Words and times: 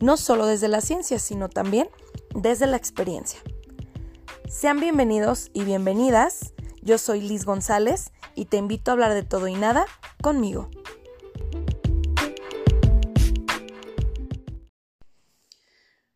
no 0.00 0.16
solo 0.16 0.46
desde 0.46 0.68
la 0.68 0.80
ciencia, 0.80 1.18
sino 1.18 1.48
también 1.48 1.88
desde 2.34 2.66
la 2.66 2.76
experiencia. 2.76 3.40
Sean 4.48 4.80
bienvenidos 4.80 5.50
y 5.52 5.64
bienvenidas. 5.64 6.52
Yo 6.82 6.98
soy 6.98 7.20
Liz 7.20 7.44
González 7.44 8.12
y 8.34 8.46
te 8.46 8.58
invito 8.58 8.90
a 8.90 8.94
hablar 8.94 9.14
de 9.14 9.22
todo 9.22 9.48
y 9.48 9.54
nada 9.54 9.86
conmigo. 10.22 10.70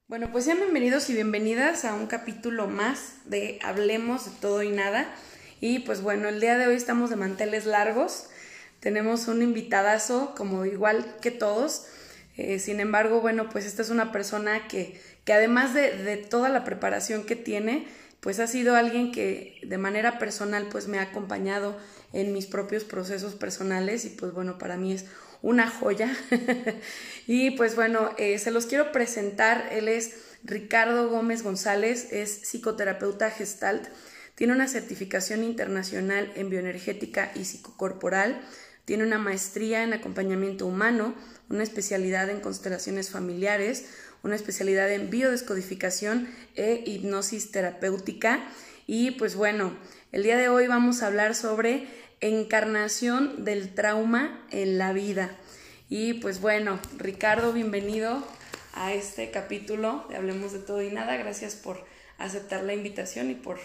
Bueno, 0.07 0.30
pues 0.33 0.45
sean 0.45 0.59
bienvenidos 0.59 1.09
y 1.09 1.15
bienvenidas 1.15 1.85
a 1.85 1.95
un 1.95 2.07
capítulo 2.07 2.66
más 2.66 3.15
de 3.27 3.60
Hablemos 3.62 4.24
de 4.24 4.30
todo 4.41 4.62
y 4.62 4.71
nada. 4.71 5.07
Y 5.60 5.80
pues 5.80 6.02
bueno, 6.02 6.29
el 6.29 6.41
día 6.41 6.59
de 6.59 6.66
hoy 6.66 6.74
estamos 6.74 7.10
de 7.10 7.16
manteles 7.16 7.65
largos. 7.65 8.29
Tenemos 8.80 9.29
un 9.29 9.43
invitadazo, 9.43 10.35
como 10.37 10.65
igual 10.65 11.16
que 11.21 11.30
todos. 11.30 11.87
Eh, 12.41 12.59
sin 12.59 12.80
embargo, 12.80 13.21
bueno, 13.21 13.49
pues 13.49 13.67
esta 13.67 13.83
es 13.83 13.91
una 13.91 14.12
persona 14.12 14.67
que, 14.69 15.01
que 15.25 15.33
además 15.33 15.75
de, 15.75 15.96
de, 15.96 16.16
toda 16.16 16.49
la 16.49 16.65
preparación 16.65 17.24
que 17.24 17.37
tiene, 17.37 17.87
pues 18.21 18.41
ha 18.41 18.46
sido 18.46 18.77
alguien 18.77 19.13
que 19.13 19.59
de 19.63 19.79
manera 19.79 20.19
personal 20.19 20.68
pues 20.71 20.88
me 20.88 20.99
ha 20.99 21.02
acompañado 21.02 21.77
en 22.13 22.33
mis 22.33 22.46
propios 22.46 22.85
procesos 22.85 23.35
personales 23.35 24.05
y 24.05 24.11
pues 24.11 24.33
bueno, 24.33 24.59
para 24.59 24.77
mí 24.77 24.93
es 24.93 25.07
una 25.43 25.71
joya. 25.71 26.15
y 27.27 27.52
pues 27.52 27.77
bueno, 27.77 28.11
eh, 28.18 28.38
se 28.38 28.51
los 28.51 28.66
quiero 28.66 28.93
presentar. 28.93 29.68
Él 29.73 29.88
es 29.88 30.16
Ricardo 30.45 31.09
Gómez 31.09 31.43
González, 31.43 32.13
es 32.13 32.30
psicoterapeuta 32.43 33.30
gestalt, 33.30 33.88
tiene 34.35 34.55
una 34.55 34.68
certificación 34.68 35.45
internacional 35.45 36.33
en 36.35 36.49
bioenergética 36.49 37.30
y 37.35 37.45
psicocorporal, 37.45 38.41
tiene 38.85 39.05
una 39.05 39.19
maestría 39.19 39.83
en 39.83 39.93
acompañamiento 39.93 40.67
humano, 40.67 41.15
una 41.49 41.63
especialidad 41.63 42.29
en 42.31 42.41
constelaciones 42.41 43.11
familiares, 43.11 43.87
una 44.23 44.37
especialidad 44.37 44.91
en 44.93 45.11
biodescodificación 45.11 46.29
e 46.57 46.83
hipnosis 46.87 47.51
terapéutica. 47.51 48.41
Y 48.87 49.13
pues 49.13 49.35
bueno, 49.35 49.73
el 50.13 50.23
día 50.23 50.37
de 50.37 50.49
hoy 50.49 50.67
vamos 50.67 51.03
a 51.03 51.07
hablar 51.07 51.35
sobre 51.35 51.87
encarnación 52.21 53.45
del 53.45 53.75
trauma 53.75 54.45
en 54.51 54.79
la 54.79 54.93
vida. 54.93 55.31
Y 55.89 56.15
pues 56.15 56.41
bueno, 56.41 56.79
Ricardo, 56.99 57.53
bienvenido 57.53 58.25
a 58.75 58.93
este 58.93 59.31
capítulo 59.31 60.07
de 60.09 60.17
Hablemos 60.17 60.53
de 60.53 60.61
todo 60.61 60.83
y 60.83 60.91
nada. 60.91 61.17
Gracias 61.17 61.55
por 61.55 61.85
aceptar 62.19 62.63
la 62.63 62.75
invitación 62.75 63.31
y 63.31 63.35
por 63.35 63.59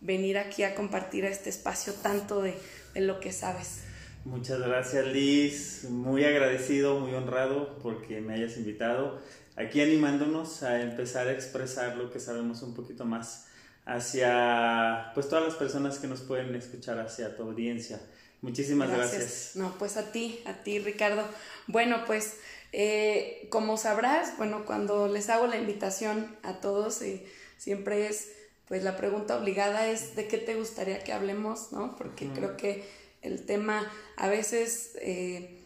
venir 0.00 0.38
aquí 0.38 0.62
a 0.62 0.74
compartir 0.74 1.24
este 1.24 1.50
espacio 1.50 1.94
tanto 1.94 2.42
de, 2.42 2.54
de 2.94 3.00
lo 3.00 3.18
que 3.20 3.32
sabes. 3.32 3.80
Muchas 4.26 4.58
gracias 4.58 5.06
Liz, 5.06 5.86
muy 5.88 6.24
agradecido, 6.24 6.98
muy 6.98 7.14
honrado 7.14 7.78
porque 7.78 8.20
me 8.20 8.34
hayas 8.34 8.56
invitado 8.56 9.20
aquí 9.54 9.80
animándonos 9.80 10.64
a 10.64 10.82
empezar 10.82 11.28
a 11.28 11.32
expresar 11.32 11.96
lo 11.96 12.10
que 12.10 12.18
sabemos 12.18 12.60
un 12.62 12.74
poquito 12.74 13.04
más 13.04 13.46
hacia 13.84 15.12
pues 15.14 15.28
todas 15.28 15.44
las 15.44 15.54
personas 15.54 16.00
que 16.00 16.08
nos 16.08 16.22
pueden 16.22 16.52
escuchar, 16.56 16.98
hacia 16.98 17.36
tu 17.36 17.44
audiencia. 17.44 18.00
Muchísimas 18.42 18.90
gracias. 18.90 19.52
No, 19.54 19.78
pues 19.78 19.96
a 19.96 20.10
ti, 20.10 20.40
a 20.44 20.54
ti 20.64 20.80
Ricardo. 20.80 21.22
Bueno, 21.68 22.02
pues 22.04 22.34
eh, 22.72 23.46
como 23.50 23.76
sabrás, 23.76 24.36
bueno, 24.38 24.64
cuando 24.66 25.06
les 25.06 25.30
hago 25.30 25.46
la 25.46 25.56
invitación 25.56 26.36
a 26.42 26.54
todos, 26.54 27.00
eh, 27.00 27.24
siempre 27.58 28.08
es, 28.08 28.32
pues 28.66 28.82
la 28.82 28.96
pregunta 28.96 29.38
obligada 29.38 29.86
es 29.86 30.16
de 30.16 30.26
qué 30.26 30.38
te 30.38 30.56
gustaría 30.56 31.04
que 31.04 31.12
hablemos, 31.12 31.70
¿no? 31.70 31.94
Porque 31.94 32.28
creo 32.34 32.56
que 32.56 33.05
el 33.26 33.44
tema 33.44 33.90
a 34.16 34.28
veces 34.28 34.92
eh, 35.00 35.62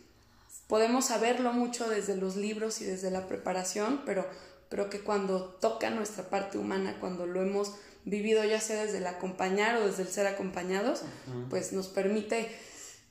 podemos 0.66 1.06
saberlo 1.06 1.52
mucho 1.52 1.88
desde 1.88 2.16
los 2.16 2.36
libros 2.36 2.80
y 2.80 2.84
desde 2.84 3.10
la 3.10 3.26
preparación, 3.26 4.02
pero 4.06 4.26
creo 4.68 4.88
que 4.88 5.00
cuando 5.00 5.44
toca 5.60 5.90
nuestra 5.90 6.30
parte 6.30 6.58
humana, 6.58 6.96
cuando 7.00 7.26
lo 7.26 7.42
hemos 7.42 7.74
vivido 8.04 8.44
ya 8.44 8.60
sea 8.60 8.84
desde 8.84 8.98
el 8.98 9.06
acompañar 9.06 9.76
o 9.76 9.86
desde 9.86 10.02
el 10.02 10.08
ser 10.08 10.26
acompañados, 10.26 11.02
pues 11.50 11.72
nos 11.72 11.88
permite, 11.88 12.48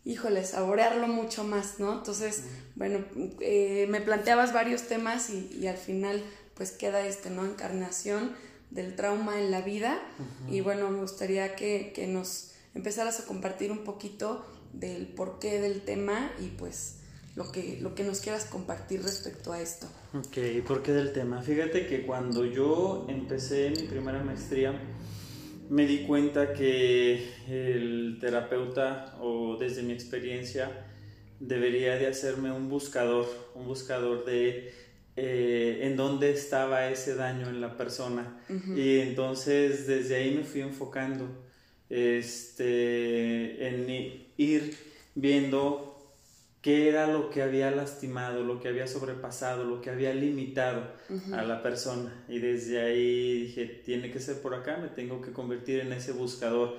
híjole, 0.06 0.46
saborearlo 0.46 1.08
mucho 1.08 1.44
más, 1.44 1.80
¿no? 1.80 1.94
Entonces, 1.94 2.44
bueno, 2.76 3.04
eh, 3.42 3.88
me 3.90 4.02
planteabas 4.02 4.54
varios 4.54 4.84
temas 4.84 5.30
y, 5.30 5.68
al 5.68 5.78
final 5.78 6.24
pues 6.56 6.72
queda 6.72 7.06
este, 7.06 7.30
¿no? 7.30 7.46
Encarnación 7.46 8.36
del 8.72 8.96
trauma 8.96 9.40
en 9.40 9.52
la 9.52 9.62
vida 9.62 10.00
y 10.50 10.62
bueno, 10.62 10.90
me 10.90 11.02
gustaría 11.02 11.56
que, 11.56 11.92
que 11.94 12.08
nos 12.08 12.52
empezaras 12.76 13.20
a 13.20 13.26
compartir 13.26 13.72
un 13.72 13.84
poquito 13.84 14.46
del 14.74 15.08
porqué 15.08 15.60
del 15.60 15.82
tema 15.82 16.32
y 16.40 16.48
pues 16.48 17.00
lo 17.36 17.52
que, 17.52 17.80
lo 17.82 17.96
que 17.96 18.04
nos 18.04 18.20
quieras 18.20 18.46
compartir 18.46 19.02
respecto 19.02 19.54
a 19.54 19.62
esto. 19.62 19.88
Ok, 20.14 20.66
¿por 20.68 20.84
qué 20.84 20.92
del 20.92 21.14
tema? 21.14 21.42
Fíjate 21.42 21.88
que 21.88 22.06
cuando 22.06 22.46
yo 22.46 23.06
empecé 23.08 23.72
mi 23.72 23.84
primera 23.84 24.24
maestría, 24.24 24.80
me 25.70 25.86
di 25.86 26.06
cuenta 26.06 26.54
que 26.54 27.30
el 27.48 28.18
terapeuta, 28.20 29.16
o 29.22 29.56
desde 29.58 29.84
mi 29.84 29.94
experiencia, 29.94 30.86
debería 31.40 31.96
de 31.96 32.08
hacerme 32.08 32.52
un 32.52 32.70
buscador, 32.70 33.28
un 33.56 33.66
buscador 33.66 34.26
de 34.26 34.74
eh, 35.16 35.80
en 35.84 35.96
dónde 35.96 36.32
estaba 36.32 36.90
ese 36.90 37.16
daño 37.16 37.48
en 37.50 37.62
la 37.62 37.78
persona. 37.78 38.42
Y 38.76 39.00
entonces 39.00 39.88
desde 39.88 40.16
ahí 40.16 40.36
me 40.36 40.44
fui 40.44 40.62
enfocando 40.62 41.49
este, 41.90 43.68
en 43.68 43.90
ir 44.38 44.78
viendo 45.16 45.90
qué 46.62 46.90
era 46.90 47.08
lo 47.08 47.30
que 47.30 47.42
había 47.42 47.72
lastimado, 47.72 48.44
lo 48.44 48.60
que 48.60 48.68
había 48.68 48.88
sobrepasado, 48.88 49.64
lo 49.64 49.82
que 49.82 49.90
había 49.90 50.14
limitado 50.14 50.84
a 51.34 51.44
la 51.44 51.64
persona. 51.64 52.26
Y 52.28 52.40
desde 52.40 52.82
ahí 52.82 53.42
dije, 53.46 53.66
tiene 53.86 54.12
que 54.12 54.20
ser 54.20 54.42
por 54.42 54.54
acá, 54.54 54.78
me 54.78 54.90
tengo 54.90 55.22
que 55.22 55.32
convertir 55.32 55.80
en 55.80 55.94
ese 55.94 56.12
buscador. 56.12 56.78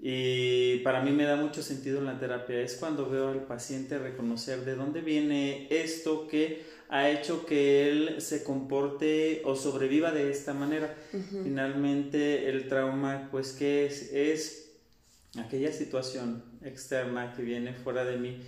Y 0.00 0.78
para 0.78 1.02
mí 1.02 1.10
me 1.10 1.24
da 1.24 1.36
mucho 1.36 1.62
sentido 1.62 1.98
en 1.98 2.06
la 2.06 2.18
terapia, 2.18 2.60
es 2.60 2.76
cuando 2.76 3.10
veo 3.10 3.28
al 3.28 3.44
paciente 3.46 3.98
reconocer 3.98 4.64
de 4.64 4.76
dónde 4.76 5.00
viene 5.00 5.66
esto 5.70 6.28
que 6.28 6.62
ha 6.88 7.10
hecho 7.10 7.44
que 7.46 7.90
él 7.90 8.20
se 8.20 8.44
comporte 8.44 9.42
o 9.44 9.54
sobreviva 9.54 10.10
de 10.10 10.30
esta 10.30 10.54
manera. 10.54 10.96
Finalmente 11.42 12.48
el 12.48 12.68
trauma, 12.68 13.28
pues, 13.30 13.52
¿qué 13.52 13.86
es? 13.86 14.12
Es 14.12 14.72
aquella 15.38 15.72
situación 15.72 16.44
externa 16.62 17.34
que 17.34 17.42
viene 17.42 17.74
fuera 17.74 18.04
de 18.04 18.16
mí 18.16 18.40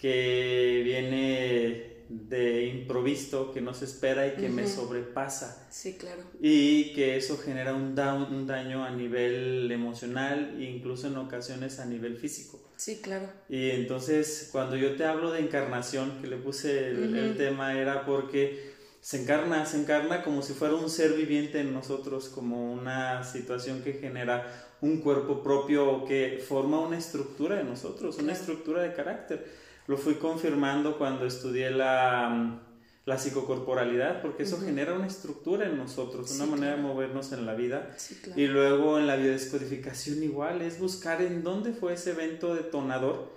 que 0.00 0.80
viene 0.82 2.00
de 2.08 2.66
improviso, 2.66 3.52
que 3.52 3.60
no 3.60 3.74
se 3.74 3.84
espera 3.84 4.26
y 4.26 4.32
que 4.32 4.48
me 4.48 4.66
sobrepasa. 4.66 5.68
Sí, 5.70 5.94
claro. 5.94 6.22
Y 6.40 6.92
que 6.94 7.16
eso 7.16 7.36
genera 7.36 7.74
un, 7.74 7.98
un 7.98 8.46
daño 8.46 8.84
a 8.84 8.90
nivel 8.90 9.70
emocional 9.70 10.56
e 10.58 10.64
incluso 10.64 11.06
en 11.06 11.18
ocasiones 11.18 11.78
a 11.78 11.84
nivel 11.84 12.16
físico. 12.16 12.59
Sí, 12.80 13.02
claro. 13.02 13.26
Y 13.50 13.72
entonces 13.72 14.48
cuando 14.50 14.74
yo 14.74 14.96
te 14.96 15.04
hablo 15.04 15.32
de 15.32 15.40
encarnación, 15.40 16.22
que 16.22 16.28
le 16.28 16.38
puse 16.38 16.88
el, 16.88 17.36
tema, 17.36 17.78
era 17.78 18.06
porque 18.06 18.72
se 19.02 19.20
encarna, 19.20 19.66
se 19.66 19.82
encarna 19.82 20.22
como 20.22 20.40
si 20.40 20.54
fuera 20.54 20.74
un 20.76 20.88
ser 20.88 21.12
viviente 21.12 21.60
en 21.60 21.74
nosotros, 21.74 22.30
como 22.30 22.72
una 22.72 23.22
situación 23.22 23.82
que 23.82 23.92
genera 23.92 24.50
un 24.80 25.02
cuerpo 25.02 25.42
propio 25.42 26.06
que 26.06 26.42
forma 26.42 26.80
una 26.80 26.96
estructura 26.96 27.60
en 27.60 27.68
nosotros, 27.68 28.16
una 28.16 28.32
estructura 28.32 28.80
de 28.80 28.94
carácter. 28.94 29.46
Lo 29.86 29.98
fui 29.98 30.14
confirmando 30.14 30.96
cuando 30.96 31.26
estudié 31.26 31.70
la, 31.70 32.62
la 33.06 33.18
psicocorporalidad, 33.18 34.22
porque 34.22 34.42
eso 34.42 34.60
genera 34.60 34.94
una 34.94 35.06
estructura 35.06 35.66
en 35.66 35.76
nosotros, 35.76 36.30
una 36.32 36.46
manera 36.46 36.76
de 36.76 36.82
movernos 36.82 37.32
en 37.32 37.46
la 37.46 37.54
vida. 37.54 37.96
Y 38.36 38.46
luego 38.46 38.98
en 38.98 39.06
la 39.06 39.16
biodescodificación 39.16 40.22
igual, 40.22 40.62
es 40.62 40.78
buscar 40.78 41.22
en 41.22 41.42
dónde 41.42 41.72
fue 41.72 41.94
ese 41.94 42.10
evento 42.10 42.54
detonador 42.54 43.32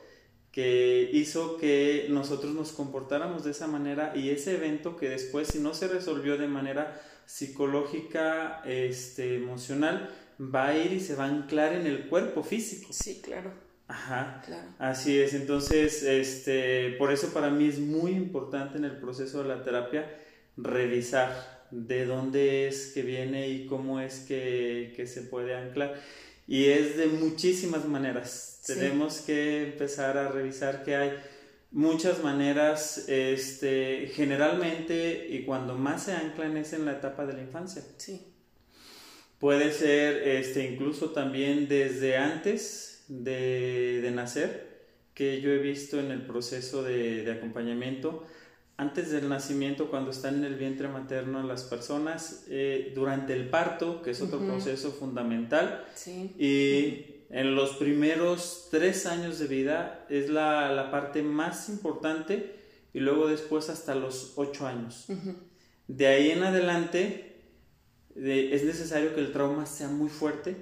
que 0.51 1.09
hizo 1.11 1.57
que 1.57 2.07
nosotros 2.09 2.53
nos 2.53 2.73
comportáramos 2.73 3.43
de 3.43 3.51
esa 3.51 3.65
manera 3.65 4.13
y 4.15 4.29
ese 4.29 4.55
evento 4.55 4.95
que 4.97 5.09
después 5.09 5.47
si 5.47 5.59
no 5.59 5.73
se 5.73 5.87
resolvió 5.87 6.37
de 6.37 6.47
manera 6.47 7.01
psicológica, 7.25 8.61
este, 8.65 9.35
emocional, 9.35 10.13
va 10.39 10.67
a 10.67 10.77
ir 10.77 10.93
y 10.93 10.99
se 10.99 11.15
va 11.15 11.25
a 11.25 11.29
anclar 11.29 11.73
en 11.73 11.87
el 11.87 12.07
cuerpo 12.07 12.43
físico. 12.43 12.89
Sí, 12.91 13.21
claro. 13.21 13.51
Ajá, 13.93 14.41
así 14.79 15.19
es. 15.19 15.35
Entonces, 15.35 16.01
este, 16.01 16.95
por 16.97 17.11
eso 17.11 17.31
para 17.31 17.51
mí 17.51 17.67
es 17.67 17.77
muy 17.77 18.11
importante 18.11 18.79
en 18.79 18.85
el 18.85 18.97
proceso 18.97 19.43
de 19.43 19.49
la 19.49 19.63
terapia 19.63 20.11
revisar 20.57 21.67
de 21.69 22.07
dónde 22.07 22.67
es 22.67 22.91
que 22.93 23.03
viene 23.03 23.49
y 23.49 23.67
cómo 23.67 23.99
es 23.99 24.21
que, 24.21 24.93
que 24.95 25.05
se 25.05 25.21
puede 25.21 25.53
anclar. 25.53 25.93
Y 26.47 26.65
es 26.65 26.97
de 26.97 27.05
muchísimas 27.05 27.85
maneras. 27.85 28.63
Tenemos 28.65 29.21
que 29.21 29.63
empezar 29.63 30.17
a 30.17 30.29
revisar 30.29 30.83
que 30.83 30.95
hay 30.95 31.11
muchas 31.69 32.23
maneras, 32.23 33.07
este, 33.07 34.11
generalmente, 34.15 35.27
y 35.29 35.43
cuando 35.43 35.75
más 35.75 36.05
se 36.05 36.13
anclan 36.13 36.57
es 36.57 36.73
en 36.73 36.85
la 36.85 36.93
etapa 36.93 37.27
de 37.27 37.33
la 37.33 37.41
infancia. 37.43 37.83
Sí. 37.97 38.25
Puede 39.37 39.71
ser 39.71 40.27
este, 40.27 40.65
incluso 40.65 41.11
también 41.11 41.67
desde 41.67 42.17
antes 42.17 42.92
de, 43.07 43.99
de 44.01 44.11
nacer, 44.11 44.73
que 45.13 45.41
yo 45.41 45.51
he 45.51 45.59
visto 45.59 45.99
en 45.99 46.11
el 46.11 46.25
proceso 46.25 46.83
de, 46.83 47.23
de 47.23 47.31
acompañamiento, 47.31 48.23
antes 48.77 49.11
del 49.11 49.29
nacimiento, 49.29 49.89
cuando 49.91 50.09
están 50.11 50.35
en 50.35 50.45
el 50.45 50.55
vientre 50.55 50.87
materno 50.87 51.43
las 51.43 51.63
personas, 51.63 52.45
eh, 52.49 52.91
durante 52.95 53.33
el 53.33 53.49
parto, 53.49 54.01
que 54.01 54.11
es 54.11 54.21
otro 54.21 54.39
proceso 54.39 54.91
fundamental, 54.91 55.85
Sí. 55.95 56.31
y 56.39 57.25
en 57.29 57.55
los 57.55 57.71
primeros 57.77 58.67
tres 58.71 59.05
años 59.05 59.37
de 59.39 59.47
vida 59.47 60.05
es 60.09 60.29
la, 60.29 60.71
la 60.71 60.89
parte 60.91 61.21
más 61.21 61.69
importante 61.69 62.55
y 62.93 62.99
luego 62.99 63.27
después 63.27 63.69
hasta 63.69 63.93
los 63.95 64.33
ocho 64.37 64.65
años. 64.67 65.05
De 65.87 66.07
ahí 66.07 66.31
en 66.31 66.43
adelante 66.43 67.35
de- 68.15 68.53
es 68.55 68.63
necesario 68.63 69.13
que 69.15 69.21
el 69.21 69.31
trauma 69.31 69.65
sea 69.65 69.87
muy 69.87 70.09
fuerte 70.09 70.55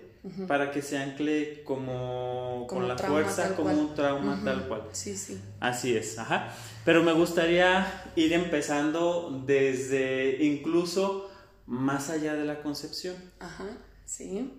para 0.48 0.72
que 0.72 0.82
se 0.82 0.98
ancle 0.98 1.64
como, 1.64 2.66
Como 2.68 2.82
con 2.82 2.88
la 2.88 2.98
fuerza, 2.98 3.56
como 3.56 3.70
cual. 3.72 3.78
un 3.80 3.96
trauma 3.96 4.42
tal 4.44 4.68
cual. 4.68 4.84
Sí, 4.92 5.18
sí. 5.18 5.42
Así 5.60 5.96
es, 5.98 6.18
ajá. 6.20 6.54
Pero 6.86 7.04
me 7.04 7.14
gustaría 7.14 8.12
ir 8.16 8.34
empezando 8.34 9.44
desde 9.46 10.44
incluso 10.44 11.30
más 11.66 12.10
allá 12.10 12.36
de 12.36 12.46
la 12.46 12.62
concepción. 12.62 13.16
Ajá, 13.40 13.66
sí. 14.06 14.54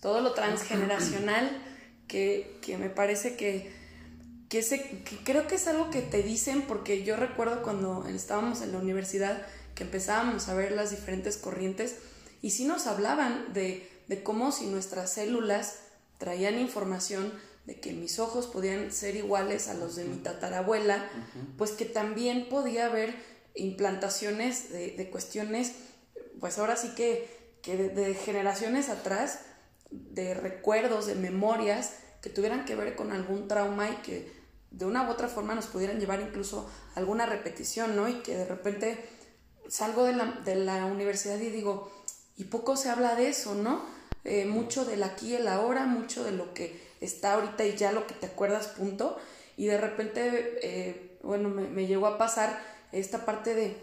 Todo 0.00 0.20
lo 0.20 0.32
transgeneracional 0.32 1.50
que, 2.08 2.58
que 2.60 2.76
me 2.76 2.90
parece 2.90 3.36
que, 3.36 3.72
que, 4.48 4.60
que 4.62 5.16
creo 5.24 5.46
que 5.46 5.54
es 5.54 5.68
algo 5.68 5.90
que 5.90 6.02
te 6.02 6.22
dicen 6.22 6.62
porque 6.62 7.04
yo 7.04 7.16
recuerdo 7.16 7.62
cuando 7.62 8.06
estábamos 8.08 8.62
en 8.62 8.72
la 8.72 8.78
universidad 8.78 9.46
que 9.74 9.84
empezábamos 9.84 10.48
a 10.48 10.54
ver 10.54 10.72
las 10.72 10.90
diferentes 10.90 11.36
corrientes 11.36 11.96
y 12.42 12.50
sí 12.50 12.64
nos 12.64 12.86
hablaban 12.86 13.52
de, 13.54 13.88
de 14.08 14.22
cómo 14.22 14.52
si 14.52 14.66
nuestras 14.66 15.12
células 15.12 15.78
traían 16.18 16.58
información 16.58 17.32
de 17.66 17.80
que 17.80 17.92
mis 17.92 18.18
ojos 18.18 18.46
podían 18.46 18.92
ser 18.92 19.16
iguales 19.16 19.68
a 19.68 19.74
los 19.74 19.96
de 19.96 20.04
mi 20.04 20.16
tatarabuela, 20.16 21.08
pues 21.56 21.72
que 21.72 21.86
también 21.86 22.48
podía 22.48 22.86
haber 22.86 23.14
implantaciones 23.54 24.70
de, 24.70 24.90
de 24.90 25.10
cuestiones, 25.10 25.72
pues 26.40 26.58
ahora 26.58 26.76
sí 26.76 26.90
que, 26.94 27.56
que 27.62 27.76
de, 27.76 27.88
de 27.88 28.14
generaciones 28.14 28.90
atrás, 28.90 29.40
de 29.90 30.34
recuerdos, 30.34 31.06
de 31.06 31.14
memorias 31.14 31.92
que 32.20 32.30
tuvieran 32.30 32.64
que 32.64 32.74
ver 32.74 32.96
con 32.96 33.12
algún 33.12 33.48
trauma 33.48 33.90
y 33.90 33.96
que 33.96 34.32
de 34.70 34.84
una 34.84 35.08
u 35.08 35.10
otra 35.10 35.28
forma 35.28 35.54
nos 35.54 35.66
pudieran 35.66 36.00
llevar 36.00 36.20
incluso 36.20 36.68
a 36.94 36.98
alguna 36.98 37.26
repetición, 37.26 37.94
¿no? 37.96 38.08
Y 38.08 38.14
que 38.22 38.36
de 38.36 38.44
repente 38.44 38.98
salgo 39.68 40.04
de 40.04 40.14
la, 40.14 40.40
de 40.44 40.56
la 40.56 40.84
universidad 40.86 41.38
y 41.38 41.50
digo, 41.50 41.90
y 42.36 42.44
poco 42.44 42.76
se 42.76 42.90
habla 42.90 43.14
de 43.14 43.28
eso, 43.28 43.54
¿no? 43.54 43.82
Eh, 44.24 44.46
mucho 44.46 44.84
del 44.84 45.02
aquí 45.02 45.32
y 45.32 45.34
el 45.34 45.48
ahora, 45.48 45.84
mucho 45.86 46.24
de 46.24 46.32
lo 46.32 46.54
que 46.54 46.80
está 47.00 47.34
ahorita 47.34 47.64
y 47.64 47.76
ya 47.76 47.92
lo 47.92 48.06
que 48.06 48.14
te 48.14 48.26
acuerdas, 48.26 48.68
punto. 48.68 49.16
Y 49.56 49.66
de 49.66 49.78
repente, 49.78 50.58
eh, 50.62 51.18
bueno, 51.22 51.48
me, 51.48 51.68
me 51.68 51.86
llegó 51.86 52.06
a 52.06 52.18
pasar 52.18 52.58
esta 52.92 53.24
parte 53.24 53.54
de, 53.54 53.76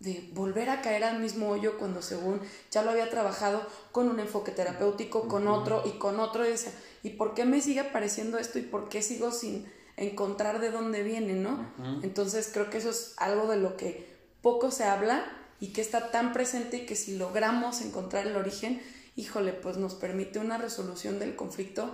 de 0.00 0.28
volver 0.32 0.68
a 0.68 0.82
caer 0.82 1.04
al 1.04 1.20
mismo 1.20 1.48
hoyo 1.48 1.78
cuando 1.78 2.02
según 2.02 2.40
ya 2.70 2.82
lo 2.82 2.90
había 2.90 3.08
trabajado 3.08 3.66
con 3.92 4.08
un 4.08 4.20
enfoque 4.20 4.52
terapéutico, 4.52 5.28
con 5.28 5.48
otro 5.48 5.82
y 5.86 5.92
con 5.98 6.20
otro, 6.20 6.44
y 6.44 6.50
decía, 6.50 6.72
¿y 7.02 7.10
por 7.10 7.34
qué 7.34 7.44
me 7.44 7.60
sigue 7.60 7.80
apareciendo 7.80 8.38
esto 8.38 8.58
y 8.58 8.62
por 8.62 8.88
qué 8.88 9.00
sigo 9.00 9.30
sin 9.30 9.70
encontrar 9.96 10.60
de 10.60 10.70
dónde 10.70 11.02
viene, 11.02 11.34
¿no? 11.34 11.70
Entonces 12.02 12.50
creo 12.52 12.68
que 12.70 12.78
eso 12.78 12.90
es 12.90 13.14
algo 13.16 13.46
de 13.46 13.56
lo 13.56 13.76
que 13.76 14.10
poco 14.40 14.70
se 14.70 14.84
habla 14.84 15.24
y 15.62 15.68
que 15.68 15.80
está 15.80 16.10
tan 16.10 16.32
presente 16.32 16.78
y 16.78 16.86
que 16.86 16.96
si 16.96 17.16
logramos 17.16 17.82
encontrar 17.82 18.26
el 18.26 18.34
origen, 18.34 18.82
híjole, 19.14 19.52
pues 19.52 19.76
nos 19.76 19.94
permite 19.94 20.40
una 20.40 20.58
resolución 20.58 21.20
del 21.20 21.36
conflicto 21.36 21.88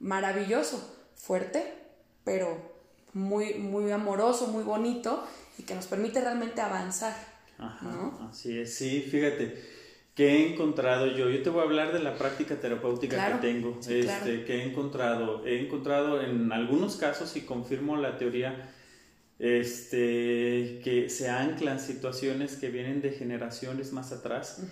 maravilloso, 0.00 0.96
fuerte, 1.14 1.62
pero 2.24 2.74
muy, 3.12 3.54
muy 3.54 3.92
amoroso, 3.92 4.48
muy 4.48 4.64
bonito 4.64 5.24
y 5.58 5.62
que 5.62 5.76
nos 5.76 5.86
permite 5.86 6.20
realmente 6.20 6.60
avanzar. 6.60 7.14
Ajá, 7.56 7.86
¿no? 7.86 8.28
así 8.28 8.58
es, 8.58 8.74
sí, 8.74 9.00
fíjate, 9.08 9.62
que 10.16 10.30
he 10.30 10.52
encontrado 10.52 11.06
yo, 11.06 11.30
yo 11.30 11.40
te 11.40 11.50
voy 11.50 11.60
a 11.60 11.64
hablar 11.66 11.92
de 11.92 12.00
la 12.00 12.18
práctica 12.18 12.56
terapéutica 12.56 13.14
Claro, 13.14 13.40
que 13.40 13.46
tengo, 13.46 13.76
sí, 13.80 14.00
este, 14.00 14.06
claro. 14.06 14.44
que 14.44 14.54
he 14.56 14.64
encontrado, 14.64 15.46
he 15.46 15.60
encontrado 15.60 16.20
en 16.20 16.50
algunos 16.50 16.96
casos 16.96 17.36
y 17.36 17.42
confirmo 17.42 17.96
la 17.96 18.18
teoría, 18.18 18.74
este, 19.38 20.80
que 20.84 21.08
se 21.08 21.28
anclan 21.28 21.80
situaciones 21.80 22.56
que 22.56 22.70
vienen 22.70 23.00
de 23.02 23.10
generaciones 23.12 23.92
más 23.92 24.12
atrás. 24.12 24.62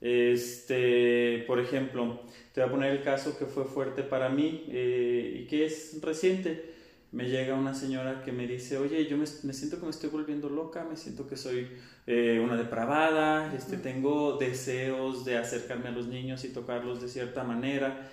Este, 0.00 1.44
por 1.46 1.60
ejemplo, 1.60 2.20
te 2.52 2.60
voy 2.60 2.68
a 2.68 2.72
poner 2.72 2.92
el 2.92 3.02
caso 3.02 3.38
que 3.38 3.46
fue 3.46 3.64
fuerte 3.64 4.02
para 4.02 4.28
mí 4.28 4.66
eh, 4.68 5.40
y 5.40 5.46
que 5.46 5.64
es 5.64 5.98
reciente. 6.02 6.74
Me 7.10 7.30
llega 7.30 7.54
una 7.54 7.74
señora 7.74 8.22
que 8.22 8.32
me 8.32 8.46
dice, 8.46 8.76
oye, 8.76 9.06
yo 9.06 9.16
me, 9.16 9.24
me 9.44 9.52
siento 9.52 9.78
que 9.78 9.84
me 9.84 9.90
estoy 9.90 10.10
volviendo 10.10 10.48
loca, 10.50 10.84
me 10.84 10.96
siento 10.96 11.26
que 11.28 11.36
soy 11.36 11.68
eh, 12.06 12.40
una 12.44 12.56
depravada, 12.56 13.54
este, 13.54 13.78
tengo 13.78 14.36
deseos 14.36 15.24
de 15.24 15.38
acercarme 15.38 15.88
a 15.88 15.92
los 15.92 16.08
niños 16.08 16.44
y 16.44 16.48
tocarlos 16.48 17.00
de 17.00 17.08
cierta 17.08 17.44
manera. 17.44 18.10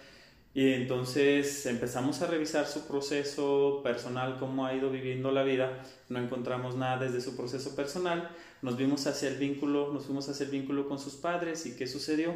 Y 0.53 0.73
entonces 0.73 1.65
empezamos 1.65 2.21
a 2.21 2.27
revisar 2.27 2.65
su 2.65 2.85
proceso 2.85 3.81
personal, 3.83 4.37
cómo 4.37 4.65
ha 4.65 4.73
ido 4.73 4.89
viviendo 4.91 5.31
la 5.31 5.43
vida. 5.43 5.81
No 6.09 6.19
encontramos 6.19 6.75
nada 6.75 6.97
desde 6.97 7.21
su 7.21 7.37
proceso 7.37 7.73
personal. 7.75 8.29
Nos 8.61 8.75
vimos 8.75 9.07
hacia 9.07 9.29
el 9.29 9.37
vínculo, 9.37 9.93
nos 9.93 10.05
fuimos 10.05 10.27
hacia 10.27 10.45
el 10.45 10.51
vínculo 10.51 10.89
con 10.89 10.99
sus 10.99 11.15
padres. 11.15 11.65
¿Y 11.65 11.77
qué 11.77 11.87
sucedió? 11.87 12.33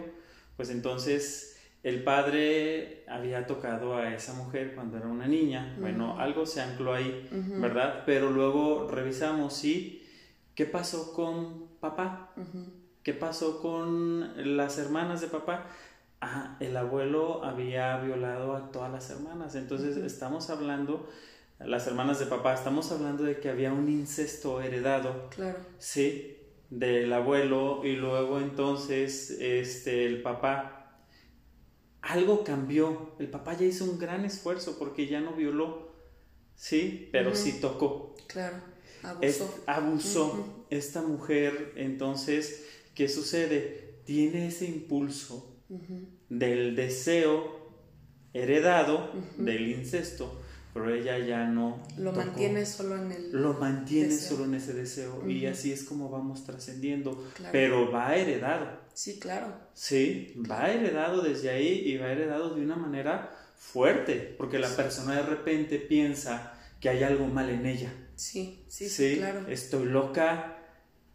Pues 0.56 0.70
entonces 0.70 1.60
el 1.84 2.04
padre 2.04 3.04
había 3.08 3.46
tocado 3.46 3.98
a 3.98 4.14
esa 4.14 4.34
mujer 4.34 4.74
cuando 4.76 4.98
era 4.98 5.08
una 5.08 5.28
niña. 5.28 5.76
Bueno, 5.80 6.18
algo 6.18 6.46
se 6.46 6.62
ancló 6.62 6.94
ahí, 6.94 7.28
¿verdad? 7.32 8.04
Pero 8.06 8.32
luego 8.32 8.88
revisamos, 8.90 9.54
¿sí? 9.54 10.08
¿Qué 10.56 10.66
pasó 10.66 11.14
con 11.14 11.68
papá? 11.82 12.34
¿Qué 13.04 13.14
pasó 13.14 13.62
con 13.62 14.58
las 14.58 14.78
hermanas 14.80 15.20
de 15.20 15.28
papá? 15.28 15.68
Ah, 16.28 16.58
el 16.60 16.76
abuelo 16.76 17.44
había 17.44 17.98
violado 17.98 18.56
a 18.56 18.72
todas 18.72 18.92
las 18.92 19.08
hermanas. 19.12 19.54
Entonces 19.54 19.96
estamos 19.98 20.50
hablando, 20.50 21.08
las 21.60 21.86
hermanas 21.86 22.18
de 22.18 22.26
papá, 22.26 22.56
estamos 22.56 22.92
hablando 22.92 23.24
de 23.24 23.40
que 23.40 23.48
había 23.50 23.72
un 23.72 23.88
incesto 23.90 24.60
heredado, 24.60 25.30
Claro. 25.30 25.60
sí, 25.78 26.38
del 26.72 27.14
abuelo 27.14 27.82
y 27.86 27.96
luego 27.96 28.40
entonces 28.40 29.30
este 29.40 30.08
el 30.08 30.24
papá 30.24 31.00
algo 32.02 32.44
cambió. 32.44 33.14
El 33.20 33.28
papá 33.30 33.54
ya 33.56 33.66
hizo 33.68 33.86
un 33.86 34.00
gran 34.00 34.26
esfuerzo 34.26 34.78
porque 34.80 35.06
ya 35.08 35.22
no 35.22 35.34
violó, 35.34 35.92
sí, 36.56 37.08
pero 37.12 37.36
sí 37.36 37.60
tocó. 37.62 38.16
Claro. 38.28 38.58
Es- 39.22 39.42
Abusó. 39.42 39.64
abusó. 39.68 40.66
Esta 40.72 41.04
mujer, 41.04 41.74
entonces, 41.76 42.66
¿qué 42.96 43.08
sucede? 43.08 44.00
Tiene 44.06 44.48
ese 44.48 44.66
impulso 44.66 45.55
del 46.30 46.76
deseo 46.76 47.70
heredado 48.34 49.12
del 49.38 49.68
incesto, 49.70 50.42
pero 50.74 50.94
ella 50.94 51.18
ya 51.20 51.46
no 51.48 51.82
Lo 51.98 52.12
tocó. 52.12 52.26
mantiene 52.26 52.66
solo 52.66 52.98
en 52.98 53.12
el... 53.12 53.32
lo 53.32 53.54
mantiene 53.54 54.10
deseo. 54.10 54.30
solo 54.38 54.44
en 54.46 54.56
ese 54.56 54.74
deseo 54.74 55.30
y 55.30 55.46
así 55.46 55.72
es 55.72 55.84
como 55.86 56.10
vamos 56.10 56.44
trascendiendo, 56.44 57.12
Claro. 57.36 57.52
pero 57.54 57.92
va 57.92 58.16
heredado. 58.16 58.80
Sí, 58.94 59.20
claro. 59.20 59.54
Sí, 59.74 60.34
va 60.50 60.70
heredado 60.72 61.22
desde 61.22 61.50
ahí 61.50 61.82
y 61.86 61.98
va 61.98 62.12
heredado 62.12 62.56
de 62.56 62.62
una 62.62 62.76
manera 62.76 63.32
fuerte, 63.56 64.36
porque 64.38 64.60
la 64.60 64.70
persona 64.76 65.16
de 65.16 65.24
repente 65.24 65.80
piensa 65.80 66.54
que 66.82 66.90
hay 66.90 67.04
algo 67.04 67.28
mal 67.28 67.50
en 67.50 67.66
ella. 67.66 67.94
Sí, 68.16 68.64
sí, 68.68 68.90
sí, 68.90 69.12
Sí, 69.14 69.18
claro. 69.18 69.48
estoy 69.48 69.86
loca, 69.86 70.58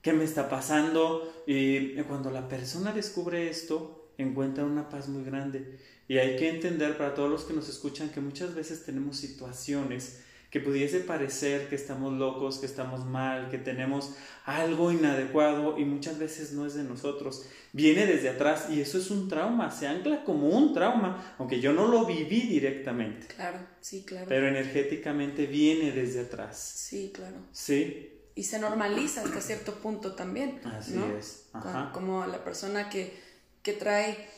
¿qué 0.02 0.12
me 0.14 0.24
está 0.24 0.48
pasando? 0.48 1.30
Y 1.46 1.96
cuando 2.04 2.30
la 2.30 2.48
persona 2.48 2.92
descubre 2.92 3.48
esto, 3.50 3.99
encuentra 4.22 4.64
una 4.64 4.88
paz 4.88 5.08
muy 5.08 5.24
grande. 5.24 5.78
Y 6.08 6.18
hay 6.18 6.36
que 6.36 6.48
entender 6.48 6.96
para 6.96 7.14
todos 7.14 7.30
los 7.30 7.44
que 7.44 7.52
nos 7.54 7.68
escuchan 7.68 8.10
que 8.10 8.20
muchas 8.20 8.54
veces 8.54 8.84
tenemos 8.84 9.16
situaciones 9.16 10.22
que 10.50 10.58
pudiese 10.58 10.98
parecer 10.98 11.68
que 11.68 11.76
estamos 11.76 12.12
locos, 12.14 12.58
que 12.58 12.66
estamos 12.66 13.06
mal, 13.06 13.50
que 13.50 13.58
tenemos 13.58 14.14
algo 14.44 14.90
inadecuado 14.90 15.78
y 15.78 15.84
muchas 15.84 16.18
veces 16.18 16.52
no 16.52 16.66
es 16.66 16.74
de 16.74 16.82
nosotros. 16.82 17.46
Viene 17.72 18.04
desde 18.04 18.30
atrás 18.30 18.66
y 18.68 18.80
eso 18.80 18.98
es 18.98 19.12
un 19.12 19.28
trauma, 19.28 19.70
se 19.70 19.86
ancla 19.86 20.24
como 20.24 20.48
un 20.48 20.74
trauma, 20.74 21.34
aunque 21.38 21.60
yo 21.60 21.72
no 21.72 21.86
lo 21.86 22.04
viví 22.04 22.40
directamente, 22.40 23.28
Claro, 23.28 23.58
sí, 23.80 24.02
claro. 24.04 24.26
pero 24.28 24.48
energéticamente 24.48 25.46
viene 25.46 25.92
desde 25.92 26.22
atrás. 26.22 26.58
Sí, 26.58 27.12
claro. 27.14 27.36
Sí, 27.52 28.16
Y 28.34 28.42
se 28.42 28.58
normaliza 28.58 29.22
hasta 29.22 29.40
cierto 29.40 29.74
punto 29.74 30.14
también. 30.16 30.60
Así 30.64 30.98
es. 31.16 31.48
Ajá. 31.52 31.90
Como 31.92 32.26
la 32.26 32.42
persona 32.42 32.88
que, 32.88 33.14
que 33.62 33.72
trae, 33.72 34.28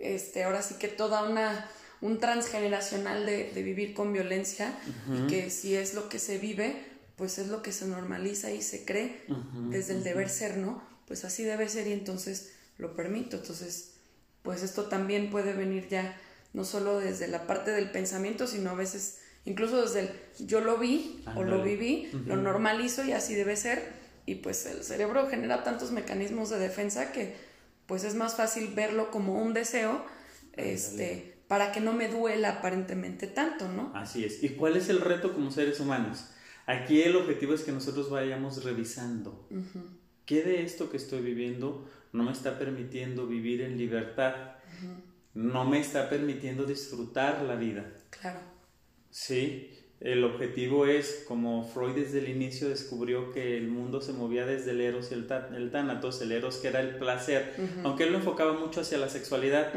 este, 0.00 0.44
ahora 0.44 0.62
sí 0.62 0.74
que 0.78 0.88
toda 0.88 1.22
una 1.22 1.68
un 2.00 2.18
transgeneracional 2.18 3.26
de, 3.26 3.50
de 3.52 3.62
vivir 3.62 3.94
con 3.94 4.12
violencia 4.12 4.72
y 5.12 5.26
que 5.26 5.50
si 5.50 5.74
es 5.74 5.94
lo 5.94 6.08
que 6.08 6.18
se 6.18 6.38
vive, 6.38 6.84
pues 7.16 7.38
es 7.38 7.48
lo 7.48 7.62
que 7.62 7.72
se 7.72 7.86
normaliza 7.86 8.50
y 8.52 8.62
se 8.62 8.84
cree 8.84 9.24
desde 9.70 9.94
el 9.94 10.04
deber 10.04 10.28
ser, 10.28 10.56
¿no? 10.56 10.82
Pues 11.06 11.24
así 11.24 11.42
debe 11.42 11.68
ser 11.68 11.88
y 11.88 11.92
entonces 11.92 12.52
lo 12.76 12.94
permito. 12.94 13.38
Entonces, 13.38 13.94
pues 14.42 14.62
esto 14.62 14.84
también 14.84 15.30
puede 15.30 15.52
venir 15.52 15.88
ya 15.88 16.16
no 16.52 16.64
solo 16.64 17.00
desde 17.00 17.26
la 17.26 17.46
parte 17.46 17.72
del 17.72 17.90
pensamiento, 17.90 18.46
sino 18.46 18.70
a 18.70 18.74
veces 18.74 19.18
incluso 19.44 19.82
desde 19.82 20.00
el 20.00 20.10
yo 20.46 20.60
lo 20.60 20.78
vi 20.78 21.24
o 21.34 21.42
lo 21.42 21.62
viví, 21.62 22.10
lo 22.26 22.36
normalizo 22.36 23.04
y 23.04 23.12
así 23.12 23.34
debe 23.34 23.56
ser. 23.56 23.98
Y 24.24 24.36
pues 24.36 24.66
el 24.66 24.84
cerebro 24.84 25.26
genera 25.28 25.64
tantos 25.64 25.90
mecanismos 25.90 26.50
de 26.50 26.58
defensa 26.58 27.12
que 27.12 27.34
pues 27.88 28.04
es 28.04 28.14
más 28.14 28.36
fácil 28.36 28.72
verlo 28.76 29.10
como 29.10 29.42
un 29.42 29.54
deseo, 29.54 30.04
este, 30.52 31.38
para 31.48 31.72
que 31.72 31.80
no 31.80 31.94
me 31.94 32.08
duela 32.08 32.58
aparentemente 32.58 33.26
tanto, 33.26 33.66
¿no? 33.66 33.90
Así 33.96 34.24
es. 34.24 34.44
¿Y 34.44 34.50
cuál 34.50 34.76
es 34.76 34.90
el 34.90 35.00
reto 35.00 35.32
como 35.32 35.50
seres 35.50 35.80
humanos? 35.80 36.28
Aquí 36.66 37.00
el 37.00 37.16
objetivo 37.16 37.54
es 37.54 37.62
que 37.62 37.72
nosotros 37.72 38.10
vayamos 38.10 38.62
revisando 38.62 39.48
qué 40.26 40.42
de 40.42 40.62
esto 40.62 40.90
que 40.90 40.98
estoy 40.98 41.22
viviendo 41.22 41.88
no 42.12 42.24
me 42.24 42.32
está 42.32 42.58
permitiendo 42.58 43.26
vivir 43.26 43.62
en 43.62 43.78
libertad, 43.78 44.34
no 45.32 45.64
me 45.64 45.80
está 45.80 46.10
permitiendo 46.10 46.64
disfrutar 46.64 47.42
la 47.42 47.56
vida. 47.56 47.90
Claro. 48.10 48.40
Sí, 49.10 49.77
el 50.00 50.22
objetivo 50.22 50.86
es, 50.86 51.24
como 51.26 51.68
Freud 51.68 51.96
desde 51.96 52.20
el 52.20 52.28
inicio 52.28 52.68
descubrió 52.68 53.32
que 53.32 53.56
el 53.56 53.66
mundo 53.66 54.00
se 54.00 54.12
movía 54.12 54.46
desde 54.46 54.70
el 54.70 54.80
eros 54.80 55.10
y 55.10 55.14
el, 55.14 55.26
el 55.56 55.70
tánatos, 55.72 56.22
el 56.22 56.30
eros 56.30 56.58
que 56.58 56.68
era 56.68 56.80
el 56.80 56.96
placer, 56.98 57.54
aunque 57.82 58.04
él 58.04 58.12
lo 58.12 58.18
enfocaba 58.18 58.52
mucho 58.52 58.82
hacia 58.82 58.96
la 58.98 59.08
sexualidad, 59.08 59.72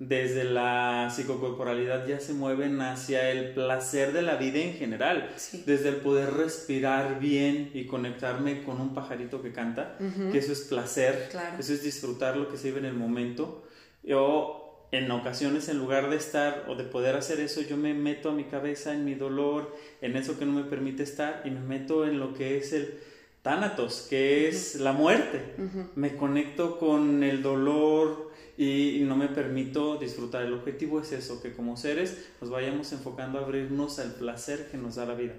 desde 0.00 0.42
la 0.42 1.12
psicocorporalidad 1.14 2.04
ya 2.08 2.18
se 2.18 2.32
mueven 2.32 2.80
hacia 2.80 3.30
el 3.30 3.54
placer 3.54 4.12
de 4.12 4.22
la 4.22 4.34
vida 4.34 4.58
en 4.58 4.74
general, 4.74 5.30
desde 5.66 5.90
el 5.90 5.96
poder 5.96 6.34
respirar 6.34 7.20
bien 7.20 7.70
y 7.72 7.86
conectarme 7.86 8.64
con 8.64 8.80
un 8.80 8.92
pajarito 8.92 9.40
que 9.40 9.52
canta, 9.52 9.96
que 10.32 10.38
eso 10.38 10.52
es 10.52 10.62
placer, 10.62 11.28
eso 11.60 11.72
es 11.72 11.84
disfrutar 11.84 12.36
lo 12.36 12.48
que 12.48 12.56
se 12.56 12.68
vive 12.68 12.80
en 12.80 12.86
el 12.86 12.94
momento. 12.94 13.64
Yo 14.02 14.59
en 14.92 15.10
ocasiones 15.10 15.68
en 15.68 15.78
lugar 15.78 16.10
de 16.10 16.16
estar 16.16 16.64
o 16.68 16.74
de 16.74 16.84
poder 16.84 17.14
hacer 17.16 17.40
eso, 17.40 17.60
yo 17.62 17.76
me 17.76 17.94
meto 17.94 18.30
a 18.30 18.32
mi 18.32 18.44
cabeza 18.44 18.92
en 18.92 19.04
mi 19.04 19.14
dolor, 19.14 19.76
en 20.00 20.16
eso 20.16 20.38
que 20.38 20.46
no 20.46 20.52
me 20.52 20.64
permite 20.64 21.02
estar 21.02 21.42
y 21.44 21.50
me 21.50 21.60
meto 21.60 22.06
en 22.06 22.18
lo 22.18 22.34
que 22.34 22.58
es 22.58 22.72
el 22.72 22.98
tánatos, 23.42 24.06
que 24.10 24.48
es 24.48 24.74
la 24.76 24.92
muerte. 24.92 25.54
Me 25.94 26.16
conecto 26.16 26.78
con 26.78 27.22
el 27.22 27.42
dolor 27.42 28.30
y 28.58 29.00
no 29.04 29.16
me 29.16 29.28
permito 29.28 29.96
disfrutar. 29.96 30.44
El 30.44 30.52
objetivo 30.52 31.00
es 31.00 31.12
eso, 31.12 31.40
que 31.40 31.52
como 31.52 31.76
seres 31.76 32.30
nos 32.40 32.50
vayamos 32.50 32.92
enfocando 32.92 33.38
a 33.38 33.42
abrirnos 33.42 33.98
al 33.98 34.12
placer 34.14 34.68
que 34.70 34.76
nos 34.76 34.96
da 34.96 35.06
la 35.06 35.14
vida. 35.14 35.34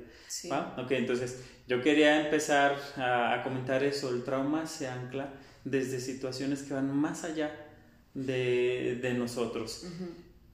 Ok, 0.77 0.91
entonces 0.91 1.43
yo 1.67 1.83
quería 1.83 2.25
empezar 2.25 2.75
a, 2.97 3.33
a 3.33 3.43
comentar 3.43 3.83
eso. 3.83 4.09
El 4.09 4.23
trauma 4.23 4.65
se 4.65 4.87
ancla 4.87 5.33
desde 5.63 5.99
situaciones 5.99 6.63
que 6.63 6.73
van 6.73 6.95
más 6.95 7.23
allá 7.23 7.67
de, 8.13 8.99
de 9.01 9.13
nosotros. 9.13 9.85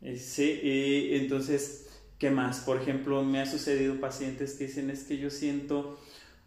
Eh, 0.01 0.17
sí, 0.17 0.59
y 0.63 1.15
entonces, 1.15 1.87
¿qué 2.17 2.29
más? 2.29 2.59
Por 2.59 2.81
ejemplo, 2.81 3.23
me 3.23 3.41
ha 3.41 3.45
sucedido 3.45 3.99
pacientes 3.99 4.53
que 4.53 4.67
dicen 4.67 4.89
es 4.89 5.03
que 5.03 5.17
yo 5.17 5.29
siento 5.29 5.97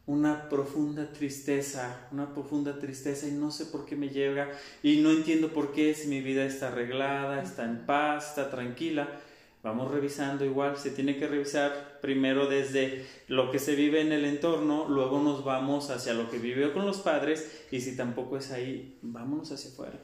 una 0.07 0.49
profunda 0.49 1.12
tristeza, 1.12 2.09
una 2.11 2.33
profunda 2.33 2.79
tristeza 2.79 3.29
y 3.29 3.33
no 3.33 3.50
sé 3.50 3.67
por 3.67 3.87
qué 3.87 3.97
me 3.97 4.09
llega 4.09 4.50
y 4.83 5.00
no 5.00 5.11
entiendo 5.11 5.52
por 5.52 5.73
qué 5.73 5.95
si 5.95 6.09
mi 6.09 6.21
vida 6.21 6.45
está 6.45 6.69
arreglada, 6.69 7.43
está 7.43 7.64
en 7.64 7.87
paz, 7.87 8.31
está 8.31 8.50
tranquila. 8.50 9.09
Vamos 9.62 9.90
revisando 9.90 10.45
igual, 10.47 10.79
se 10.79 10.90
tiene 10.90 11.19
que 11.19 11.26
revisar 11.26 11.99
primero 12.00 12.47
desde 12.49 13.05
lo 13.29 13.50
que 13.50 13.59
se 13.59 13.75
vive 13.75 14.00
en 14.00 14.11
el 14.11 14.25
entorno, 14.25 14.88
luego 14.88 15.23
nos 15.23 15.45
vamos 15.45 15.90
hacia 15.90 16.14
lo 16.14 16.31
que 16.31 16.38
vivió 16.38 16.73
con 16.73 16.87
los 16.87 17.00
padres 17.00 17.67
y 17.71 17.83
si 17.83 17.95
tampoco 17.95 18.38
es 18.38 18.52
ahí, 18.52 18.99
vámonos 19.02 19.52
hacia 19.52 19.71
afuera 19.71 20.00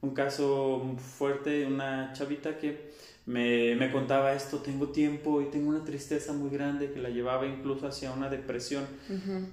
un 0.00 0.10
caso 0.10 0.96
fuerte, 0.96 1.66
una 1.66 2.12
chavita 2.12 2.58
que 2.58 2.92
me, 3.26 3.74
me, 3.74 3.90
contaba 3.90 4.32
esto, 4.32 4.58
tengo 4.58 4.88
tiempo 4.88 5.42
y 5.42 5.50
tengo 5.50 5.68
una 5.68 5.84
tristeza 5.84 6.32
muy 6.32 6.50
grande 6.50 6.92
que 6.92 7.00
la 7.00 7.10
llevaba 7.10 7.46
incluso 7.46 7.86
hacia 7.86 8.12
una 8.12 8.28
depresión. 8.28 8.86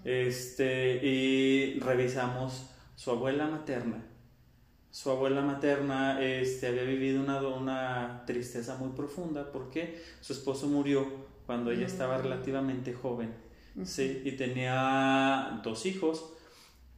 este, 0.04 1.06
y 1.06 1.80
revisamos 1.80 2.70
su 2.96 3.12
abuela 3.12 3.48
materna. 3.48 4.04
Su 4.92 5.12
abuela 5.12 5.42
materna 5.42 6.22
este, 6.22 6.68
había 6.68 6.84
vivido 6.84 7.22
una, 7.22 7.42
una 7.42 8.24
tristeza 8.26 8.78
muy 8.78 8.92
profunda 8.92 9.52
porque 9.52 10.02
su 10.22 10.32
esposo 10.32 10.68
murió 10.68 11.06
cuando 11.46 11.72
ella 11.72 11.86
estaba 11.86 12.18
mm. 12.18 12.22
relativamente 12.22 12.94
joven. 12.94 13.34
¿sí? 13.84 14.22
Y 14.24 14.34
tenía 14.34 15.60
dos 15.64 15.86
hijos 15.86 16.32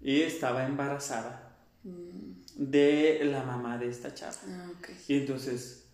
y 0.01 0.21
estaba 0.21 0.65
embarazada. 0.65 1.55
De 2.57 3.21
la 3.23 3.43
mamá 3.43 3.77
de 3.77 3.87
esta 3.87 4.13
chava. 4.13 4.35
Ah, 4.49 4.71
y 5.07 5.17
entonces, 5.17 5.87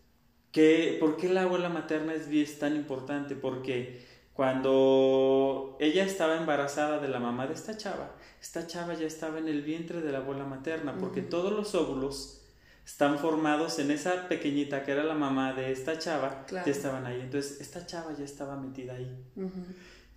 ¿qué, 0.52 0.98
¿por 1.00 1.18
qué 1.18 1.30
la 1.30 1.44
abuela 1.44 1.70
materna 1.70 2.14
es, 2.14 2.28
es 2.28 2.58
tan 2.58 2.76
importante? 2.76 3.36
Porque 3.36 4.06
cuando 4.34 5.78
ella 5.80 6.04
estaba 6.04 6.38
embarazada 6.38 7.00
de 7.00 7.08
la 7.08 7.20
mamá 7.20 7.46
de 7.48 7.54
esta 7.54 7.78
chava, 7.78 8.16
esta 8.42 8.66
chava 8.66 8.94
ya 8.94 9.06
estaba 9.06 9.38
en 9.40 9.48
el 9.48 9.62
vientre 9.62 10.02
de 10.02 10.12
la 10.12 10.20
abuela 10.20 10.46
materna, 10.46 10.98
porque 10.98 11.22
todos 11.22 11.52
los 11.52 11.76
óvulos 11.76 12.42
están 12.86 13.20
formados 13.20 13.80
en 13.80 13.92
esa 13.92 14.28
pequeñita 14.28 14.84
que 14.84 14.92
era 14.92 15.04
la 15.04 15.14
mamá 15.14 15.54
de 15.54 15.72
esta 15.72 16.00
chava, 16.00 16.46
ya 16.66 16.72
estaban 16.72 17.06
ahí. 17.06 17.22
Entonces, 17.22 17.62
esta 17.62 17.86
chava 17.86 18.14
ya 18.14 18.26
estaba 18.26 18.56
metida 18.58 18.94
ahí. 18.96 19.24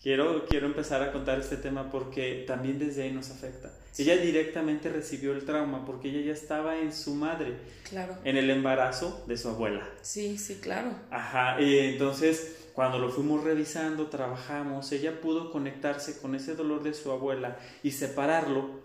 Quiero, 0.03 0.47
quiero 0.47 0.67
empezar 0.67 1.03
a 1.03 1.13
contar 1.13 1.41
este 1.41 1.57
tema 1.57 1.91
porque 1.91 2.45
también 2.47 2.79
desde 2.79 3.03
ahí 3.03 3.13
nos 3.13 3.31
afecta. 3.31 3.73
Ella 3.99 4.17
directamente 4.17 4.91
recibió 4.91 5.33
el 5.33 5.45
trauma 5.45 5.85
porque 5.87 6.11
ella 6.11 6.27
ya 6.27 6.33
estaba 6.33 6.79
en 6.79 6.93
su 6.93 7.15
madre. 7.15 7.55
Claro. 7.89 8.17
En 8.25 8.37
el 8.37 8.51
embarazo 8.51 9.25
de 9.27 9.37
su 9.37 9.49
abuela. 9.49 9.89
Sí, 10.03 10.39
sí, 10.39 10.57
claro. 10.57 10.95
Ajá, 11.11 11.61
y 11.61 11.79
entonces 11.79 12.67
cuando 12.77 12.99
lo 12.99 13.09
fuimos 13.09 13.43
revisando, 13.43 14.09
trabajamos, 14.09 14.93
ella 14.93 15.19
pudo 15.23 15.51
conectarse 15.51 16.21
con 16.21 16.35
ese 16.35 16.55
dolor 16.55 16.83
de 16.83 16.93
su 16.93 17.11
abuela 17.11 17.57
y 17.83 17.93
separarlo, 17.93 18.83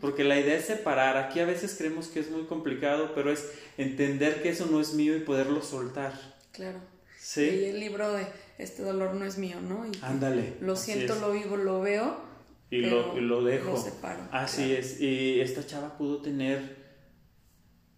porque 0.00 0.24
la 0.24 0.40
idea 0.40 0.56
es 0.56 0.64
separar. 0.64 1.18
Aquí 1.18 1.40
a 1.40 1.44
veces 1.44 1.74
creemos 1.76 2.08
que 2.08 2.20
es 2.20 2.30
muy 2.30 2.44
complicado, 2.44 3.12
pero 3.14 3.30
es 3.30 3.50
entender 3.76 4.42
que 4.42 4.48
eso 4.48 4.64
no 4.64 4.80
es 4.80 4.94
mío 4.94 5.14
y 5.14 5.20
poderlo 5.20 5.62
soltar. 5.62 6.14
Claro. 6.52 6.78
Sí. 7.18 7.42
Y 7.42 7.64
el 7.66 7.80
libro 7.80 8.14
de 8.14 8.26
Este 8.58 8.82
dolor 8.82 9.14
no 9.14 9.24
es 9.24 9.38
mío, 9.38 9.60
¿no? 9.60 9.84
Ándale. 10.02 10.54
Lo 10.60 10.76
siento, 10.76 11.14
lo 11.16 11.32
vivo, 11.32 11.56
lo 11.56 11.80
veo 11.80 12.16
y, 12.70 12.82
lo, 12.82 13.20
lo, 13.20 13.42
dejo. 13.44 13.70
Lo 13.72 13.76
separo, 13.76 14.28
Así 14.30 14.72
es. 14.72 15.00
Y 15.00 15.40
esta 15.40 15.66
chava 15.66 15.96
pudo 15.96 16.22
tener. 16.22 16.84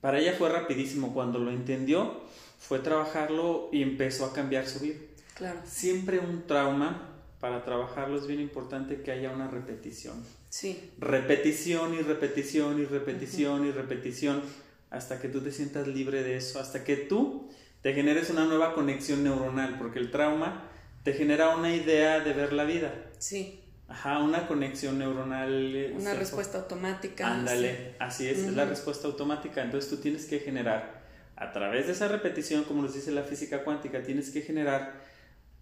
Para 0.00 0.18
ella 0.18 0.34
fue 0.36 0.48
rapidísimo. 0.48 1.12
Cuando 1.12 1.38
lo 1.38 1.50
entendió, 1.50 2.22
fue 2.58 2.78
trabajarlo 2.78 3.68
y 3.72 3.82
empezó 3.82 4.24
a 4.24 4.32
cambiar 4.32 4.66
su 4.66 4.80
vida. 4.80 4.96
Claro. 5.34 5.60
Siempre 5.64 6.18
un 6.18 6.46
trauma, 6.46 7.16
para 7.40 7.64
trabajarlo 7.64 8.16
es 8.18 8.26
bien 8.26 8.40
importante 8.40 9.02
que 9.02 9.12
haya 9.12 9.30
una 9.32 9.48
repetición. 9.48 10.22
Sí. 10.48 10.92
Repetición 10.98 11.94
y 11.94 12.00
repetición 12.00 12.80
y 12.80 12.84
repetición 12.86 13.66
y 13.66 13.72
repetición 13.72 14.42
hasta 14.90 15.20
que 15.20 15.28
tú 15.28 15.40
te 15.40 15.52
sientas 15.52 15.86
libre 15.86 16.22
de 16.22 16.36
eso, 16.36 16.60
hasta 16.60 16.84
que 16.84 16.96
tú 16.96 17.50
te 17.86 17.94
generes 17.94 18.30
una 18.30 18.46
nueva 18.46 18.74
conexión 18.74 19.22
neuronal, 19.22 19.78
porque 19.78 20.00
el 20.00 20.10
trauma 20.10 20.64
te 21.04 21.12
genera 21.12 21.54
una 21.54 21.72
idea 21.72 22.18
de 22.18 22.32
ver 22.32 22.52
la 22.52 22.64
vida. 22.64 22.92
Sí. 23.20 23.60
Ajá, 23.86 24.18
una 24.18 24.48
conexión 24.48 24.98
neuronal. 24.98 25.72
Eh, 25.72 25.94
una 25.96 26.14
respuesta 26.14 26.58
automática. 26.58 27.32
Ándale, 27.32 27.94
así 28.00 28.26
es, 28.26 28.38
es 28.38 28.54
la 28.54 28.64
respuesta 28.64 29.06
automática. 29.06 29.62
Entonces 29.62 29.88
tú 29.88 29.98
tienes 29.98 30.26
que 30.26 30.40
generar, 30.40 31.04
a 31.36 31.52
través 31.52 31.86
de 31.86 31.92
esa 31.92 32.08
repetición, 32.08 32.64
como 32.64 32.82
nos 32.82 32.92
dice 32.92 33.12
la 33.12 33.22
física 33.22 33.62
cuántica, 33.62 34.02
tienes 34.02 34.30
que 34.30 34.40
generar 34.40 35.04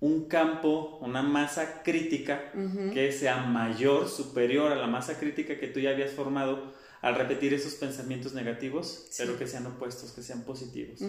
un 0.00 0.26
campo, 0.26 0.96
una 1.02 1.20
masa 1.20 1.82
crítica 1.82 2.52
que 2.94 3.12
sea 3.12 3.36
mayor, 3.42 4.08
superior 4.08 4.72
a 4.72 4.76
la 4.76 4.86
masa 4.86 5.18
crítica 5.18 5.58
que 5.58 5.66
tú 5.66 5.78
ya 5.78 5.90
habías 5.90 6.12
formado 6.12 6.72
al 7.02 7.16
repetir 7.16 7.52
esos 7.52 7.74
pensamientos 7.74 8.32
negativos, 8.32 9.10
pero 9.18 9.38
que 9.38 9.46
sean 9.46 9.66
opuestos, 9.66 10.12
que 10.12 10.22
sean 10.22 10.40
positivos. 10.40 11.00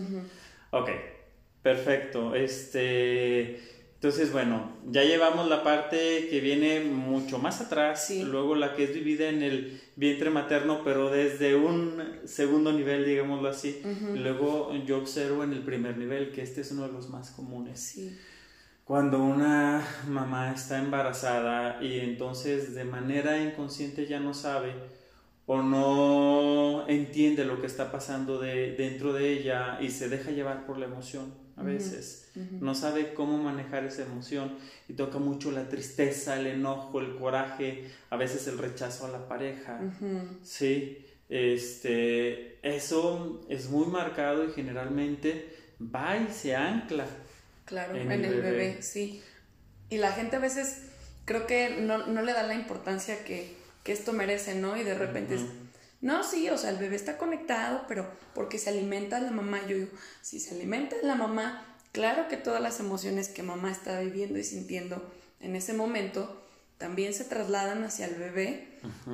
Ok, 0.76 0.90
perfecto. 1.62 2.36
Este 2.36 3.76
entonces, 4.06 4.32
bueno, 4.32 4.72
ya 4.86 5.04
llevamos 5.04 5.48
la 5.48 5.64
parte 5.64 6.28
que 6.30 6.40
viene 6.40 6.82
mucho 6.82 7.40
más 7.40 7.60
atrás, 7.60 8.12
luego 8.12 8.54
la 8.54 8.76
que 8.76 8.84
es 8.84 8.94
vivida 8.94 9.30
en 9.30 9.42
el 9.42 9.82
vientre 9.96 10.30
materno, 10.30 10.82
pero 10.84 11.10
desde 11.10 11.56
un 11.56 12.04
segundo 12.26 12.72
nivel, 12.72 13.04
digámoslo 13.04 13.50
así. 13.50 13.82
Luego 14.14 14.76
yo 14.86 15.00
observo 15.00 15.44
en 15.44 15.54
el 15.54 15.64
primer 15.64 15.98
nivel, 15.98 16.32
que 16.32 16.44
este 16.44 16.62
es 16.62 16.72
uno 16.72 16.86
de 16.86 16.94
los 16.94 17.10
más 17.10 17.32
comunes. 17.32 17.80
Sí. 17.80 18.16
cuando 18.84 19.24
una 19.24 19.84
mamá 20.08 20.52
está 20.52 20.78
embarazada 20.78 21.84
y 21.84 22.00
entonces 22.00 22.76
de 22.76 22.84
manera 22.84 23.42
inconsciente 23.42 24.06
ya 24.06 24.20
no 24.20 24.36
sabe 24.36 24.74
o 25.48 25.62
no 25.62 26.88
entiende 26.88 27.46
lo 27.46 27.62
que 27.62 27.68
está 27.68 27.92
pasando 27.92 28.40
de, 28.40 28.72
dentro 28.76 29.14
de 29.14 29.32
ella 29.32 29.78
y 29.82 29.90
se 29.92 30.10
deja 30.10 30.32
llevar 30.32 30.66
por 30.66 30.78
la 30.78 30.86
emoción 30.86 31.34
a 31.58 31.64
veces. 31.64 32.32
No 32.60 32.76
sabe 32.76 33.14
cómo 33.14 33.38
manejar 33.38 33.86
esa 33.86 34.04
emoción 34.04 34.58
y 34.90 34.94
toca 34.94 35.20
mucho 35.20 35.52
la 35.52 35.70
tristeza, 35.70 36.38
el 36.38 36.48
enojo, 36.48 37.00
el 37.00 37.16
coraje, 37.16 37.90
a 38.10 38.18
veces 38.18 38.48
el 38.48 38.58
rechazo 38.58 39.06
a 39.06 39.10
la 39.10 39.28
pareja. 39.30 39.80
Sí, 40.44 41.06
este, 41.30 42.60
eso 42.62 43.42
es 43.50 43.70
muy 43.70 43.88
marcado 43.88 44.44
y 44.46 44.52
generalmente 44.52 45.56
va 45.80 46.18
y 46.18 46.28
se 46.32 46.56
ancla 46.56 47.06
Claro, 47.66 47.96
en, 47.96 48.12
el, 48.12 48.42
bebé. 48.42 48.82
sí. 48.82 49.24
Y 49.90 49.98
la 49.98 50.12
gente 50.12 50.36
a 50.36 50.40
veces 50.40 50.84
creo 51.26 51.48
que 51.48 51.78
no, 51.82 52.06
no 52.06 52.22
le 52.22 52.34
da 52.34 52.44
la 52.44 52.54
importancia 52.54 53.24
que, 53.24 53.56
que, 53.86 53.94
esto 53.94 54.12
merece, 54.12 54.56
¿no? 54.56 54.76
Y 54.76 54.84
de 54.84 54.96
repente 54.96 55.36
es, 55.36 55.42
no, 56.02 56.24
sí, 56.24 56.50
o 56.50 56.58
sea, 56.58 56.72
el 56.72 56.78
bebé 56.78 56.98
está 56.98 57.18
conectado, 57.18 57.86
pero 57.88 58.06
porque 58.34 58.58
se 58.58 58.70
alimenta 58.70 59.22
la 59.22 59.32
mamá. 59.32 59.62
Yo 59.68 59.78
digo, 59.78 59.92
si 60.22 60.40
se 60.40 60.56
alimenta 60.56 60.98
la 61.04 61.16
mamá, 61.16 61.66
claro 61.94 62.28
que 62.28 62.36
todas 62.36 62.62
las 62.62 62.80
emociones 62.80 63.30
que 63.30 63.44
mamá 63.44 63.72
está 63.72 64.00
viviendo 64.02 64.38
y 64.38 64.44
sintiendo 64.44 65.10
en 65.40 65.56
ese 65.56 65.74
momento 65.74 66.42
también 66.78 67.14
se 67.14 67.24
trasladan 67.24 67.84
hacia 67.84 68.08
el 68.08 68.16
bebé. 68.16 68.68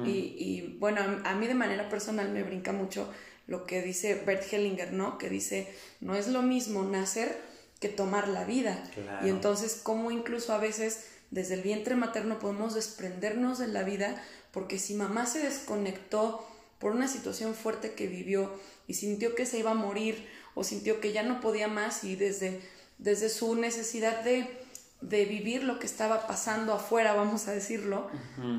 y, 0.05 0.09
y, 0.09 0.77
bueno, 0.79 1.01
a, 1.01 1.29
a, 1.29 1.35
mí 1.35 1.47
de 1.47 1.53
manera 1.53 1.89
personal 1.89 2.29
me 2.29 2.43
brinca 2.43 2.71
mucho 2.71 3.11
lo 3.47 3.65
que 3.65 3.81
dice 3.81 4.15
Bert 4.25 4.51
Hellinger, 4.51 4.93
¿no? 4.93 5.17
Que 5.17 5.29
dice, 5.29 5.67
no 5.99 6.15
es 6.15 6.27
lo 6.27 6.41
mismo 6.41 6.83
nacer 6.83 7.37
que 7.81 7.89
tomar 7.89 8.27
la 8.27 8.45
vida. 8.45 8.81
Y 9.25 9.29
entonces, 9.29 9.79
como 9.81 10.11
incluso 10.11 10.53
a 10.53 10.59
veces 10.59 11.05
desde 11.31 11.55
el 11.55 11.61
vientre 11.61 11.95
materno 11.95 12.39
podemos 12.39 12.75
desprendernos 12.75 13.57
de 13.57 13.67
la 13.67 13.83
vida, 13.83 14.21
porque 14.51 14.79
si 14.79 14.93
mamá 14.93 15.25
se 15.25 15.39
desconectó 15.39 16.47
por 16.79 16.91
una 16.93 17.07
situación 17.07 17.53
fuerte 17.53 17.93
que 17.93 18.07
vivió 18.07 18.51
y 18.87 18.95
sintió 18.95 19.35
que 19.35 19.45
se 19.45 19.59
iba 19.59 19.71
a 19.71 19.75
morir 19.75 20.27
o 20.55 20.63
sintió 20.63 20.99
que 20.99 21.13
ya 21.13 21.23
no 21.23 21.39
podía 21.39 21.67
más 21.67 22.03
y 22.03 22.15
desde, 22.15 22.61
desde 22.97 23.29
su 23.29 23.55
necesidad 23.55 24.23
de, 24.23 24.47
de 25.01 25.25
vivir 25.25 25.63
lo 25.63 25.79
que 25.79 25.85
estaba 25.85 26.27
pasando 26.27 26.73
afuera, 26.73 27.13
vamos 27.13 27.47
a 27.47 27.53
decirlo, 27.53 28.09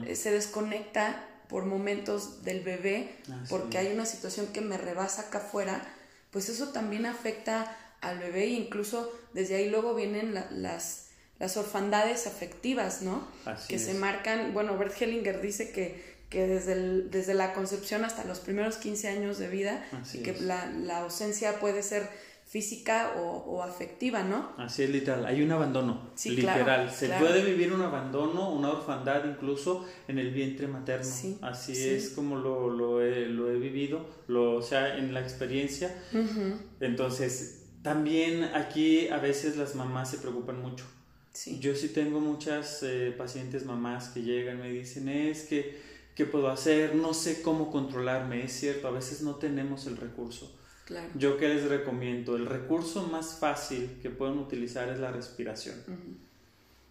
eh, 0.06 0.16
se 0.16 0.30
desconecta 0.30 1.28
por 1.49 1.66
momentos 1.66 2.42
del 2.44 2.61
bebé 2.61 3.14
porque 3.50 3.76
hay 3.76 3.92
una 3.92 4.06
situación 4.06 4.46
que 4.49 4.62
me 4.62 4.78
rebasa 4.78 5.22
acá 5.22 5.38
afuera, 5.38 5.84
pues 6.30 6.49
eso 6.49 6.68
también 6.68 7.04
afecta 7.04 7.76
al 8.00 8.18
bebé 8.18 8.44
e 8.44 8.50
incluso 8.50 9.12
desde 9.34 9.56
ahí 9.56 9.68
luego 9.68 9.94
vienen 9.94 10.34
las, 10.50 11.01
las 11.42 11.56
orfandades 11.56 12.28
afectivas, 12.28 13.02
¿no? 13.02 13.26
que 13.68 13.80
se 13.80 13.94
marcan, 13.94 14.54
bueno, 14.54 14.78
Bert 14.78 14.94
Hellinger 15.02 15.40
dice 15.40 15.72
que, 15.72 16.00
que 16.30 16.46
desde, 16.46 17.02
desde 17.08 17.34
la 17.34 17.52
concepción 17.52 18.04
hasta 18.04 18.22
los 18.22 18.38
primeros 18.38 18.76
15 18.76 19.08
años 19.08 19.40
de 19.40 19.49
vida, 19.49 19.84
y 20.14 20.18
que 20.18 20.40
la, 20.40 20.66
la, 20.66 20.99
ausencia 20.99 21.58
puede 21.58 21.82
ser 21.82 22.08
física 22.46 23.14
o, 23.16 23.61
afectiva, 23.61 24.22
¿no? 24.22 24.52
Así 24.56 24.84
es, 24.84 24.90
literal. 24.90 25.26
Hay 25.26 25.42
un 25.42 25.50
abandono. 25.50 26.12
Sí, 26.14 26.30
literal. 26.30 26.88
Se 26.92 27.08
puede 27.08 27.42
vivir 27.42 27.72
un 27.72 27.82
abandono, 27.82 28.52
una 28.52 28.70
orfandad 28.70 29.25
incluso 29.25 29.84
en 30.06 30.20
el 30.20 30.30
vientre 30.30 30.68
materno. 30.68 31.12
Así 31.40 31.88
es 31.88 32.11
como 32.11 32.37
lo, 32.37 32.70
lo, 32.70 33.02
he, 33.02 33.26
lo 33.26 33.50
he 33.50 33.58
vivido, 33.58 34.06
lo, 34.28 34.54
o 34.54 34.62
sea, 34.62 34.96
en 34.96 35.12
la 35.12 35.20
experiencia. 35.20 35.92
Entonces, 36.78 37.64
también 37.82 38.44
aquí 38.44 39.08
a 39.08 39.16
veces 39.16 39.56
las 39.56 39.75
mamás 39.75 40.08
se 40.08 40.18
preocupan 40.18 40.62
mucho. 40.62 40.84
Yo 41.59 41.75
sí 41.75 41.89
tengo 41.89 42.21
muchas 42.21 42.83
eh, 42.83 43.15
pacientes 43.17 43.65
mamás 43.65 44.09
que 44.09 44.23
llegan 44.23 44.61
me 44.61 44.71
dicen, 44.71 45.09
es 45.09 45.45
que, 45.45 45.81
¿qué 46.15 46.27
puedo 46.27 46.49
hacer? 46.49 46.95
No 46.95 47.15
sé 47.15 47.43
cómo 47.43 47.71
controlarme. 47.71 48.45
Es 48.45 48.53
cierto, 48.53 48.89
a 48.89 48.91
veces 48.91 49.23
no 49.23 49.37
tenemos 49.37 49.87
el 49.87 49.97
recurso. 49.97 50.55
Claro. 50.85 51.09
Yo 51.14 51.38
qué 51.38 51.49
les 51.49 51.64
recomiendo, 51.68 52.37
el 52.37 52.47
recurso 52.47 53.07
más 53.07 53.38
fácil 53.38 53.99
que 54.03 54.11
pueden 54.11 54.38
utilizar 54.38 54.88
es 54.90 54.99
la 54.99 55.12
respiración. 55.12 55.77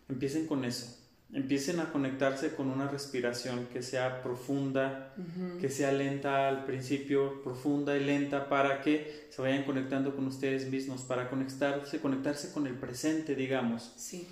Empiecen 0.10 0.48
con 0.48 0.66
eso 0.66 1.01
empiecen 1.34 1.80
a 1.80 1.92
conectarse 1.92 2.56
con 2.56 2.70
una 2.70 2.88
respiración 2.90 3.68
que 3.72 3.82
sea 3.82 4.22
profunda, 4.22 5.14
que 5.60 5.70
sea 5.70 5.92
lenta 5.92 6.50
al 6.50 6.66
principio, 6.66 7.42
profunda 7.44 7.96
y 7.96 8.04
lenta 8.04 8.50
para 8.50 8.82
que 8.82 9.28
se 9.30 9.42
vayan 9.42 9.64
conectando 9.64 10.16
con 10.16 10.28
ustedes 10.28 10.70
mismos, 10.70 11.04
para 11.04 11.30
conectarse, 11.30 12.00
conectarse 12.00 12.52
con 12.52 12.68
el 12.68 12.76
presente, 12.76 13.36
digamos. 13.36 13.94
Sí. 13.96 14.28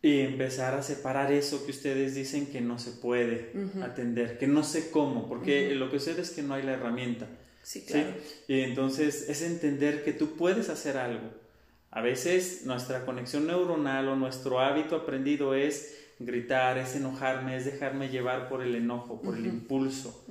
Y 0.00 0.20
empezar 0.20 0.74
a 0.74 0.82
separar 0.82 1.32
eso 1.32 1.64
que 1.66 1.72
ustedes 1.72 2.14
dicen 2.14 2.46
que 2.46 2.60
no 2.60 2.78
se 2.78 2.92
puede 2.92 3.52
atender, 3.82 4.38
que 4.38 4.46
no 4.46 4.62
sé 4.62 4.90
cómo, 4.90 5.28
porque 5.28 5.74
lo 5.74 5.90
que 5.90 5.98
sucede 5.98 6.22
es 6.22 6.30
que 6.30 6.42
no 6.42 6.54
hay 6.54 6.62
la 6.62 6.72
herramienta. 6.72 7.26
Sí, 7.62 7.82
claro. 7.82 8.14
Y 8.46 8.60
entonces 8.60 9.28
es 9.28 9.42
entender 9.42 10.04
que 10.04 10.12
tú 10.12 10.36
puedes 10.36 10.70
hacer 10.70 10.96
algo. 10.96 11.47
A 11.90 12.02
veces 12.02 12.66
nuestra 12.66 13.04
conexión 13.04 13.46
neuronal 13.46 14.08
o 14.08 14.16
nuestro 14.16 14.60
hábito 14.60 14.96
aprendido 14.96 15.54
es 15.54 15.96
gritar, 16.18 16.78
es 16.78 16.96
enojarme, 16.96 17.56
es 17.56 17.64
dejarme 17.64 18.08
llevar 18.08 18.48
por 18.48 18.62
el 18.62 18.74
enojo, 18.74 19.22
por 19.22 19.36
el 19.36 19.46
impulso. 19.46 20.24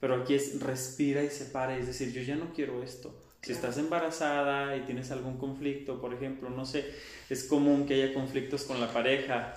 Pero 0.00 0.22
aquí 0.22 0.34
es 0.34 0.60
respira 0.60 1.22
y 1.22 1.30
separa, 1.30 1.76
es 1.76 1.86
decir, 1.86 2.12
yo 2.12 2.22
ya 2.22 2.36
no 2.36 2.52
quiero 2.52 2.82
esto. 2.82 3.14
Si 3.42 3.52
estás 3.52 3.76
embarazada 3.76 4.74
y 4.74 4.80
tienes 4.80 5.10
algún 5.10 5.36
conflicto, 5.36 6.00
por 6.00 6.14
ejemplo, 6.14 6.48
no 6.48 6.64
sé, 6.64 6.94
es 7.28 7.44
común 7.44 7.84
que 7.84 8.02
haya 8.02 8.14
conflictos 8.14 8.62
con 8.64 8.80
la 8.80 8.90
pareja 8.90 9.54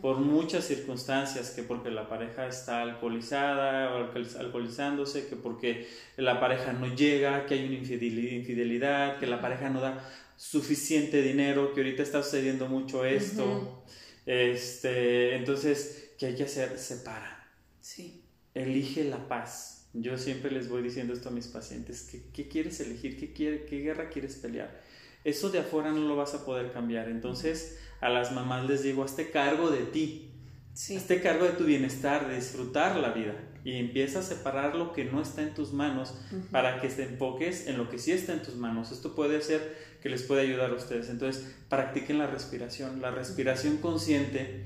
por 0.00 0.16
muchas 0.18 0.64
circunstancias, 0.64 1.50
que 1.50 1.62
porque 1.62 1.90
la 1.90 2.08
pareja 2.08 2.46
está 2.46 2.80
alcoholizada 2.80 3.94
o 3.94 4.08
alcoholizándose, 4.38 5.26
que 5.28 5.36
porque 5.36 5.86
la 6.16 6.40
pareja 6.40 6.72
no 6.72 6.94
llega, 6.94 7.44
que 7.44 7.54
hay 7.54 7.66
una 7.66 7.76
infidelidad, 7.76 9.18
que 9.18 9.26
la 9.26 9.42
pareja 9.42 9.68
no 9.68 9.82
da 9.82 10.02
suficiente 10.40 11.20
dinero, 11.20 11.74
que 11.74 11.82
ahorita 11.82 12.02
está 12.02 12.22
sucediendo 12.22 12.66
mucho 12.66 13.04
esto. 13.04 13.84
Este, 14.24 15.36
entonces, 15.36 16.12
¿qué 16.18 16.26
hay 16.26 16.34
que 16.34 16.44
hacer? 16.44 16.78
Separa. 16.78 17.46
Sí. 17.82 18.24
Elige 18.54 19.04
la 19.04 19.28
paz. 19.28 19.90
Yo 19.92 20.16
siempre 20.16 20.50
les 20.50 20.70
voy 20.70 20.82
diciendo 20.82 21.12
esto 21.12 21.28
a 21.28 21.32
mis 21.32 21.46
pacientes. 21.46 22.08
¿Qué, 22.10 22.22
qué 22.32 22.48
quieres 22.48 22.80
elegir? 22.80 23.18
¿Qué, 23.20 23.34
quiere, 23.34 23.66
¿Qué 23.66 23.80
guerra 23.80 24.08
quieres 24.08 24.36
pelear? 24.36 24.80
Eso 25.24 25.50
de 25.50 25.58
afuera 25.58 25.92
no 25.92 26.08
lo 26.08 26.16
vas 26.16 26.32
a 26.32 26.46
poder 26.46 26.72
cambiar. 26.72 27.10
Entonces, 27.10 27.78
a 28.00 28.08
las 28.08 28.32
mamás 28.32 28.66
les 28.66 28.82
digo, 28.82 29.04
hazte 29.04 29.30
cargo 29.30 29.68
de 29.70 29.82
ti. 29.82 30.30
Sí. 30.72 30.96
Hazte 30.96 31.20
cargo 31.20 31.44
de 31.44 31.52
tu 31.52 31.64
bienestar, 31.64 32.26
de 32.26 32.36
disfrutar 32.36 32.96
la 32.96 33.10
vida. 33.10 33.34
Y 33.64 33.76
empieza 33.76 34.20
a 34.20 34.22
separar 34.22 34.74
lo 34.74 34.92
que 34.92 35.04
no 35.04 35.20
está 35.20 35.42
en 35.42 35.54
tus 35.54 35.72
manos 35.72 36.14
para 36.50 36.80
que 36.80 36.88
te 36.88 37.04
enfoques 37.04 37.66
en 37.66 37.76
lo 37.76 37.90
que 37.90 37.98
sí 37.98 38.12
está 38.12 38.32
en 38.32 38.42
tus 38.42 38.56
manos. 38.56 38.92
Esto 38.92 39.14
puede 39.14 39.40
ser 39.42 39.76
que 40.02 40.08
les 40.08 40.22
puede 40.22 40.42
ayudar 40.42 40.70
a 40.70 40.74
ustedes. 40.74 41.10
Entonces, 41.10 41.54
practiquen 41.68 42.18
la 42.18 42.26
respiración, 42.26 43.00
la 43.00 43.10
respiración 43.10 43.78
consciente 43.78 44.64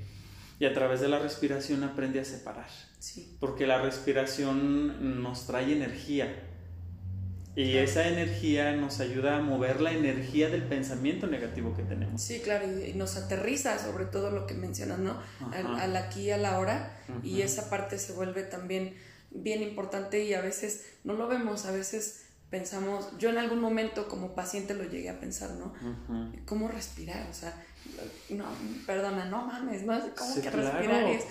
y 0.60 0.66
a 0.66 0.72
través 0.72 1.00
de 1.00 1.08
la 1.08 1.18
respiración 1.18 1.82
aprende 1.82 2.20
a 2.20 2.24
separar. 2.24 2.68
Sí. 2.98 3.36
Porque 3.40 3.66
la 3.66 3.82
respiración 3.82 5.22
nos 5.22 5.46
trae 5.46 5.72
energía. 5.72 6.43
Y 7.56 7.76
esa 7.76 8.08
energía 8.08 8.72
nos 8.72 8.98
ayuda 8.98 9.36
a 9.36 9.40
mover 9.40 9.80
la 9.80 9.92
energía 9.92 10.48
del 10.48 10.64
pensamiento 10.64 11.28
negativo 11.28 11.74
que 11.76 11.84
tenemos. 11.84 12.20
Sí, 12.20 12.40
claro, 12.40 12.66
y 12.66 12.94
nos 12.94 13.16
aterriza 13.16 13.78
sobre 13.78 14.06
todo 14.06 14.30
lo 14.30 14.46
que 14.46 14.54
mencionas, 14.54 14.98
¿no? 14.98 15.20
Al, 15.52 15.96
aquí 15.96 16.22
y 16.22 16.30
a 16.32 16.36
la 16.36 16.58
hora. 16.58 16.98
Y 17.22 17.42
esa 17.42 17.70
parte 17.70 17.98
se 17.98 18.12
vuelve 18.12 18.42
también 18.42 18.94
bien 19.30 19.62
importante 19.62 20.24
y 20.24 20.34
a 20.34 20.40
veces 20.40 20.86
no 21.04 21.14
lo 21.14 21.28
vemos, 21.28 21.66
a 21.66 21.72
veces 21.72 22.24
pensamos, 22.50 23.10
yo 23.18 23.30
en 23.30 23.38
algún 23.38 23.60
momento 23.60 24.08
como 24.08 24.34
paciente 24.34 24.74
lo 24.74 24.84
llegué 24.84 25.10
a 25.10 25.20
pensar, 25.20 25.50
¿no? 25.52 25.74
¿Cómo 26.46 26.68
respirar? 26.68 27.28
O 27.30 27.34
sea, 27.34 27.54
no, 28.30 28.46
perdona, 28.86 29.26
no 29.26 29.46
mames, 29.46 29.82
¿no? 29.82 29.98
¿Cómo 30.16 30.34
que 30.40 30.50
respirar 30.50 31.04
es? 31.04 31.24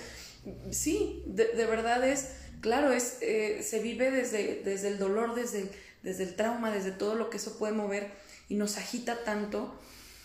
Sí, 0.71 1.23
de, 1.25 1.65
verdad 1.65 2.05
es, 2.05 2.33
claro, 2.59 2.91
es, 2.91 3.19
eh, 3.21 3.63
se 3.63 3.81
vive 3.81 4.11
desde, 4.11 4.61
desde 4.63 4.89
el 4.89 4.99
dolor, 4.99 5.35
desde, 5.35 5.71
desde 6.03 6.23
el 6.23 6.35
trauma, 6.35 6.71
desde 6.71 6.91
todo 6.91 7.15
lo 7.15 7.29
que 7.29 7.37
eso 7.37 7.57
puede 7.57 7.73
mover 7.73 8.11
y 8.49 8.55
nos 8.55 8.77
agita 8.77 9.23
tanto 9.23 9.73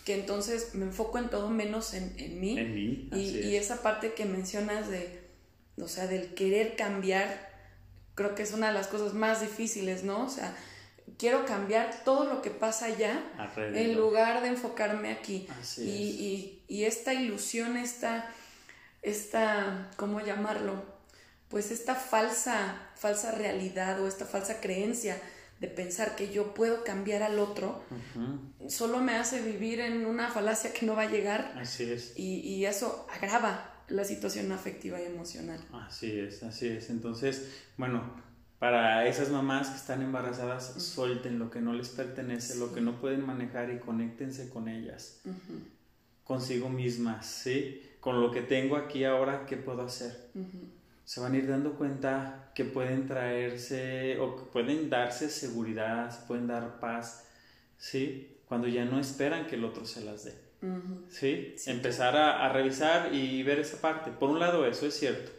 que 0.04 0.14
entonces 0.14 0.74
me 0.74 0.86
enfoco 0.86 1.18
en 1.18 1.28
todo 1.28 1.50
menos 1.50 1.94
en, 1.94 2.14
en 2.18 2.40
mí. 2.40 2.58
En 2.58 2.74
mí 2.74 3.08
y, 3.12 3.40
y, 3.40 3.56
esa 3.56 3.82
parte 3.82 4.14
que 4.14 4.24
mencionas 4.24 4.88
de, 4.88 5.22
o 5.80 5.86
sea, 5.86 6.06
del 6.06 6.34
querer 6.34 6.76
cambiar, 6.76 7.50
creo 8.14 8.34
que 8.34 8.42
es 8.42 8.52
una 8.52 8.68
de 8.68 8.72
las 8.72 8.88
cosas 8.88 9.14
más 9.14 9.40
difíciles, 9.40 10.04
¿no? 10.04 10.24
O 10.24 10.30
sea, 10.30 10.56
quiero 11.18 11.44
cambiar 11.44 12.04
todo 12.04 12.24
lo 12.24 12.42
que 12.42 12.50
pasa 12.50 12.86
allá 12.86 13.22
en 13.56 13.94
lugar 13.96 14.42
de 14.42 14.48
enfocarme 14.48 15.12
aquí. 15.12 15.46
y, 15.76 16.62
y, 16.68 16.84
esta 16.84 17.12
ilusión, 17.12 17.76
esta, 17.76 18.30
esta, 19.02 19.90
¿cómo 19.96 20.20
llamarlo? 20.20 20.82
Pues 21.48 21.70
esta 21.70 21.94
falsa, 21.94 22.90
falsa 22.94 23.32
realidad 23.32 24.00
o 24.00 24.08
esta 24.08 24.24
falsa 24.24 24.60
creencia 24.60 25.20
de 25.60 25.68
pensar 25.68 26.14
que 26.14 26.32
yo 26.32 26.54
puedo 26.54 26.84
cambiar 26.84 27.22
al 27.22 27.38
otro, 27.38 27.82
solo 28.68 29.00
me 29.00 29.14
hace 29.14 29.42
vivir 29.42 29.80
en 29.80 30.06
una 30.06 30.28
falacia 30.28 30.72
que 30.72 30.86
no 30.86 30.94
va 30.94 31.02
a 31.02 31.10
llegar. 31.10 31.54
Así 31.56 31.90
es. 31.90 32.12
Y, 32.16 32.40
y 32.40 32.66
eso 32.66 33.06
agrava 33.10 33.74
la 33.88 34.04
situación 34.04 34.52
afectiva 34.52 35.00
y 35.00 35.06
emocional. 35.06 35.60
Así 35.72 36.18
es, 36.18 36.42
así 36.42 36.68
es. 36.68 36.90
Entonces, 36.90 37.50
bueno, 37.76 38.02
para 38.58 39.06
esas 39.06 39.30
mamás 39.30 39.68
que 39.68 39.76
están 39.76 40.02
embarazadas, 40.02 40.82
suelten 40.82 41.38
lo 41.38 41.50
que 41.50 41.60
no 41.60 41.72
les 41.72 41.88
pertenece, 41.90 42.56
lo 42.56 42.72
que 42.72 42.80
no 42.80 43.00
pueden 43.00 43.24
manejar 43.24 43.70
y 43.70 43.78
conéctense 43.78 44.48
con 44.48 44.68
ellas, 44.68 45.22
consigo 46.24 46.68
mismas, 46.68 47.26
¿sí? 47.26 47.82
Con 48.00 48.20
lo 48.20 48.30
que 48.30 48.42
tengo 48.42 48.76
aquí 48.76 49.04
ahora, 49.04 49.46
¿qué 49.46 49.56
puedo 49.56 49.82
hacer? 49.82 50.30
Se 51.08 51.20
van 51.20 51.32
a 51.32 51.38
ir 51.38 51.48
dando 51.48 51.72
cuenta 51.72 52.50
que 52.54 52.66
pueden 52.66 53.06
traerse 53.06 54.20
o 54.20 54.36
que 54.36 54.42
pueden 54.42 54.90
darse 54.90 55.30
seguridad, 55.30 56.10
se 56.10 56.26
pueden 56.26 56.46
dar 56.46 56.80
paz, 56.80 57.24
¿sí? 57.78 58.36
Cuando 58.44 58.68
ya 58.68 58.84
no 58.84 59.00
esperan 59.00 59.46
que 59.46 59.54
el 59.54 59.64
otro 59.64 59.86
se 59.86 60.02
las 60.02 60.24
dé. 60.24 60.34
¿Sí? 61.08 61.54
Empezar 61.64 62.14
a, 62.14 62.46
revisar 62.52 63.14
y 63.14 63.42
ver 63.42 63.58
esa 63.58 63.80
parte. 63.80 64.10
Por 64.10 64.28
un 64.28 64.38
lado, 64.38 64.66
eso 64.66 64.84
es 64.84 64.98
cierto. 64.98 65.32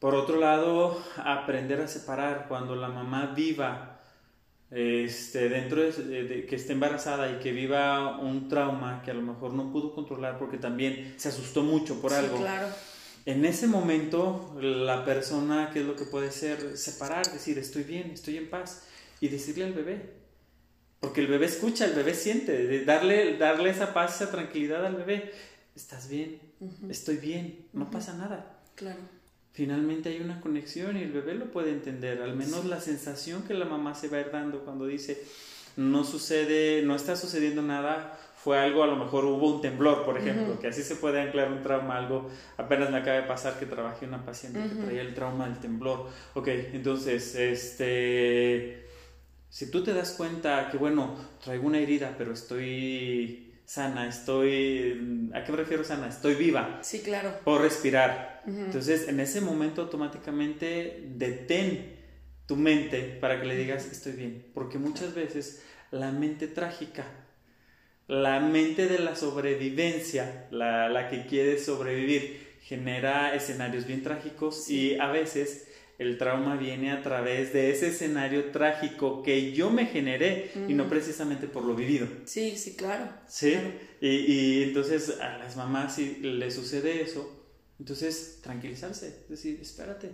Por 0.00 0.14
otro 0.14 0.38
lado, 0.38 1.02
aprender 1.16 1.80
a 1.80 1.88
separar 1.88 2.44
cuando 2.46 2.76
la 2.76 2.88
mamá 2.88 3.32
viva 3.34 4.02
este, 4.70 5.48
dentro 5.48 5.80
de, 5.80 6.44
que 6.46 6.56
esté 6.56 6.74
embarazada 6.74 7.32
y 7.32 7.38
que 7.38 7.52
viva 7.52 8.18
un 8.18 8.50
trauma 8.50 9.00
que 9.02 9.12
a 9.12 9.14
lo 9.14 9.22
mejor 9.22 9.54
no 9.54 9.72
pudo 9.72 9.94
controlar 9.94 10.38
porque 10.38 10.58
también 10.58 11.14
se 11.16 11.30
asustó 11.30 11.62
mucho 11.62 12.02
por 12.02 12.12
algo. 12.12 12.36
Claro. 12.36 12.68
En 13.28 13.44
ese 13.44 13.66
momento, 13.66 14.56
la 14.58 15.04
persona, 15.04 15.68
¿qué 15.70 15.80
es 15.80 15.84
lo 15.84 15.96
que 15.96 16.06
puede 16.06 16.32
ser? 16.32 16.78
Separar, 16.78 17.30
decir, 17.30 17.58
estoy 17.58 17.82
bien, 17.82 18.10
estoy 18.12 18.38
en 18.38 18.48
paz 18.48 18.84
y 19.20 19.28
decirle 19.28 19.64
al 19.64 19.74
bebé, 19.74 20.14
porque 20.98 21.20
el 21.20 21.26
bebé 21.26 21.44
escucha, 21.44 21.84
el 21.84 21.92
bebé 21.92 22.14
siente, 22.14 22.86
darle, 22.86 23.36
darle 23.36 23.68
esa 23.68 23.92
paz, 23.92 24.14
esa 24.14 24.30
tranquilidad 24.30 24.86
al 24.86 24.96
bebé. 24.96 25.30
Estás 25.76 26.08
bien, 26.08 26.40
estoy 26.88 27.18
bien, 27.18 27.66
no 27.74 27.90
pasa 27.90 28.14
nada. 28.14 28.62
Claro. 28.74 29.00
Finalmente 29.52 30.08
hay 30.08 30.22
una 30.22 30.40
conexión 30.40 30.96
y 30.96 31.02
el 31.02 31.12
bebé 31.12 31.34
lo 31.34 31.52
puede 31.52 31.72
entender, 31.72 32.22
al 32.22 32.34
menos 32.34 32.64
la 32.64 32.80
sensación 32.80 33.42
que 33.42 33.52
la 33.52 33.66
mamá 33.66 33.94
se 33.94 34.08
va 34.08 34.16
a 34.16 34.20
ir 34.22 34.30
dando 34.32 34.64
cuando 34.64 34.86
dice, 34.86 35.22
no 35.76 36.02
sucede, 36.04 36.80
no 36.82 36.96
está 36.96 37.14
sucediendo 37.14 37.60
nada, 37.60 38.18
fue 38.48 38.58
algo, 38.58 38.82
a 38.82 38.86
lo 38.86 38.96
mejor 38.96 39.26
hubo 39.26 39.56
un 39.56 39.60
temblor, 39.60 40.06
por 40.06 40.16
ejemplo, 40.16 40.58
que 40.58 40.68
así 40.68 40.82
se 40.82 40.96
puede 40.96 41.20
anclar 41.20 41.52
un 41.52 41.62
trauma, 41.62 41.98
algo, 41.98 42.30
apenas 42.56 42.90
me 42.90 42.96
acaba 42.96 43.18
de 43.18 43.24
pasar 43.24 43.58
que 43.58 43.66
trabajé 43.66 44.06
una 44.06 44.24
paciente 44.24 44.58
que 44.66 44.74
traía 44.74 45.02
el 45.02 45.12
trauma 45.12 45.46
del 45.46 45.58
temblor. 45.58 46.08
Ok, 46.32 46.48
entonces, 46.72 47.34
este 47.34 48.86
si 49.50 49.70
tú 49.70 49.84
te 49.84 49.92
das 49.92 50.12
cuenta 50.12 50.70
que, 50.70 50.78
bueno, 50.78 51.14
traigo 51.44 51.66
una 51.66 51.78
herida, 51.78 52.14
pero 52.16 52.32
estoy 52.32 53.52
sana, 53.66 54.08
estoy... 54.08 55.30
¿A 55.34 55.44
qué 55.44 55.52
me 55.52 55.58
refiero 55.58 55.84
sana? 55.84 56.08
Estoy 56.08 56.34
viva. 56.34 56.78
Sí, 56.80 57.00
claro. 57.00 57.30
Puedo 57.44 57.58
respirar. 57.58 58.44
Entonces, 58.46 59.08
en 59.08 59.20
ese 59.20 59.42
momento 59.42 59.82
automáticamente 59.82 61.04
detén 61.16 61.98
tu 62.46 62.56
mente 62.56 63.18
para 63.20 63.38
que 63.38 63.46
le 63.46 63.56
digas, 63.56 63.92
estoy 63.92 64.12
bien. 64.12 64.46
Porque 64.54 64.78
muchas 64.78 65.14
veces 65.14 65.62
la 65.90 66.12
mente 66.12 66.46
trágica, 66.46 67.04
la 68.08 68.40
mente 68.40 68.88
de 68.88 68.98
la 68.98 69.14
sobrevivencia, 69.14 70.48
la, 70.50 70.88
la 70.88 71.08
que 71.08 71.26
quiere 71.26 71.58
sobrevivir, 71.58 72.48
genera 72.62 73.34
escenarios 73.34 73.86
bien 73.86 74.02
trágicos 74.02 74.68
y 74.68 74.98
a 74.98 75.10
veces 75.10 75.68
el 75.98 76.16
trauma 76.16 76.56
viene 76.56 76.92
a 76.92 77.02
través 77.02 77.52
de 77.52 77.70
ese 77.70 77.88
escenario 77.88 78.50
trágico 78.50 79.22
que 79.22 79.52
yo 79.52 79.70
me 79.70 79.86
generé 79.86 80.52
y 80.68 80.74
no 80.74 80.88
precisamente 80.88 81.48
por 81.48 81.64
lo 81.64 81.74
vivido. 81.74 82.06
Sí, 82.24 82.56
sí, 82.56 82.76
claro. 82.76 83.10
Sí, 83.26 83.56
Y, 84.00 84.08
y, 84.08 84.62
entonces 84.64 85.18
a 85.20 85.38
las 85.38 85.56
mamás 85.56 85.96
si 85.96 86.16
le 86.16 86.50
sucede 86.50 87.02
eso, 87.02 87.28
entonces 87.80 88.40
tranquilizarse, 88.42 89.08
es 89.08 89.28
decir, 89.28 89.58
espérate, 89.60 90.12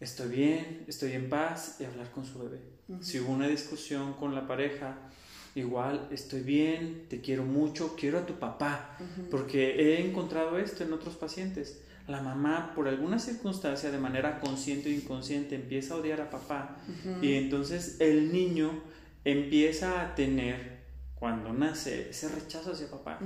estoy 0.00 0.28
bien, 0.28 0.84
estoy 0.86 1.12
en 1.12 1.28
paz 1.28 1.76
y 1.80 1.84
hablar 1.84 2.10
con 2.10 2.24
su 2.24 2.38
bebé. 2.40 2.60
Si 3.00 3.20
hubo 3.20 3.32
una 3.32 3.48
discusión 3.48 4.14
con 4.14 4.34
la 4.34 4.46
pareja, 4.48 4.98
igual 5.54 6.08
estoy 6.10 6.40
bien, 6.42 7.06
te 7.08 7.20
quiero 7.20 7.44
mucho, 7.44 7.96
quiero 7.96 8.18
a 8.18 8.26
tu 8.26 8.34
papá, 8.34 8.96
porque 9.30 9.74
he 9.76 10.06
encontrado 10.06 10.58
esto 10.58 10.84
en 10.84 10.92
otros 10.92 11.16
pacientes 11.16 11.80
la 12.10 12.20
mamá 12.20 12.72
por 12.74 12.88
alguna 12.88 13.18
circunstancia 13.18 13.90
de 13.90 13.98
manera 13.98 14.40
consciente 14.40 14.90
o 14.90 14.92
inconsciente 14.92 15.54
empieza 15.54 15.94
a 15.94 15.98
odiar 15.98 16.20
a 16.20 16.30
papá 16.30 16.76
y 17.22 17.34
entonces 17.34 17.96
el 18.00 18.32
niño 18.32 18.82
empieza 19.24 20.02
a 20.02 20.14
tener 20.14 20.80
cuando 21.14 21.52
nace 21.52 22.10
ese 22.10 22.28
rechazo 22.28 22.72
hacia 22.72 22.90
papá. 22.90 23.18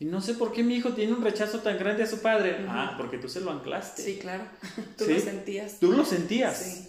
Y 0.00 0.04
no 0.04 0.20
sé 0.20 0.34
por 0.34 0.52
qué 0.52 0.64
mi 0.64 0.74
hijo 0.74 0.92
tiene 0.92 1.12
un 1.12 1.22
rechazo 1.22 1.60
tan 1.60 1.78
grande 1.78 2.02
a 2.02 2.06
su 2.06 2.20
padre. 2.20 2.64
Ah, 2.68 2.94
porque 2.98 3.16
tú 3.18 3.28
se 3.28 3.40
lo 3.40 3.52
anclaste. 3.52 4.02
Sí, 4.02 4.18
claro. 4.18 4.44
Tú 4.98 5.06
lo 5.08 5.20
sentías. 5.20 5.78
Tú 5.78 5.92
lo 5.92 6.04
sentías. 6.04 6.58
Sí. 6.58 6.88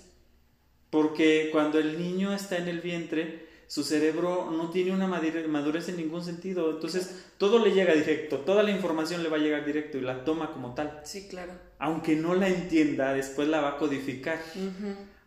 Porque 0.89 1.49
cuando 1.51 1.77
el 1.77 1.99
niño 1.99 2.33
está 2.33 2.57
en 2.57 2.67
el 2.67 2.81
vientre, 2.81 3.47
su 3.69 3.83
cerebro 3.83 4.49
no 4.49 4.71
tiene 4.71 4.91
una 4.93 5.05
madurez 5.05 5.89
en 5.89 5.97
ningún 5.97 6.23
sentido. 6.23 6.71
Entonces, 6.71 7.27
todo 7.37 7.63
le 7.63 7.71
llega 7.71 7.93
directo, 7.93 8.39
toda 8.39 8.63
la 8.63 8.71
información 8.71 9.21
le 9.21 9.29
va 9.29 9.37
a 9.37 9.39
llegar 9.39 9.63
directo 9.63 9.99
y 9.99 10.01
la 10.01 10.25
toma 10.25 10.51
como 10.51 10.73
tal. 10.73 10.99
Sí, 11.03 11.27
claro. 11.27 11.53
Aunque 11.77 12.15
no 12.15 12.33
la 12.33 12.47
entienda, 12.47 13.13
después 13.13 13.47
la 13.47 13.61
va 13.61 13.69
a 13.69 13.77
codificar. 13.77 14.39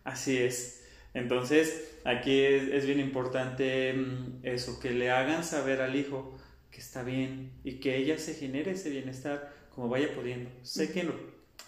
Así 0.02 0.38
es. 0.38 0.82
Entonces, 1.14 2.00
aquí 2.02 2.40
es, 2.40 2.84
bien 2.84 2.98
importante 2.98 3.92
mm, 3.92 4.40
eso, 4.42 4.80
que 4.80 4.90
le 4.90 5.12
hagan 5.12 5.44
saber 5.44 5.80
al 5.80 5.94
hijo 5.94 6.36
que 6.72 6.80
está 6.80 7.04
bien 7.04 7.52
y 7.62 7.74
que 7.74 7.96
ella 7.96 8.18
se 8.18 8.34
genere 8.34 8.72
ese 8.72 8.90
bienestar 8.90 9.54
como 9.72 9.88
vaya 9.88 10.12
pudiendo. 10.16 10.50
Sé 10.62 10.90
que 10.90 11.08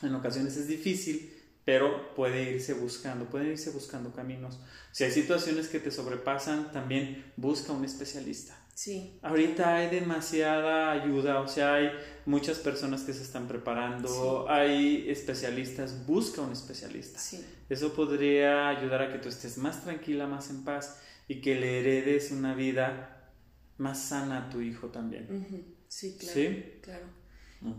en 0.03 0.15
ocasiones 0.17 0.57
es 0.57 0.67
difícil, 0.67 1.34
pero 1.65 2.15
puede 2.15 2.51
irse 2.51 2.75
buscando, 2.75 3.27
pueden 3.27 3.53
irse 3.53 3.71
buscando 3.71 4.13
caminos. 4.13 4.61
Si 4.93 5.05
hay 5.05 5.11
situaciones 5.11 5.69
que 5.69 5.81
te 5.81 5.91
sobrepasan, 5.91 6.73
también 6.73 7.33
busca 7.37 7.73
un 7.73 7.85
especialista. 7.85 8.57
Sí. 8.75 9.19
Ahorita 9.23 9.77
hay 9.77 9.89
demasiada 9.89 10.91
ayuda, 10.91 11.41
o 11.41 11.49
sea, 11.49 11.75
hay 11.75 11.93
muchas 12.27 12.59
personas 12.59 13.03
que 13.03 13.13
se 13.13 13.23
están 13.23 13.47
preparando, 13.47 14.47
hay 14.49 15.09
especialistas, 15.09 16.07
busca 16.07 16.43
un 16.43 16.53
especialista. 16.53 17.19
Sí. 17.19 17.45
Eso 17.69 17.95
podría 17.95 18.69
ayudar 18.69 19.03
a 19.03 19.13
que 19.13 19.19
tú 19.19 19.29
estés 19.29 19.59
más 19.59 19.85
tranquila, 19.85 20.27
más 20.27 20.51
en 20.51 20.65
paz 20.65 21.01
y 21.29 21.41
que 21.41 21.55
le 21.55 21.81
heredes 21.81 22.33
una 22.33 22.55
vida 22.55 23.33
más 23.79 24.01
sana 24.01 24.47
a 24.47 24.51
tu 24.51 24.61
hijo 24.61 24.89
también. 24.89 25.77
Sí, 25.89 26.17
claro. 26.19 26.35
¿Sí? 26.35 26.65
Claro. 26.83 27.07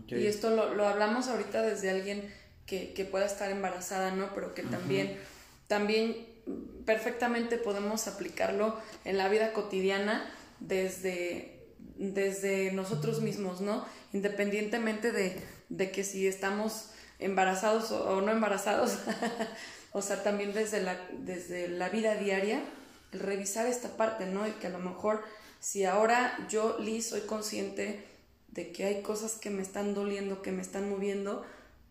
Y 0.08 0.26
esto 0.26 0.50
lo, 0.50 0.74
lo 0.74 0.86
hablamos 0.86 1.28
ahorita 1.28 1.62
desde 1.62 1.90
alguien 1.90 2.28
que, 2.66 3.08
pueda 3.10 3.26
estar 3.26 3.50
embarazada, 3.50 4.10
¿no? 4.10 4.34
Pero 4.34 4.54
que 4.54 4.62
también, 4.62 5.18
también 5.68 6.26
perfectamente 6.84 7.58
podemos 7.58 8.06
aplicarlo 8.08 8.76
en 9.04 9.18
la 9.18 9.28
vida 9.28 9.52
cotidiana 9.52 10.28
desde, 10.60 11.60
desde 11.96 12.72
nosotros 12.72 13.20
mismos, 13.20 13.60
¿no? 13.60 13.84
Independientemente 14.12 15.12
de, 15.12 15.90
que 15.90 16.04
si 16.04 16.26
estamos 16.26 16.90
embarazados 17.18 17.90
o, 17.92 18.20
no 18.20 18.32
embarazados, 18.32 18.98
o 19.92 20.02
sea, 20.02 20.22
también 20.22 20.52
desde 20.52 20.82
la, 20.82 20.98
desde 21.12 21.68
la 21.68 21.88
vida 21.88 22.16
diaria, 22.16 22.62
el 23.12 23.20
revisar 23.20 23.66
esta 23.66 23.96
parte, 23.96 24.26
¿no? 24.26 24.46
Y 24.46 24.52
que 24.52 24.66
a 24.66 24.70
lo 24.70 24.78
mejor 24.78 25.22
si 25.60 25.84
ahora 25.84 26.46
yo, 26.48 26.76
Liz, 26.78 27.08
soy 27.08 27.22
consciente 27.22 28.04
de 28.48 28.72
que 28.72 28.84
hay 28.84 29.02
cosas 29.02 29.34
que 29.34 29.50
me 29.50 29.62
están 29.62 29.94
doliendo, 29.94 30.42
que 30.42 30.52
me 30.52 30.62
están 30.62 30.88
moviendo, 30.88 31.44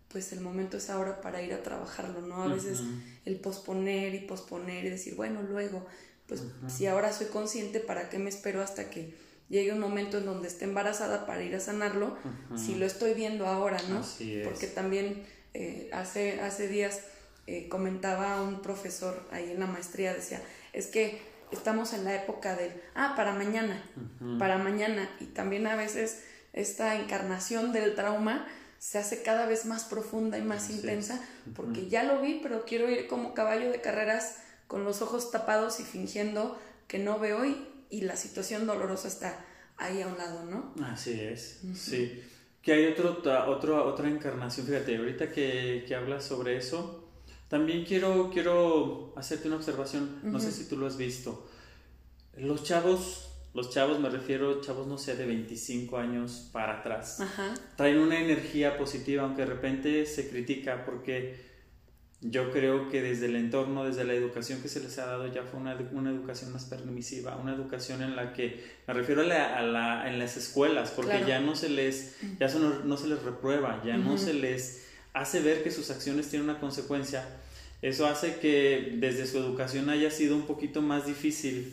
pues 0.10 0.32
el 0.32 0.42
momento 0.42 0.78
es 0.78 0.90
ahora 0.90 1.22
para 1.22 1.42
ir 1.42 1.54
a 1.54 1.64
trabajarlo, 1.64 2.22
¿no? 2.22 2.44
A 2.44 2.48
veces 2.48 2.82
el 3.26 3.40
posponer 3.40 4.14
y 4.16 4.20
posponer 4.20 4.86
y 4.86 4.90
decir, 4.90 5.16
bueno, 5.16 5.42
luego, 5.42 5.86
pues 6.28 6.44
si 6.68 6.88
ahora 6.88 7.12
soy 7.12 7.28
consciente, 7.28 7.80
¿para 7.80 8.10
qué 8.10 8.20
me 8.20 8.30
espero 8.30 8.62
hasta 8.62 8.90
que 8.90 9.14
llegue 9.50 9.72
un 9.74 9.80
momento 9.80 10.18
en 10.18 10.26
donde 10.26 10.48
esté 10.48 10.66
embarazada 10.66 11.26
para 11.26 11.44
ir 11.44 11.56
a 11.56 11.60
sanarlo? 11.60 12.18
Si 12.56 12.76
lo 12.76 12.86
estoy 12.86 13.14
viendo 13.14 13.46
ahora, 13.46 13.80
¿no? 13.90 14.02
Porque 14.44 14.68
también 14.68 15.24
eh, 15.54 15.90
hace, 15.94 16.42
hace 16.42 16.68
días 16.68 17.02
eh, 17.48 17.68
comentaba 17.70 18.42
un 18.42 18.62
profesor 18.62 19.28
ahí 19.32 19.52
en 19.52 19.60
la 19.60 19.68
maestría, 19.68 20.14
decía, 20.14 20.42
es 20.74 20.88
que 20.88 21.22
estamos 21.52 21.94
en 21.94 22.04
la 22.04 22.16
época 22.16 22.56
del, 22.56 22.72
ah, 22.96 23.14
para 23.16 23.34
mañana, 23.34 23.84
para 24.40 24.58
mañana, 24.58 25.10
y 25.20 25.26
también 25.26 25.68
a 25.68 25.76
veces 25.76 26.24
esta 26.54 26.96
encarnación 26.96 27.72
del 27.72 27.96
trauma, 27.96 28.48
se 28.80 28.98
hace 28.98 29.24
cada 29.24 29.48
vez 29.48 29.66
más 29.66 29.86
profunda 29.86 30.38
y 30.38 30.42
más 30.42 30.70
intensa 30.70 31.20
porque 31.56 31.88
ya 31.88 32.04
lo 32.04 32.22
vi, 32.22 32.40
pero 32.44 32.66
quiero 32.66 32.90
ir 32.90 33.08
como 33.08 33.34
caballo 33.34 33.72
de 33.72 33.82
carreras 33.82 34.38
con 34.68 34.84
los 34.84 35.02
ojos 35.02 35.32
tapados 35.32 35.80
y 35.80 35.84
fingiendo 35.84 36.60
que 36.88 37.00
no 37.00 37.20
veo 37.20 37.46
y, 37.46 37.68
y 37.90 38.02
la 38.02 38.16
situación 38.16 38.68
dolorosa 38.68 39.08
está 39.08 39.44
ahí 39.78 40.02
a 40.02 40.08
un 40.08 40.18
lado, 40.18 40.46
¿no? 40.46 40.74
Así 40.86 41.20
es, 41.20 41.62
sí. 41.74 42.24
Que 42.62 42.74
hay 42.74 42.86
otro, 42.88 43.22
otro, 43.48 43.86
otra 43.86 44.10
encarnación, 44.10 44.66
fíjate, 44.66 44.98
ahorita 44.98 45.32
que, 45.32 45.84
que 45.88 45.96
hablas 45.96 46.24
sobre 46.26 46.58
eso, 46.58 47.02
También 47.48 47.86
quiero, 47.86 48.32
quiero 48.32 49.14
hacerte 49.16 49.48
una 49.48 49.58
observación, 49.58 50.20
no 50.24 50.40
sé 50.40 50.52
si 50.52 50.66
tú 50.68 50.78
lo 50.78 50.88
has 50.88 50.98
visto. 50.98 51.48
Los 52.38 52.64
chavos, 52.64 53.25
los 53.56 53.70
chavos 53.70 54.00
me 54.02 54.10
refiero, 54.10 54.60
chavos 54.60 54.86
no 54.86 54.98
sé, 54.98 55.16
de 55.16 55.26
25 55.26 55.98
años 55.98 56.50
para 56.52 56.80
atrás, 56.80 57.24
traen 57.78 58.00
una 58.00 58.20
energía 58.20 58.78
positiva, 58.78 59.24
aunque 59.24 59.44
de 59.44 59.48
repente 59.48 60.06
se 60.06 60.30
critica 60.30 60.84
porque 60.86 61.56
yo 62.20 62.52
creo 62.52 62.90
que 62.90 63.02
desde 63.02 63.28
el 63.28 63.38
entorno, 63.38 63.86
desde 63.86 64.04
la 64.04 64.14
educación 64.14 64.62
que 64.62 64.68
se 64.68 64.82
les 64.82 64.98
ha 65.00 65.06
dado, 65.06 65.32
ya 65.34 65.44
fue 65.44 65.60
una, 65.60 65.78
una 65.94 66.10
educación 66.10 66.52
más 66.52 66.66
permisiva, 66.66 67.38
una 67.38 67.54
educación 67.54 68.02
en 68.02 68.18
la 68.18 68.34
que, 68.34 68.62
me 68.88 68.94
refiero 68.94 69.22
a 69.22 69.62
la, 69.62 70.10
en 70.10 70.20
las 70.20 70.36
escuelas, 70.36 70.92
porque 70.92 71.24
ya 71.26 71.40
no 71.40 71.56
se 71.56 71.70
les, 71.70 72.18
ya 72.40 72.50
no, 72.84 72.98
se 72.98 73.08
les 73.08 73.24
reprueba, 73.24 73.82
ya 73.86 73.96
no 73.96 74.18
se 74.18 74.34
les 74.34 74.86
hace 75.14 75.40
ver 75.40 75.64
que 75.64 75.72
sus 75.72 75.92
acciones 75.92 76.28
tienen 76.30 76.50
una 76.50 76.60
consecuencia. 76.60 77.26
Eso 77.82 78.06
hace 78.06 78.38
que 78.40 78.98
desde 78.98 79.28
su 79.28 79.38
educación 79.38 79.90
haya 79.90 80.12
sido 80.12 80.36
un 80.36 80.46
poquito 80.46 80.82
más 80.82 81.06
difícil, 81.06 81.72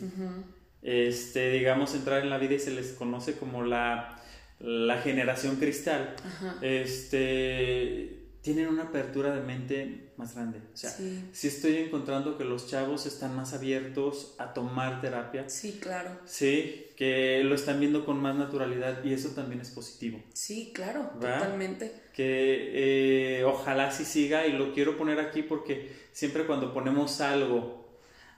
este, 0.82 1.50
digamos, 1.52 1.94
entrar 1.94 2.22
en 2.22 2.30
la 2.30 2.38
vida 2.38 2.54
y 2.54 2.58
se 2.58 2.72
les 2.72 2.92
conoce 2.92 3.38
como 3.38 3.62
la, 3.62 4.20
la 4.60 4.98
generación 4.98 5.56
cristal. 5.56 6.16
Este 6.60 8.22
tienen 8.42 8.66
una 8.66 8.82
apertura 8.84 9.32
de 9.32 9.40
mente 9.40 10.10
más 10.16 10.34
grande. 10.34 10.58
O 10.74 10.76
sea, 10.76 10.90
sí. 10.90 11.30
estoy 11.46 11.76
encontrando 11.76 12.36
que 12.36 12.44
los 12.44 12.68
chavos 12.68 13.06
están 13.06 13.36
más 13.36 13.54
abiertos 13.54 14.34
a 14.38 14.52
tomar 14.52 15.00
terapia. 15.00 15.48
Sí, 15.48 15.78
claro. 15.80 16.10
Sí, 16.24 16.88
que 16.96 17.42
lo 17.44 17.54
están 17.54 17.78
viendo 17.78 18.04
con 18.04 18.20
más 18.20 18.34
naturalidad 18.34 19.04
y 19.04 19.12
eso 19.12 19.30
también 19.30 19.60
es 19.60 19.70
positivo. 19.70 20.20
Sí, 20.34 20.72
claro, 20.74 21.12
totalmente. 21.20 21.94
Que 22.12 23.38
eh, 23.38 23.44
ojalá 23.44 23.92
sí 23.92 24.04
siga 24.04 24.44
y 24.46 24.52
lo 24.52 24.74
quiero 24.74 24.98
poner 24.98 25.20
aquí 25.20 25.42
porque 25.42 25.92
siempre 26.10 26.44
cuando 26.44 26.74
ponemos 26.74 27.20
algo 27.20 27.81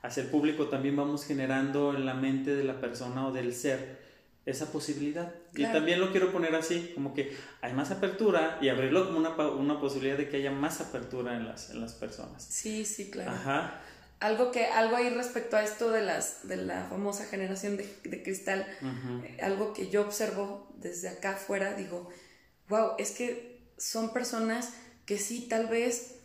hacia 0.05 0.23
el 0.23 0.29
público 0.29 0.69
también 0.69 0.97
vamos 0.97 1.25
generando 1.25 1.95
en 1.95 2.05
la 2.05 2.13
mente 2.13 2.55
de 2.55 2.63
la 2.63 2.79
persona 2.79 3.27
o 3.27 3.33
del 3.33 3.55
ser 3.55 4.05
esa 4.45 4.71
posibilidad. 4.71 5.33
Y 5.55 5.63
también 5.65 5.99
lo 5.99 6.11
quiero 6.11 6.31
poner 6.31 6.55
así, 6.55 6.93
como 6.95 7.15
que 7.15 7.35
hay 7.63 7.73
más 7.73 7.91
apertura 7.91 8.59
y 8.61 8.69
abrirlo 8.69 9.07
como 9.07 9.19
una, 9.19 9.31
una 9.31 9.81
posibilidad 9.81 10.19
de 10.19 10.29
que 10.29 10.37
haya 10.37 10.51
más 10.51 10.83
apertura 10.83 11.35
en 11.37 11.49
las, 11.49 11.71
en 11.71 11.81
las 11.81 11.95
personas. 11.95 12.45
Sí, 12.45 12.85
sí, 12.85 13.11
claro. 13.11 13.31
Ajá. 13.31 13.81
Algo, 14.21 14.53
que, 14.53 14.67
algo 14.67 14.97
ahí 14.97 15.09
respecto 15.09 15.57
a 15.57 15.65
esto 15.65 15.91
de, 15.91 16.03
las, 16.03 16.47
de 16.47 16.59
la 16.59 16.85
famosa 16.85 17.25
generación 17.25 17.79
de, 17.79 17.89
de 18.05 18.23
cristal, 18.23 18.67
eh, 19.25 19.39
algo 19.41 19.73
que 19.73 19.89
yo 19.89 20.03
observo 20.03 20.71
desde 20.77 21.09
acá 21.09 21.31
afuera, 21.31 21.75
digo, 21.75 22.11
wow, 22.69 22.93
es 22.99 23.13
que 23.13 23.63
son 23.79 24.13
personas 24.13 24.75
que 25.07 25.17
sí, 25.17 25.47
tal 25.49 25.67
vez 25.67 26.21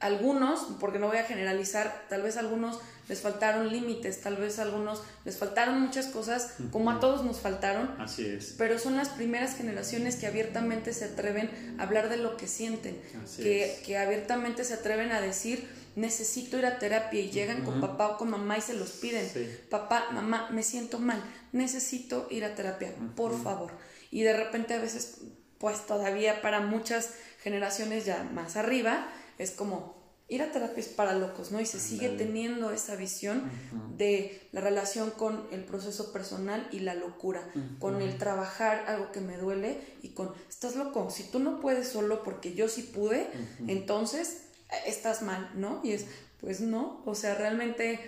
algunos, 0.00 0.66
porque 0.80 0.98
no 0.98 1.08
voy 1.08 1.18
a 1.18 1.24
generalizar, 1.24 2.06
tal 2.08 2.22
vez 2.22 2.36
algunos 2.36 2.78
les 3.08 3.20
faltaron 3.20 3.68
límites, 3.68 4.20
tal 4.20 4.36
vez 4.36 4.58
a 4.58 4.62
algunos 4.62 5.02
les 5.24 5.36
faltaron 5.36 5.80
muchas 5.80 6.06
cosas, 6.06 6.54
como 6.72 6.90
a 6.90 6.98
todos 6.98 7.24
nos 7.24 7.38
faltaron. 7.38 7.94
Así 8.00 8.26
es. 8.26 8.54
Pero 8.58 8.78
son 8.78 8.96
las 8.96 9.10
primeras 9.10 9.56
generaciones 9.56 10.16
que 10.16 10.26
abiertamente 10.26 10.92
se 10.92 11.04
atreven 11.04 11.76
a 11.78 11.84
hablar 11.84 12.08
de 12.08 12.16
lo 12.16 12.36
que 12.36 12.48
sienten, 12.48 13.00
que, 13.36 13.80
que, 13.84 13.96
abiertamente 13.96 14.64
se 14.64 14.74
atreven 14.74 15.12
a 15.12 15.20
decir, 15.20 15.68
necesito 15.94 16.58
ir 16.58 16.66
a 16.66 16.78
terapia 16.78 17.20
y 17.20 17.30
llegan 17.30 17.64
con 17.64 17.80
papá 17.80 18.08
o 18.08 18.18
con 18.18 18.30
mamá 18.30 18.58
y 18.58 18.60
se 18.60 18.74
los 18.74 18.90
piden. 18.90 19.30
Papá, 19.70 20.08
mamá, 20.12 20.48
me 20.50 20.64
siento 20.64 20.98
mal, 20.98 21.22
necesito 21.52 22.26
ir 22.30 22.44
a 22.44 22.54
terapia, 22.56 22.92
por 23.14 23.40
favor. 23.40 23.70
Y 24.10 24.22
de 24.22 24.32
repente 24.32 24.74
a 24.74 24.80
veces, 24.80 25.18
pues 25.58 25.86
todavía 25.86 26.42
para 26.42 26.60
muchas 26.60 27.10
generaciones 27.40 28.04
ya 28.04 28.24
más 28.24 28.56
arriba, 28.56 29.08
es 29.38 29.50
como, 29.50 29.96
ir 30.28 30.42
a 30.42 30.50
terapia 30.50 30.80
es 30.80 30.88
para 30.88 31.14
locos, 31.14 31.52
¿no? 31.52 31.60
Y 31.60 31.66
se 31.66 31.78
sigue 31.78 32.08
teniendo 32.08 32.72
esa 32.72 32.96
visión 32.96 33.48
de 33.96 34.48
la 34.52 34.60
relación 34.60 35.10
con 35.10 35.46
el 35.52 35.64
proceso 35.64 36.12
personal 36.12 36.68
y 36.72 36.80
la 36.80 36.94
locura, 36.94 37.42
con 37.78 38.02
el 38.02 38.18
trabajar 38.18 38.84
algo 38.88 39.12
que 39.12 39.20
me 39.20 39.36
duele 39.36 39.78
y 40.02 40.10
con, 40.10 40.32
estás 40.48 40.74
loco, 40.74 41.10
si 41.10 41.24
tú 41.24 41.38
no 41.38 41.60
puedes 41.60 41.88
solo 41.88 42.22
porque 42.22 42.54
yo 42.54 42.68
sí 42.68 42.82
pude, 42.82 43.28
entonces 43.68 44.46
eh, 44.70 44.74
estás 44.86 45.22
mal, 45.22 45.50
¿no? 45.54 45.80
Y 45.84 45.92
es, 45.92 46.06
pues 46.40 46.60
no, 46.60 47.02
o 47.06 47.14
sea, 47.14 47.34
realmente 47.36 48.00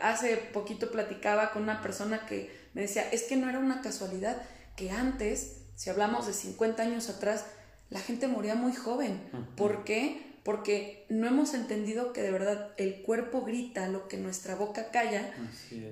hace 0.00 0.36
poquito 0.36 0.90
platicaba 0.90 1.50
con 1.50 1.62
una 1.62 1.82
persona 1.82 2.26
que 2.26 2.50
me 2.74 2.82
decía, 2.82 3.08
es 3.10 3.24
que 3.24 3.36
no 3.36 3.48
era 3.48 3.58
una 3.58 3.82
casualidad 3.82 4.40
que 4.76 4.90
antes, 4.90 5.62
si 5.74 5.90
hablamos 5.90 6.26
de 6.26 6.32
50 6.32 6.82
años 6.82 7.08
atrás, 7.08 7.44
la 7.90 8.00
gente 8.00 8.28
moría 8.28 8.54
muy 8.54 8.74
joven. 8.74 9.20
¿Por 9.56 9.84
qué? 9.84 10.27
Porque 10.48 11.04
no 11.10 11.28
hemos 11.28 11.52
entendido 11.52 12.14
que 12.14 12.22
de 12.22 12.30
verdad 12.30 12.72
el 12.78 13.02
cuerpo 13.02 13.44
grita 13.44 13.86
lo 13.86 14.08
que 14.08 14.16
nuestra 14.16 14.54
boca 14.54 14.90
calla. 14.90 15.30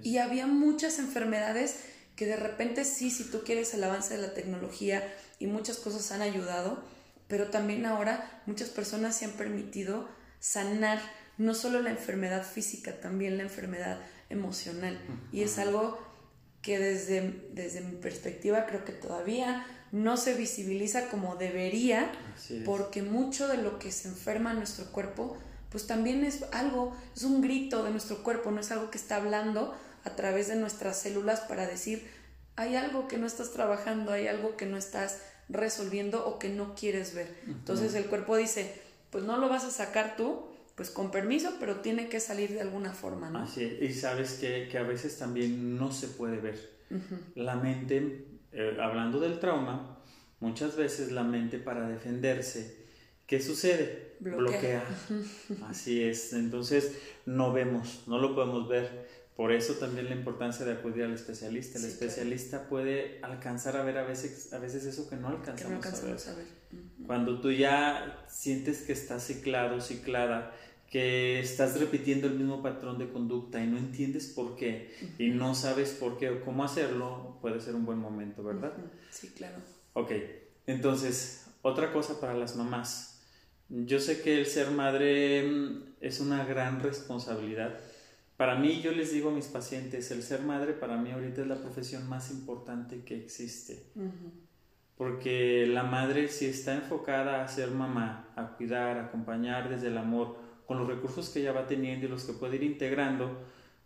Y 0.03 0.17
había 0.17 0.47
muchas 0.47 0.99
enfermedades 0.99 1.81
que 2.17 2.25
de 2.25 2.37
repente 2.37 2.87
sí, 2.87 3.11
si 3.11 3.25
tú 3.25 3.43
quieres 3.45 3.75
el 3.75 3.85
avance 3.85 4.17
de 4.17 4.23
la 4.23 4.33
tecnología 4.33 5.07
y 5.39 5.47
muchas 5.47 5.77
cosas 5.77 6.11
han 6.11 6.23
ayudado, 6.23 6.83
pero 7.29 7.49
también 7.49 7.85
ahora 7.85 8.41
muchas 8.47 8.71
personas 8.71 9.15
se 9.15 9.27
han 9.27 9.33
permitido 9.33 10.09
sanar 10.41 11.03
no 11.37 11.53
solo 11.53 11.83
la 11.83 11.91
enfermedad 11.91 12.43
física, 12.43 12.99
también 12.99 13.37
la 13.37 13.43
enfermedad 13.43 14.01
emocional. 14.31 14.99
Y 15.33 15.43
es 15.43 15.59
algo 15.59 15.99
que 16.63 16.79
desde, 16.79 17.43
desde 17.53 17.83
mi 17.83 17.97
perspectiva 17.97 18.65
creo 18.65 18.87
que 18.87 18.93
todavía 18.93 19.67
no 19.97 20.19
se 20.19 20.35
visibiliza 20.35 21.09
como 21.09 21.37
debería, 21.37 22.13
porque 22.67 23.03
mucho 23.03 23.49
de 23.49 23.57
lo 23.57 23.79
que 23.79 23.91
se 23.91 24.09
enferma 24.09 24.51
en 24.51 24.59
nuestro 24.59 24.85
cuerpo, 24.93 25.39
pues 25.71 25.87
también 25.87 26.23
es 26.23 26.45
algo, 26.53 26.95
es 27.17 27.23
un 27.23 27.41
grito 27.41 27.83
de 27.83 27.91
nuestro 27.91 28.23
cuerpo, 28.23 28.51
no 28.51 28.61
es 28.61 28.71
algo 28.71 28.91
que 28.91 28.99
está 28.99 29.17
hablando 29.17 29.75
a 30.05 30.11
través 30.11 30.49
de 30.49 30.57
nuestras 30.57 31.01
células 31.01 31.41
para 31.41 31.67
decir, 31.67 32.07
hay 32.57 32.77
algo 32.77 33.09
que 33.09 33.17
no 33.17 33.27
estás 33.27 33.53
trabajando, 33.53 34.13
hay 34.13 34.29
algo 34.29 34.57
que 34.59 34.67
no 34.67 34.77
estás 34.77 35.23
resolviendo 35.49 36.27
o 36.27 36.39
que 36.39 36.51
no 36.51 36.75
quieres 36.75 37.15
ver. 37.15 37.35
Entonces 37.47 37.95
el 37.95 38.05
cuerpo 38.05 38.37
dice, 38.37 38.75
pues 39.11 39.25
no 39.25 39.39
lo 39.39 39.49
vas 39.49 39.65
a 39.65 39.71
sacar 39.71 40.17
tú, 40.17 40.45
pues 40.75 40.91
con 40.91 41.11
permiso, 41.11 41.55
pero 41.59 41.77
tiene 41.77 42.11
que 42.11 42.21
salir 42.21 42.53
de 42.53 42.61
alguna 42.61 42.93
forma, 42.93 43.31
¿no? 43.31 43.39
Así 43.39 43.79
y 43.81 43.95
sabes 43.95 44.35
que, 44.35 44.77
a 44.77 44.83
veces 44.83 45.17
también 45.17 45.79
no 45.79 45.91
se 45.91 46.09
puede 46.09 46.37
ver. 46.37 46.77
La 47.35 47.57
mente 47.57 48.36
eh, 48.57 48.79
hablando 48.81 49.21
del 49.21 49.39
trauma, 49.39 49.99
muchas 50.41 50.77
veces 50.77 51.13
la 51.13 51.23
mente 51.23 51.59
para 51.59 51.89
defenderse, 51.89 52.87
¿qué 53.27 53.41
sucede? 53.41 54.17
Bloquea. 54.19 54.83
Así 55.69 56.03
es. 56.03 56.33
Entonces 56.33 56.99
no 57.27 57.53
vemos, 57.53 58.05
no 58.07 58.19
lo 58.19 58.35
podemos 58.35 58.67
ver. 58.67 59.07
Por 59.37 59.53
eso 59.53 59.75
también 59.75 60.07
la 60.07 60.15
importancia 60.15 60.65
de 60.65 60.73
acudir 60.73 61.05
al 61.05 61.13
especialista. 61.13 61.79
El 61.79 61.85
especialista 61.85 62.71
puede 62.71 63.21
alcanzar 63.23 63.77
a 63.77 63.85
ver 63.85 63.99
a 63.99 64.05
veces, 64.05 64.51
a 64.55 64.59
veces 64.59 64.87
eso 64.87 65.11
que 65.11 65.17
no 65.17 65.29
alcanzamos, 65.29 65.85
a 66.29 66.35
ver. 66.35 66.47
Cuando 67.07 67.43
tú 67.43 67.53
ya 67.53 68.25
sientes 68.27 68.81
que 68.81 68.95
estás 68.95 69.27
ciclado, 69.27 69.83
ciclada, 69.83 70.55
que 70.91 71.41
estás 71.41 71.79
repitiendo 71.79 72.27
el 72.27 72.35
mismo 72.35 72.63
patrón 72.63 72.99
de 72.99 73.09
conducta 73.09 73.63
y 73.63 73.67
no 73.67 73.77
entiendes 73.77 74.29
por 74.29 74.57
qué 74.57 74.95
y 75.19 75.29
no 75.31 75.55
sabes 75.55 75.91
por 75.91 76.17
qué 76.17 76.31
o 76.31 76.45
cómo 76.45 76.65
hacerlo, 76.65 77.39
puede 77.41 77.61
ser 77.61 77.75
un 77.75 77.85
buen 77.85 77.99
momento, 77.99 78.43
¿verdad? 78.43 78.73
Sí, 79.11 79.33
claro. 79.37 79.57
Ok, 79.95 80.13
entonces, 80.67 81.47
otra 81.63 81.93
cosa 81.93 82.21
para 82.21 82.35
las 82.35 82.57
mamás. 82.57 83.21
Yo 83.69 83.99
sé 83.99 84.23
que 84.23 84.39
el 84.39 84.47
ser 84.47 84.71
madre 84.71 85.43
mm, 85.43 85.83
es 86.01 86.21
una 86.21 86.45
gran 86.45 86.81
responsabilidad. 86.81 87.79
Para 88.37 88.57
mí, 88.57 88.81
yo 88.83 88.93
les 88.93 89.13
digo 89.13 89.31
a 89.31 89.33
mis 89.33 89.47
pacientes, 89.47 90.11
el 90.11 90.23
ser 90.23 90.43
madre 90.43 90.75
para 90.75 90.97
mí 90.97 91.11
ahorita 91.11 91.41
es 91.41 91.47
la 91.47 91.57
profesión 91.57 92.09
más 92.09 92.31
importante 92.31 93.03
que 93.05 93.17
existe. 93.17 93.83
Porque 94.97 95.67
la 95.67 95.83
madre 95.83 96.29
si 96.29 96.47
está 96.47 96.75
enfocada 96.75 97.43
a 97.43 97.49
ser 97.49 97.71
mamá, 97.71 98.29
a 98.37 98.57
cuidar, 98.57 98.99
a 98.99 99.07
acompañar 99.07 99.71
desde 99.71 99.89
el 99.89 99.99
amor, 99.99 100.37
con 100.67 100.79
los 100.79 100.89
recursos 100.89 101.29
que 101.29 101.43
ya 101.43 101.53
va 101.53 101.67
teniendo 101.67 102.07
y 102.07 102.09
los 102.09 102.25
que 102.25 102.33
puede 102.33 102.57
ir 102.57 102.65
integrando, 102.65 103.39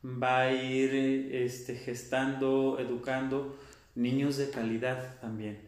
va 0.04 0.42
a 0.42 0.52
ir 0.52 0.94
este, 1.34 1.74
gestando, 1.76 2.78
educando 2.78 3.56
niños 3.94 4.36
de 4.36 4.50
calidad 4.50 5.20
también. 5.20 5.58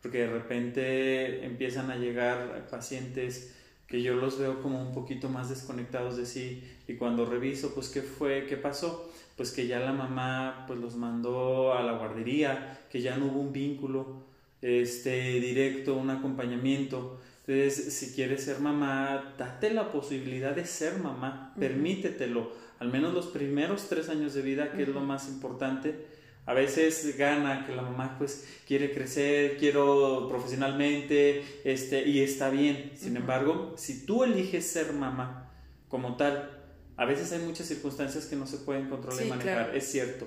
Porque 0.00 0.18
de 0.18 0.30
repente 0.30 1.44
empiezan 1.44 1.90
a 1.90 1.96
llegar 1.96 2.68
pacientes 2.70 3.54
que 3.86 4.02
yo 4.02 4.14
los 4.14 4.38
veo 4.38 4.62
como 4.62 4.80
un 4.80 4.94
poquito 4.94 5.28
más 5.28 5.48
desconectados 5.48 6.16
de 6.16 6.24
sí 6.24 6.62
y 6.86 6.94
cuando 6.94 7.26
reviso 7.26 7.74
pues 7.74 7.88
qué 7.88 8.02
fue, 8.02 8.46
qué 8.46 8.56
pasó, 8.56 9.10
pues 9.36 9.50
que 9.50 9.66
ya 9.66 9.80
la 9.80 9.92
mamá 9.92 10.64
pues 10.68 10.78
los 10.78 10.94
mandó 10.94 11.74
a 11.74 11.82
la 11.82 11.92
guardería, 11.92 12.78
que 12.90 13.02
ya 13.02 13.16
no 13.16 13.26
hubo 13.26 13.40
un 13.40 13.52
vínculo 13.52 14.22
este 14.62 15.40
directo, 15.40 15.94
un 15.96 16.10
acompañamiento 16.10 17.18
entonces, 17.52 17.94
si 17.94 18.12
quieres 18.12 18.44
ser 18.44 18.60
mamá, 18.60 19.34
date 19.36 19.70
la 19.70 19.90
posibilidad 19.90 20.54
de 20.54 20.66
ser 20.66 20.98
mamá, 20.98 21.52
permítetelo, 21.58 22.52
al 22.78 22.92
menos 22.92 23.12
los 23.12 23.26
primeros 23.26 23.88
tres 23.88 24.08
años 24.08 24.34
de 24.34 24.42
vida, 24.42 24.72
que 24.72 24.82
es 24.82 24.88
lo 24.88 25.00
más 25.00 25.28
importante. 25.28 26.06
A 26.46 26.54
veces 26.54 27.16
gana 27.18 27.66
que 27.66 27.74
la 27.74 27.82
mamá 27.82 28.16
pues 28.18 28.46
quiere 28.66 28.92
crecer, 28.92 29.56
quiero 29.58 30.26
profesionalmente, 30.28 31.44
este, 31.64 32.08
y 32.08 32.20
está 32.20 32.50
bien. 32.50 32.92
Sin 32.94 33.16
embargo, 33.16 33.74
si 33.76 34.06
tú 34.06 34.24
eliges 34.24 34.66
ser 34.66 34.92
mamá, 34.92 35.50
como 35.88 36.16
tal. 36.16 36.56
A 36.96 37.04
veces 37.04 37.32
hay 37.32 37.40
muchas 37.40 37.66
circunstancias 37.66 38.26
que 38.26 38.36
no 38.36 38.46
se 38.46 38.58
pueden 38.58 38.88
controlar 38.88 39.24
y 39.24 39.28
manejar, 39.28 39.74
es 39.74 39.90
cierto, 39.90 40.26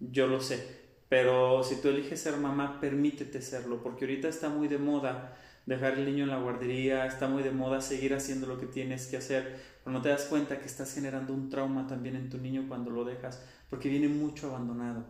yo 0.00 0.26
lo 0.26 0.40
sé, 0.40 0.64
pero 1.08 1.62
si 1.62 1.76
tú 1.76 1.88
eliges 1.88 2.20
ser 2.20 2.36
mamá, 2.36 2.80
permítete 2.80 3.40
serlo, 3.40 3.82
porque 3.82 4.04
ahorita 4.04 4.28
está 4.28 4.48
muy 4.48 4.68
de 4.68 4.78
moda 4.78 5.36
dejar 5.68 5.98
el 5.98 6.06
niño 6.06 6.24
en 6.24 6.30
la 6.30 6.38
guardería, 6.38 7.06
está 7.06 7.28
muy 7.28 7.42
de 7.42 7.50
moda 7.50 7.82
seguir 7.82 8.14
haciendo 8.14 8.46
lo 8.46 8.58
que 8.58 8.66
tienes 8.66 9.06
que 9.06 9.18
hacer, 9.18 9.60
pero 9.84 9.94
no 9.94 10.02
te 10.02 10.08
das 10.08 10.24
cuenta 10.24 10.58
que 10.58 10.66
estás 10.66 10.94
generando 10.94 11.34
un 11.34 11.50
trauma 11.50 11.86
también 11.86 12.16
en 12.16 12.30
tu 12.30 12.38
niño 12.38 12.64
cuando 12.68 12.90
lo 12.90 13.04
dejas, 13.04 13.42
porque 13.68 13.90
viene 13.90 14.08
mucho 14.08 14.48
abandonado. 14.48 15.04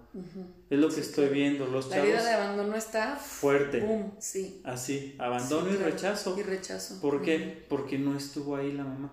Es 0.68 0.78
lo 0.78 0.88
que 0.88 1.00
estoy 1.00 1.28
viendo, 1.28 1.66
los 1.66 1.88
La 1.90 2.02
vida 2.02 2.24
de 2.24 2.32
abandono 2.32 2.74
está 2.74 3.14
fuerte. 3.16 3.80
Boom, 3.80 4.14
sí. 4.18 4.60
Así, 4.64 5.14
abandono 5.18 5.70
y 5.72 5.76
rechazo. 5.76 6.36
Y 6.36 6.42
rechazo. 6.42 7.00
¿Por 7.00 7.22
qué? 7.22 7.64
Porque 7.68 7.96
no 7.96 8.16
estuvo 8.16 8.56
ahí 8.56 8.72
la 8.72 8.82
mamá. 8.82 9.12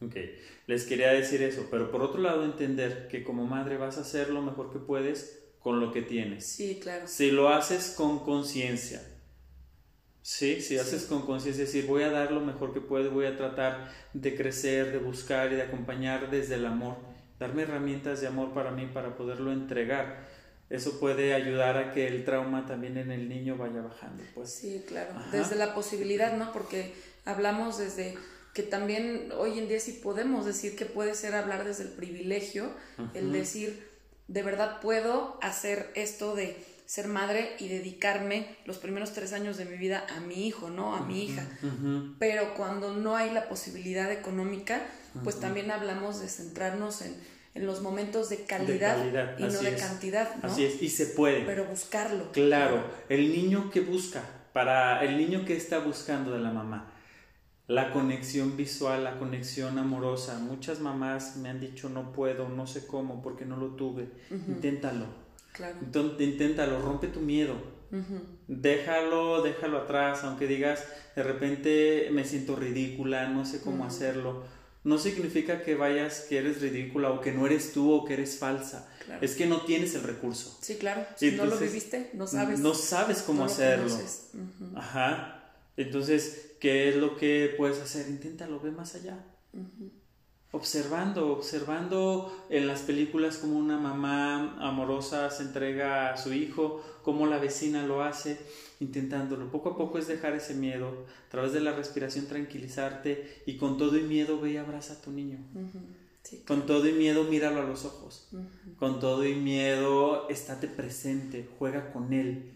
Ok, 0.00 0.16
les 0.66 0.84
quería 0.84 1.12
decir 1.12 1.42
eso, 1.42 1.66
pero 1.70 1.90
por 1.90 2.00
otro 2.00 2.22
lado 2.22 2.44
entender 2.44 3.08
que 3.08 3.22
como 3.22 3.44
madre 3.46 3.76
vas 3.76 3.98
a 3.98 4.00
hacer 4.00 4.30
lo 4.30 4.40
mejor 4.40 4.72
que 4.72 4.78
puedes 4.78 5.40
con 5.60 5.78
lo 5.78 5.92
que 5.92 6.00
tienes. 6.00 6.46
Sí, 6.46 6.78
claro. 6.82 7.06
Si 7.06 7.30
lo 7.32 7.50
haces 7.50 7.92
con 7.94 8.20
conciencia, 8.20 9.02
Sí, 10.28 10.60
si 10.60 10.76
haces 10.76 11.04
con 11.04 11.24
conciencia, 11.24 11.64
decir, 11.64 11.86
voy 11.86 12.02
a 12.02 12.10
dar 12.10 12.32
lo 12.32 12.42
mejor 12.42 12.74
que 12.74 12.82
puedo, 12.82 13.10
voy 13.10 13.24
a 13.24 13.38
tratar 13.38 13.90
de 14.12 14.36
crecer, 14.36 14.92
de 14.92 14.98
buscar 14.98 15.50
y 15.50 15.56
de 15.56 15.62
acompañar 15.62 16.30
desde 16.30 16.56
el 16.56 16.66
amor, 16.66 16.98
darme 17.40 17.62
herramientas 17.62 18.20
de 18.20 18.26
amor 18.26 18.52
para 18.52 18.70
mí 18.70 18.84
para 18.92 19.16
poderlo 19.16 19.52
entregar. 19.52 20.28
Eso 20.68 21.00
puede 21.00 21.32
ayudar 21.32 21.78
a 21.78 21.94
que 21.94 22.06
el 22.06 22.26
trauma 22.26 22.66
también 22.66 22.98
en 22.98 23.10
el 23.10 23.26
niño 23.26 23.56
vaya 23.56 23.80
bajando. 23.80 24.22
Pues. 24.34 24.50
Sí, 24.50 24.84
claro. 24.86 25.14
Desde 25.32 25.56
la 25.56 25.74
posibilidad, 25.74 26.36
¿no? 26.36 26.52
Porque 26.52 26.92
hablamos 27.24 27.78
desde 27.78 28.14
que 28.52 28.62
también 28.62 29.32
hoy 29.34 29.58
en 29.58 29.66
día 29.66 29.80
sí 29.80 29.92
podemos 29.92 30.44
decir 30.44 30.76
que 30.76 30.84
puede 30.84 31.14
ser 31.14 31.34
hablar 31.34 31.64
desde 31.64 31.84
el 31.84 31.90
privilegio, 31.90 32.70
el 33.14 33.32
decir, 33.32 33.88
de 34.26 34.42
verdad 34.42 34.82
puedo 34.82 35.38
hacer 35.40 35.90
esto 35.94 36.34
de 36.34 36.62
ser 36.88 37.06
madre 37.06 37.54
y 37.58 37.68
dedicarme 37.68 38.46
los 38.64 38.78
primeros 38.78 39.12
tres 39.12 39.34
años 39.34 39.58
de 39.58 39.66
mi 39.66 39.76
vida 39.76 40.06
a 40.16 40.20
mi 40.20 40.46
hijo, 40.46 40.70
¿no? 40.70 40.96
A 40.96 41.04
mi 41.04 41.22
hija. 41.22 41.46
Pero 42.18 42.54
cuando 42.54 42.96
no 42.96 43.14
hay 43.14 43.30
la 43.30 43.46
posibilidad 43.46 44.10
económica, 44.10 44.80
pues 45.22 45.38
también 45.38 45.70
hablamos 45.70 46.18
de 46.22 46.28
centrarnos 46.28 47.02
en, 47.02 47.14
los 47.54 47.82
momentos 47.82 48.30
de 48.30 48.44
calidad, 48.44 49.36
y 49.36 49.42
no 49.42 49.60
de 49.60 49.74
cantidad, 49.74 50.34
¿no? 50.36 50.48
Así 50.48 50.64
es, 50.64 50.80
y 50.80 50.88
se 50.88 51.06
puede. 51.06 51.44
Pero 51.44 51.66
buscarlo. 51.66 52.32
Claro, 52.32 52.82
el 53.10 53.32
niño 53.32 53.68
que 53.70 53.80
busca, 53.80 54.22
para 54.54 55.04
el 55.04 55.18
niño 55.18 55.44
que 55.44 55.56
está 55.56 55.80
buscando 55.80 56.30
de 56.30 56.38
la 56.38 56.52
mamá, 56.52 56.90
la 57.66 57.92
conexión 57.92 58.56
visual, 58.56 59.04
la 59.04 59.18
conexión 59.18 59.78
amorosa. 59.78 60.38
Muchas 60.38 60.80
mamás 60.80 61.36
me 61.36 61.50
han 61.50 61.60
dicho 61.60 61.90
no 61.90 62.12
puedo, 62.12 62.48
no 62.48 62.66
sé 62.66 62.86
cómo, 62.86 63.20
porque 63.20 63.44
no 63.44 63.58
lo 63.58 63.74
tuve. 63.74 64.08
Inténtalo 64.30 65.27
entonces, 65.80 66.28
inténtalo, 66.28 66.80
rompe 66.80 67.08
tu 67.08 67.20
miedo. 67.20 67.54
Déjalo, 68.48 69.42
déjalo 69.42 69.78
atrás, 69.78 70.22
aunque 70.24 70.46
digas, 70.46 70.84
de 71.16 71.22
repente 71.22 72.08
me 72.12 72.24
siento 72.24 72.54
ridícula, 72.56 73.28
no 73.28 73.44
sé 73.44 73.60
cómo 73.60 73.84
hacerlo. 73.84 74.44
No 74.84 74.98
significa 74.98 75.62
que 75.62 75.74
vayas, 75.74 76.26
que 76.28 76.38
eres 76.38 76.60
ridícula 76.62 77.10
o 77.10 77.20
que 77.20 77.32
no 77.32 77.46
eres 77.46 77.72
tú 77.72 77.92
o 77.92 78.04
que 78.04 78.14
eres 78.14 78.38
falsa. 78.38 78.88
Es 79.20 79.34
que 79.34 79.46
no 79.46 79.62
tienes 79.62 79.94
el 79.94 80.02
recurso. 80.02 80.58
Sí, 80.60 80.76
claro. 80.76 81.04
Si 81.16 81.32
no 81.32 81.46
lo 81.46 81.58
viviste, 81.58 82.10
no 82.14 82.26
sabes. 82.26 82.60
No 82.60 82.74
sabes 82.74 83.22
cómo 83.22 83.44
hacerlo. 83.44 83.94
Ajá. 84.76 85.52
Entonces, 85.76 86.52
¿qué 86.60 86.88
es 86.88 86.96
lo 86.96 87.16
que 87.16 87.54
puedes 87.56 87.78
hacer? 87.78 88.08
Inténtalo, 88.08 88.60
ve 88.60 88.70
más 88.70 88.94
allá 88.94 89.18
observando, 90.52 91.30
observando 91.32 92.34
en 92.48 92.66
las 92.66 92.80
películas 92.82 93.36
como 93.38 93.58
una 93.58 93.78
mamá 93.78 94.56
amorosa 94.60 95.30
se 95.30 95.42
entrega 95.42 96.12
a 96.12 96.16
su 96.16 96.32
hijo, 96.32 96.82
cómo 97.02 97.26
la 97.26 97.38
vecina 97.38 97.86
lo 97.86 98.02
hace, 98.02 98.38
intentándolo. 98.80 99.50
Poco 99.50 99.70
a 99.70 99.76
poco 99.76 99.98
es 99.98 100.08
dejar 100.08 100.34
ese 100.34 100.54
miedo, 100.54 101.06
a 101.26 101.30
través 101.30 101.52
de 101.52 101.60
la 101.60 101.72
respiración 101.72 102.26
tranquilizarte 102.26 103.42
y 103.46 103.56
con 103.56 103.76
todo 103.76 103.98
y 103.98 104.02
miedo 104.02 104.40
ve 104.40 104.52
y 104.52 104.56
abraza 104.56 104.94
a 104.94 105.02
tu 105.02 105.10
niño. 105.10 105.38
Con 106.46 106.66
todo 106.66 106.86
y 106.86 106.92
miedo 106.92 107.24
míralo 107.24 107.60
a 107.60 107.64
los 107.64 107.84
ojos. 107.84 108.28
Con 108.78 109.00
todo 109.00 109.26
y 109.26 109.34
miedo 109.34 110.28
estate 110.28 110.68
presente, 110.68 111.48
juega 111.58 111.92
con 111.92 112.12
él. 112.12 112.52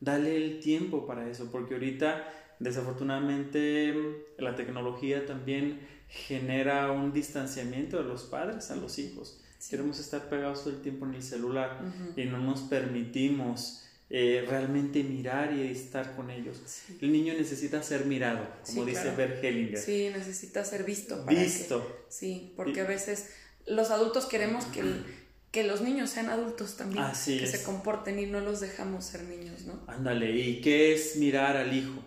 Dale 0.00 0.36
el 0.36 0.60
tiempo 0.60 1.06
para 1.06 1.28
eso, 1.28 1.50
porque 1.50 1.74
ahorita 1.74 2.28
desafortunadamente 2.58 4.24
la 4.38 4.54
tecnología 4.54 5.26
también 5.26 5.80
genera 6.12 6.92
un 6.92 7.12
distanciamiento 7.12 7.96
de 7.96 8.04
los 8.04 8.24
padres 8.24 8.70
a 8.70 8.76
los 8.76 8.98
hijos. 8.98 9.40
Queremos 9.70 9.98
estar 9.98 10.28
pegados 10.28 10.64
todo 10.64 10.74
el 10.74 10.82
tiempo 10.82 11.06
en 11.06 11.14
el 11.14 11.22
celular 11.22 11.80
y 12.16 12.24
no 12.24 12.38
nos 12.38 12.62
permitimos 12.62 13.84
eh, 14.10 14.44
realmente 14.46 15.02
mirar 15.04 15.54
y 15.54 15.62
estar 15.62 16.14
con 16.14 16.30
ellos. 16.30 16.60
El 17.00 17.12
niño 17.12 17.32
necesita 17.32 17.82
ser 17.82 18.04
mirado, 18.04 18.46
como 18.66 18.84
dice 18.84 19.10
Bert 19.16 19.42
Hellinger. 19.42 19.78
Sí, 19.78 20.10
necesita 20.12 20.64
ser 20.64 20.84
visto. 20.84 21.24
visto. 21.24 22.04
sí, 22.08 22.52
porque 22.56 22.82
a 22.82 22.86
veces 22.86 23.30
los 23.66 23.90
adultos 23.90 24.26
queremos 24.26 24.64
que, 24.66 24.82
que 25.50 25.64
los 25.64 25.80
niños 25.80 26.10
sean 26.10 26.28
adultos 26.28 26.76
también, 26.76 27.06
que 27.24 27.46
se 27.46 27.62
comporten 27.62 28.18
y 28.18 28.26
no 28.26 28.40
los 28.40 28.60
dejamos 28.60 29.04
ser 29.04 29.22
niños, 29.22 29.62
¿no? 29.62 29.80
Ándale, 29.86 30.32
¿y 30.32 30.60
qué 30.60 30.92
es 30.92 31.16
mirar 31.16 31.56
al 31.56 31.74
hijo? 31.74 32.04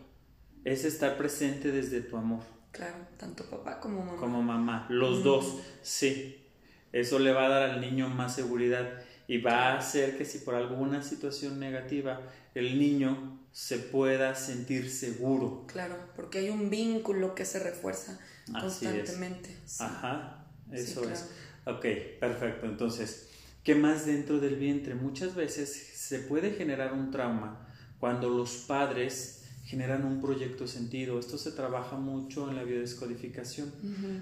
Es 0.66 0.84
estar 0.84 1.18
presente 1.18 1.72
desde 1.72 2.02
tu 2.02 2.18
amor 2.18 2.55
Claro, 2.76 2.96
tanto 3.18 3.46
papá 3.50 3.80
como 3.80 4.04
mamá. 4.04 4.18
Como 4.18 4.42
mamá, 4.42 4.86
los 4.90 5.24
dos, 5.24 5.60
sí. 5.82 6.44
Eso 6.92 7.20
le 7.20 7.32
va 7.32 7.46
a 7.46 7.50
dar 7.50 7.70
al 7.70 7.82
niño 7.82 8.10
más 8.10 8.36
seguridad 8.36 9.02
y 9.28 9.38
va 9.38 9.72
a 9.72 9.78
hacer 9.78 10.18
que 10.18 10.26
si 10.26 10.40
por 10.40 10.56
alguna 10.56 11.02
situación 11.02 11.58
negativa 11.58 12.22
el 12.54 12.78
niño 12.78 13.40
se 13.54 13.78
pueda 13.80 14.36
sentir 14.36 14.90
seguro. 14.90 15.64
Claro, 15.68 15.96
porque 16.18 16.40
hay 16.40 16.50
un 16.50 16.70
vínculo 16.70 17.34
que 17.34 17.46
se 17.46 17.60
refuerza 17.60 18.20
constantemente. 18.52 19.56
Ajá, 19.80 20.46
eso 20.72 21.10
es. 21.10 21.30
Ok, 21.66 21.86
perfecto. 22.20 22.66
Entonces, 22.66 23.30
¿qué 23.64 23.74
más 23.74 24.06
dentro 24.06 24.40
del 24.40 24.58
vientre? 24.58 24.96
Muchas 24.96 25.34
veces 25.34 25.72
se 25.96 26.20
puede 26.20 26.52
generar 26.52 26.92
un 26.92 27.10
trauma 27.10 27.66
cuando 28.00 28.30
los 28.30 28.52
padres 28.68 29.45
generan 29.66 30.06
un 30.06 30.22
proyecto 30.22 30.68
sentido. 30.68 31.20
Esto 31.20 31.38
se 31.38 31.52
trabaja 31.52 31.98
mucho 31.98 32.50
en 32.50 32.56
la 32.56 32.64
biodescodificación. 32.64 33.72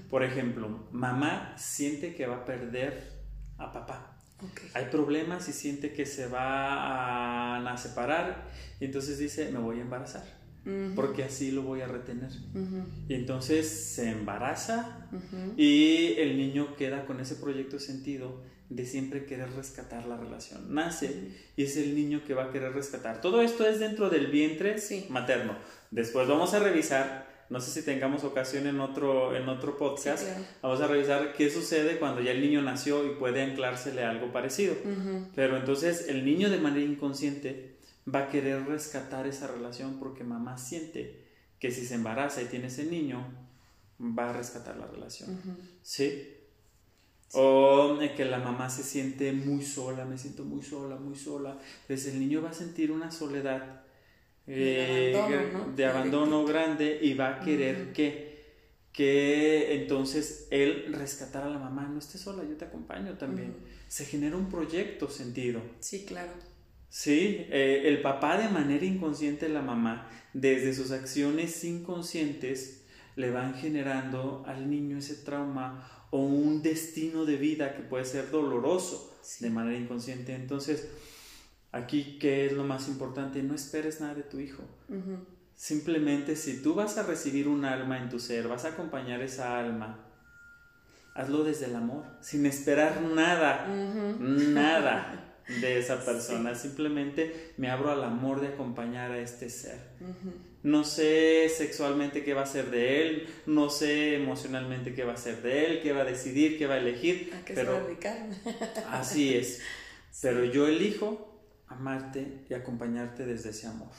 Por 0.10 0.23
ejemplo, 0.23 0.88
mamá 0.91 1.53
siente 1.58 2.15
que 2.15 2.25
va 2.25 2.38
a 2.38 2.45
perder 2.45 3.12
a 3.58 3.71
papá. 3.71 4.17
Hay 4.73 4.86
problemas 4.86 5.47
y 5.47 5.53
siente 5.53 5.93
que 5.93 6.06
se 6.06 6.27
va 6.27 7.71
a, 7.71 7.77
separar 7.77 8.49
y 8.79 8.86
entonces 8.86 9.17
dice, 9.17 9.51
me 9.51 9.60
voy 9.60 9.79
a 9.79 9.82
embarazar. 9.82 10.23
Porque 10.95 11.25
así 11.25 11.51
lo 11.51 11.63
voy 11.63 11.82
a 11.82 11.88
retener. 11.88 12.32
Y 13.10 13.13
entonces 13.13 13.69
se 13.69 14.10
embaraza 14.10 15.10
y 15.58 16.13
el 16.17 16.38
niño 16.38 16.75
queda 16.77 17.06
con 17.06 17.19
ese 17.19 17.36
proyecto 17.36 17.79
sentido 17.79 18.41
de 18.76 18.86
siempre 18.86 19.26
querer 19.26 19.52
rescatar 19.52 20.08
la 20.08 20.18
relación. 20.18 20.74
Nace 20.74 21.32
y 21.56 21.64
es 21.64 21.78
el 21.78 21.96
niño 21.96 22.24
que 22.26 22.34
va 22.34 22.46
a 22.46 22.52
querer 22.52 22.74
rescatar. 22.74 23.22
Todo 23.22 23.42
esto 23.42 23.68
es 23.68 23.80
dentro 23.80 24.10
del 24.10 24.28
vientre 24.28 24.76
materno. 25.10 25.56
Después 25.92 26.28
vamos 26.28 26.54
a 26.56 26.60
revisar, 26.60 27.28
no 27.50 27.62
sé 27.62 27.70
si 27.72 27.86
tengamos 27.86 28.24
ocasión 28.24 28.66
en 28.66 28.80
otro, 28.80 29.36
en 29.36 29.48
otro 29.48 29.78
podcast, 29.78 30.28
vamos 30.62 30.82
a 30.82 30.88
revisar 30.88 31.34
qué 31.34 31.52
sucede 31.52 32.00
cuando 32.00 32.22
ya 32.22 32.32
el 32.32 32.42
niño 32.42 32.62
nació 32.64 33.06
y 33.06 33.16
puede 33.16 33.44
anclársele 33.44 34.04
algo 34.04 34.32
parecido. 34.32 34.76
Pero 35.36 35.58
entonces 35.58 36.08
el 36.10 36.26
niño 36.26 36.50
de 36.50 36.58
manera 36.58 36.86
inconsciente 36.86 37.78
va 38.14 38.22
a 38.22 38.30
querer 38.30 38.66
rescatar 38.66 39.28
esa 39.28 39.48
relación 39.48 40.00
porque 40.00 40.24
mamá 40.24 40.58
siente 40.58 41.28
que 41.60 41.72
si 41.72 41.86
se 41.86 41.96
embaraza 41.96 42.42
y 42.42 42.46
tiene 42.46 42.68
ese 42.68 42.86
niño, 42.86 43.24
va 44.00 44.32
a 44.32 44.34
rescatar 44.34 44.78
la 44.78 44.88
relación. 44.88 45.40
¿Sí? 45.84 46.33
O 47.34 47.98
que 48.15 48.26
la 48.26 48.38
mamá 48.38 48.69
se 48.69 48.84
siente 48.84 49.32
muy 49.34 49.63
sola, 49.63 50.06
me 50.06 50.17
siento 50.17 50.43
muy 50.43 50.62
sola, 50.62 50.96
muy 50.98 51.15
sola. 51.15 51.58
Entonces 51.82 52.13
el 52.13 52.19
niño 52.19 52.41
va 52.41 52.52
a 52.52 52.54
sentir 52.54 52.92
una 52.92 53.12
soledad 53.12 53.84
de 54.46 55.12
eh, 55.13 55.86
abandono, 55.86 56.46
grande 56.46 57.00
y 57.02 57.13
va 57.13 57.36
a 57.36 57.40
querer 57.40 57.94
que, 57.94 58.44
que 58.92 59.81
entonces 59.81 60.48
él 60.52 60.94
rescatar 60.94 61.44
a 61.44 61.50
la 61.50 61.58
mamá, 61.58 61.88
no 61.92 62.00
estés 62.00 62.21
sola, 62.21 62.44
yo 62.44 62.56
te 62.56 62.65
acompaño 62.65 63.17
también. 63.17 63.56
Se 63.88 64.06
genera 64.06 64.36
un 64.36 64.50
proyecto 64.50 65.10
sentido. 65.10 65.62
Sí, 65.79 66.06
claro. 66.06 66.31
Sí, 66.90 67.48
eh, 67.50 67.84
el 67.86 68.02
papá 68.02 68.38
de 68.38 68.50
manera 68.50 68.86
inconsciente, 68.86 69.50
la 69.50 69.63
mamá, 69.63 70.10
desde 70.34 70.75
sus 70.75 70.92
acciones 70.92 71.63
inconscientes, 71.63 72.84
le 73.15 73.31
van 73.31 73.56
generando 73.56 74.44
al 74.46 74.69
niño 74.69 74.98
ese 74.98 75.15
trauma 75.15 76.02
o 76.14 76.20
un 76.20 76.62
destino 76.62 77.26
de 77.26 77.38
vida 77.38 77.76
que 77.76 77.82
puede 77.82 78.06
ser 78.06 78.30
doloroso 78.30 79.18
de 79.40 79.50
manera 79.50 79.76
inconsciente. 79.76 80.36
Entonces, 80.36 80.88
aquí, 81.72 82.20
¿qué 82.22 82.46
es 82.46 82.54
lo 82.54 82.64
más 82.66 82.88
importante? 82.88 83.42
No 83.42 83.56
esperes 83.56 84.00
nada 84.00 84.14
de 84.14 84.22
tu 84.22 84.40
hijo. 84.40 84.62
Simplemente 85.56 86.36
si 86.36 86.62
tú 86.62 86.76
vas 86.76 87.00
a 87.00 87.04
recibir 87.04 87.48
un 87.48 87.66
alma 87.66 87.98
en 87.98 88.10
tu 88.10 88.20
ser, 88.20 88.48
vas 88.48 88.64
a 88.66 88.70
acompañar 88.70 89.24
esa 89.24 89.58
alma, 89.58 90.06
hazlo 91.16 91.44
desde 91.44 91.66
el 91.66 91.76
amor, 91.76 92.06
sin 92.22 92.46
esperar 92.46 93.02
nada, 93.02 93.66
nada 94.20 95.36
de 95.62 95.80
esa 95.80 96.06
persona. 96.06 96.54
Simplemente 96.54 97.56
me 97.58 97.72
abro 97.72 97.90
al 97.90 98.04
amor 98.04 98.40
de 98.40 98.50
acompañar 98.50 99.10
a 99.10 99.18
este 99.18 99.50
ser. 99.50 99.80
No 100.64 100.84
sé 100.86 101.50
sexualmente 101.50 102.24
qué 102.24 102.34
va 102.34 102.44
a 102.44 102.46
ser 102.46 102.72
de 102.72 103.02
él, 103.02 103.28
no 103.46 103.70
sé 103.70 104.16
emocionalmente 104.16 104.94
qué 104.96 105.04
va 105.04 105.14
a 105.14 105.18
ser 105.18 105.42
de 105.42 105.66
él, 105.66 105.82
qué 105.82 105.92
va 105.92 106.02
a 106.02 106.06
decidir, 106.06 106.58
qué 106.58 106.68
va 106.68 106.76
a 106.76 106.78
elegir. 106.78 107.34
¿A 107.36 107.44
qué 107.44 107.54
pero 107.54 107.74
se 107.74 107.78
va 107.80 107.84
a 107.84 107.88
dedicar? 107.88 108.28
así 108.92 109.36
es. 109.36 109.60
Pero 110.22 110.46
yo 110.46 110.68
elijo 110.68 111.42
amarte 111.68 112.46
y 112.50 112.54
acompañarte 112.54 113.26
desde 113.26 113.50
ese 113.50 113.68
amor. 113.68 113.90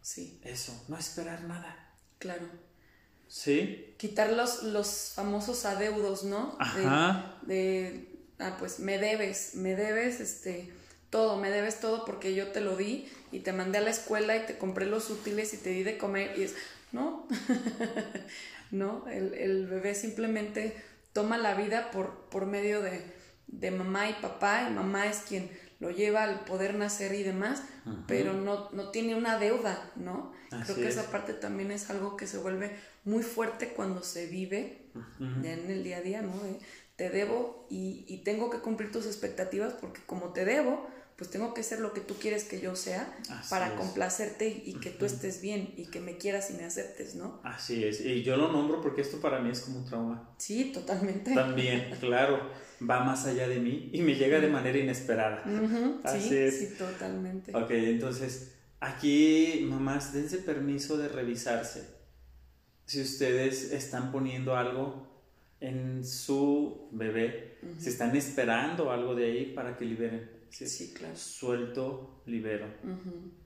Sí, 0.00 0.40
Eso, 0.44 0.72
no 0.88 0.98
esperar 0.98 1.44
nada. 1.44 1.90
claro. 2.18 2.46
¿Sí? 3.28 3.94
Quitar 3.96 4.30
los, 4.34 4.62
los 4.62 5.12
famosos 5.14 5.64
adeudos, 5.64 6.22
¿no? 6.24 6.58
De- 6.76 6.84
Ajá. 6.84 7.38
De, 7.46 8.10
ah, 8.38 8.56
pues 8.58 8.78
me 8.78 8.98
debes, 8.98 9.54
me 9.54 9.74
debes, 9.74 10.20
este, 10.20 10.70
todo, 11.08 11.38
me 11.38 11.50
debes 11.50 11.80
todo 11.80 12.04
porque 12.04 12.34
yo 12.34 12.48
te 12.48 12.60
lo 12.60 12.76
di 12.76 13.08
y 13.32 13.40
te 13.40 13.52
mandé 13.52 13.78
a 13.78 13.82
la 13.82 13.90
escuela 13.90 14.36
y 14.36 14.46
te 14.46 14.58
compré 14.58 14.86
los 14.86 15.10
útiles 15.10 15.52
y 15.54 15.56
te 15.56 15.70
di 15.70 15.82
de 15.82 15.98
comer 15.98 16.38
y 16.38 16.44
es, 16.44 16.54
no, 16.92 17.26
no, 18.70 19.08
el, 19.08 19.34
el 19.34 19.66
bebé 19.66 19.94
simplemente 19.94 20.76
toma 21.12 21.38
la 21.38 21.54
vida 21.54 21.90
por, 21.90 22.26
por 22.30 22.46
medio 22.46 22.80
de, 22.82 23.02
de 23.48 23.70
mamá 23.70 24.08
y 24.08 24.14
papá 24.14 24.68
y 24.68 24.72
mamá 24.72 25.06
es 25.06 25.18
quien 25.18 25.50
lo 25.80 25.90
lleva 25.90 26.22
al 26.22 26.44
poder 26.44 26.74
nacer 26.76 27.12
y 27.14 27.24
demás, 27.24 27.62
pero 28.06 28.34
no, 28.34 28.70
no 28.70 28.90
tiene 28.90 29.16
una 29.16 29.38
deuda, 29.38 29.90
¿no? 29.96 30.32
Así 30.52 30.74
Creo 30.74 30.76
que 30.76 30.88
es. 30.88 30.96
esa 30.96 31.10
parte 31.10 31.34
también 31.34 31.72
es 31.72 31.90
algo 31.90 32.16
que 32.16 32.28
se 32.28 32.38
vuelve 32.38 32.76
muy 33.04 33.24
fuerte 33.24 33.70
cuando 33.70 34.02
se 34.04 34.26
vive 34.26 34.86
ya 35.42 35.52
en 35.52 35.70
el 35.70 35.82
día 35.82 35.96
a 35.96 36.02
día, 36.02 36.22
¿no? 36.22 36.34
Te 36.94 37.10
debo 37.10 37.66
y, 37.68 38.04
y 38.06 38.18
tengo 38.18 38.48
que 38.48 38.58
cumplir 38.60 38.92
tus 38.92 39.06
expectativas 39.06 39.72
porque 39.72 40.00
como 40.06 40.32
te 40.32 40.44
debo, 40.44 40.88
pues 41.22 41.30
tengo 41.30 41.54
que 41.54 41.62
ser 41.62 41.78
lo 41.78 41.92
que 41.92 42.00
tú 42.00 42.14
quieres 42.14 42.42
que 42.42 42.60
yo 42.60 42.74
sea 42.74 43.16
Así 43.30 43.50
para 43.50 43.68
es. 43.68 43.72
complacerte 43.74 44.48
y, 44.66 44.74
que 44.80 44.90
tú 44.90 45.04
estés 45.04 45.40
bien 45.40 45.72
y 45.76 45.86
que 45.86 46.00
me 46.00 46.16
quieras 46.16 46.50
y 46.50 46.54
me 46.54 46.64
aceptes, 46.64 47.14
¿no? 47.14 47.40
Así 47.44 47.84
es. 47.84 48.04
Y 48.04 48.24
yo 48.24 48.36
lo 48.36 48.50
nombro 48.50 48.80
porque 48.80 49.02
esto 49.02 49.20
para 49.20 49.38
mí 49.38 49.48
es 49.48 49.60
como 49.60 49.78
un 49.78 49.84
trauma. 49.84 50.34
Sí, 50.38 50.72
totalmente. 50.74 51.32
También, 51.32 51.94
claro, 52.00 52.50
va 52.80 53.04
más 53.04 53.24
allá 53.26 53.46
de 53.46 53.60
mí 53.60 53.88
y 53.92 54.02
me 54.02 54.16
llega 54.16 54.40
de 54.40 54.48
manera 54.48 54.76
inesperada. 54.76 55.44
Ujú, 55.46 56.00
Así 56.02 56.30
sí, 56.30 56.36
es. 56.36 56.58
sí, 56.58 56.74
totalmente. 56.76 57.54
Ok, 57.56 57.70
entonces, 57.70 58.56
aquí, 58.80 59.64
mamás, 59.70 60.12
dense 60.12 60.38
permiso 60.38 60.96
de 60.96 61.06
revisarse. 61.06 61.88
Si 62.84 63.00
ustedes 63.00 63.70
están 63.70 64.10
poniendo 64.10 64.56
algo 64.56 65.06
en 65.60 66.04
su 66.04 66.88
bebé, 66.90 67.58
si 67.78 67.90
están 67.90 68.16
esperando 68.16 68.90
algo 68.90 69.14
de 69.14 69.26
ahí 69.26 69.52
para 69.54 69.76
que 69.76 69.84
liberen. 69.84 70.41
¿Sí? 70.52 70.66
Sí, 70.66 70.94
claro. 70.94 71.16
Suelto, 71.16 72.22
libero. 72.26 72.66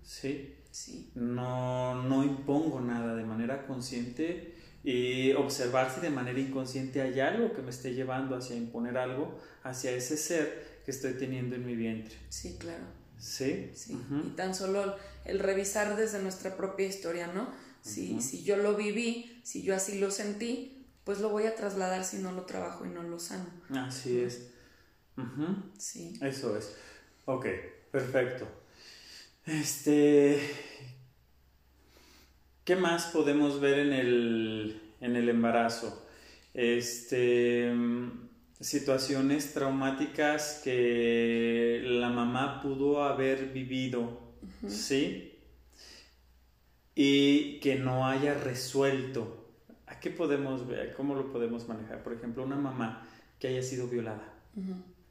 ¿Sí? 0.02 0.54
Sí, 0.70 1.10
No, 1.14 2.02
no 2.02 2.22
impongo 2.22 2.80
nada 2.82 3.14
de 3.14 3.24
manera 3.24 3.66
consciente 3.66 4.54
y 4.84 5.32
observar 5.32 5.90
si 5.92 6.00
de 6.02 6.10
manera 6.10 6.38
inconsciente 6.38 7.00
hay 7.00 7.18
algo 7.20 7.54
que 7.54 7.62
me 7.62 7.70
esté 7.70 7.94
llevando 7.94 8.36
hacia 8.36 8.56
imponer 8.56 8.98
algo 8.98 9.38
hacia 9.62 9.92
ese 9.92 10.18
ser 10.18 10.82
que 10.84 10.90
estoy 10.90 11.14
teniendo 11.14 11.56
en 11.56 11.64
mi 11.64 11.74
vientre. 11.74 12.14
sí, 12.28 12.56
claro. 12.58 12.84
¿Sí? 13.18 13.70
Sí, 13.74 13.98
y 14.24 14.28
tan 14.36 14.54
solo 14.54 14.94
el, 15.24 15.38
revisar 15.38 15.96
desde 15.96 16.22
nuestra 16.22 16.54
propia 16.54 16.86
historia, 16.86 17.28
¿no? 17.28 17.48
Si, 17.80 18.20
si 18.20 18.42
yo 18.42 18.58
lo 18.58 18.76
viví, 18.76 19.40
si 19.42 19.62
yo 19.62 19.74
así 19.74 19.98
lo 19.98 20.10
sentí, 20.10 20.86
pues 21.04 21.20
lo 21.20 21.30
voy 21.30 21.46
a 21.46 21.54
trasladar 21.54 22.04
si 22.04 22.18
no 22.18 22.32
lo 22.32 22.42
trabajo 22.42 22.84
y 22.84 22.90
no 22.90 23.02
lo 23.02 23.18
sano. 23.18 23.46
Así 23.70 24.20
es. 24.20 24.50
Ujú. 25.16 25.46
Sí. 25.78 26.18
Eso 26.20 26.56
es. 26.58 26.74
Ok, 27.26 27.46
perfecto. 27.90 28.46
Este. 29.46 30.40
¿Qué 32.64 32.76
más 32.76 33.06
podemos 33.06 33.60
ver 33.60 33.80
en 33.80 33.92
el, 33.92 34.80
en 35.00 35.16
el 35.16 35.28
embarazo? 35.28 36.06
Este. 36.54 37.72
Situaciones 38.60 39.52
traumáticas 39.52 40.62
que 40.64 41.82
la 41.84 42.08
mamá 42.08 42.62
pudo 42.62 43.02
haber 43.02 43.52
vivido, 43.52 44.18
¿sí? 44.66 45.38
Y 46.94 47.60
que 47.60 47.74
no 47.74 48.06
haya 48.06 48.34
resuelto. 48.34 49.50
¿A 49.86 50.00
qué 50.00 50.10
podemos 50.10 50.66
ver? 50.66 50.94
¿Cómo 50.94 51.14
lo 51.16 51.30
podemos 51.30 51.68
manejar? 51.68 52.02
Por 52.02 52.14
ejemplo, 52.14 52.44
una 52.44 52.56
mamá 52.56 53.06
que 53.38 53.48
haya 53.48 53.62
sido 53.62 53.88
violada. 53.88 54.32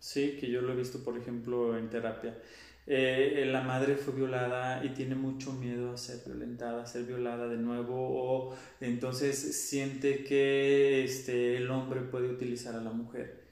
Sí, 0.06 0.38
que 0.40 0.52
yo 0.52 0.62
lo 0.62 0.72
he 0.74 0.76
visto, 0.76 1.04
por 1.04 1.18
ejemplo, 1.18 1.76
en 1.76 1.90
terapia. 1.90 2.38
Eh, 2.86 3.44
la 3.52 3.62
madre 3.64 3.96
fue 3.96 4.14
violada 4.14 4.86
y 4.86 4.90
tiene 4.90 5.16
mucho 5.16 5.52
miedo 5.52 5.92
a 5.92 5.98
ser 5.98 6.22
violentada, 6.24 6.84
a 6.84 6.86
ser 6.86 7.06
violada 7.06 7.48
de 7.48 7.58
nuevo, 7.58 7.96
o 7.98 8.56
entonces 8.82 9.36
siente 9.68 10.24
que 10.24 11.04
este, 11.04 11.58
el 11.58 11.72
hombre 11.72 12.02
puede 12.02 12.30
utilizar 12.30 12.76
a 12.76 12.82
la 12.82 12.92
mujer. 12.92 13.46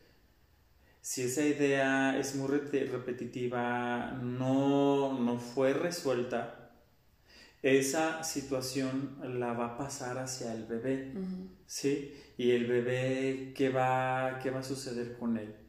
Si 1.01 1.23
esa 1.23 1.43
idea 1.43 2.19
es 2.19 2.35
muy 2.35 2.47
repetitiva, 2.47 4.11
no, 4.21 5.19
no 5.19 5.39
fue 5.39 5.73
resuelta, 5.73 6.71
esa 7.63 8.23
situación 8.23 9.17
la 9.39 9.53
va 9.53 9.73
a 9.73 9.77
pasar 9.79 10.19
hacia 10.19 10.53
el 10.53 10.65
bebé. 10.65 11.13
¿sí? 11.65 12.13
Y 12.37 12.51
el 12.51 12.67
bebé, 12.67 13.53
¿qué 13.55 13.69
va, 13.69 14.39
qué 14.43 14.51
va 14.51 14.59
a 14.59 14.63
suceder 14.63 15.17
con 15.17 15.37
él? 15.37 15.62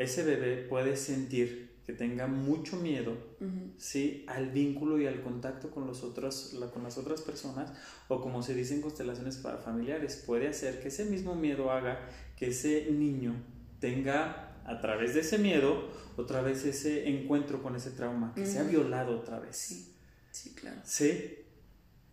Ese 0.00 0.22
bebé 0.24 0.56
puede 0.68 0.96
sentir 0.96 1.70
que 1.86 1.92
tenga 1.92 2.26
mucho 2.26 2.76
miedo, 2.76 3.12
ujú. 3.40 3.72
¿sí? 3.76 4.24
Al 4.28 4.50
vínculo 4.50 4.98
y 5.00 5.06
al 5.06 5.22
contacto 5.22 5.70
con, 5.70 5.86
los 5.86 6.02
otros, 6.04 6.52
la- 6.54 6.70
con 6.70 6.82
las 6.84 6.96
otras 6.98 7.20
personas, 7.20 7.72
o 8.08 8.20
como 8.20 8.42
se 8.42 8.54
dice 8.54 8.74
en 8.74 8.80
constelaciones 8.80 9.38
fa- 9.38 9.58
familiares, 9.58 10.22
puede 10.26 10.48
hacer 10.48 10.80
que 10.80 10.88
ese 10.88 11.04
mismo 11.04 11.34
miedo 11.34 11.70
haga 11.70 11.98
que 12.36 12.48
ese 12.48 12.90
niño 12.92 13.34
tenga, 13.80 14.62
a 14.64 14.80
través 14.80 15.14
de 15.14 15.20
ese 15.20 15.38
miedo, 15.38 15.88
otra 16.16 16.42
vez 16.42 16.64
ese 16.64 17.08
encuentro 17.08 17.62
con 17.62 17.74
ese 17.76 17.90
trauma, 17.90 18.32
que 18.34 18.46
sea 18.46 18.62
Ujú. 18.62 18.70
violado 18.70 19.18
otra 19.18 19.40
vez. 19.40 19.56
Sí, 19.56 19.94
sí, 20.30 20.50
claro. 20.54 20.80
Sí, 20.84 21.38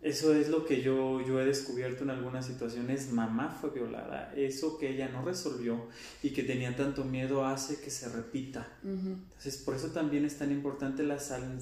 eso 0.02 0.34
es 0.36 0.50
lo 0.50 0.66
que 0.66 0.82
yo, 0.82 1.22
yo 1.26 1.42
he 1.42 1.46
descubierto 1.46 2.04
en 2.04 2.12
algunas 2.12 2.46
situaciones. 2.46 3.12
Mamá 3.12 3.50
fue 3.60 3.72
violada. 3.72 4.32
Eso 4.36 4.78
que 4.78 4.90
ella 4.90 5.10
no 5.10 5.24
resolvió 5.26 5.88
y 6.22 6.32
que 6.32 6.44
tenía 6.44 6.76
tanto 6.76 7.04
miedo 7.04 7.46
hace 7.46 7.80
que 7.82 7.90
se 7.90 8.08
repita. 8.10 8.68
Entonces, 8.84 9.58
por 9.58 9.76
eso 9.76 9.88
también 9.88 10.24
es 10.26 10.38
tan 10.38 10.52
importante 10.52 11.04
la, 11.04 11.18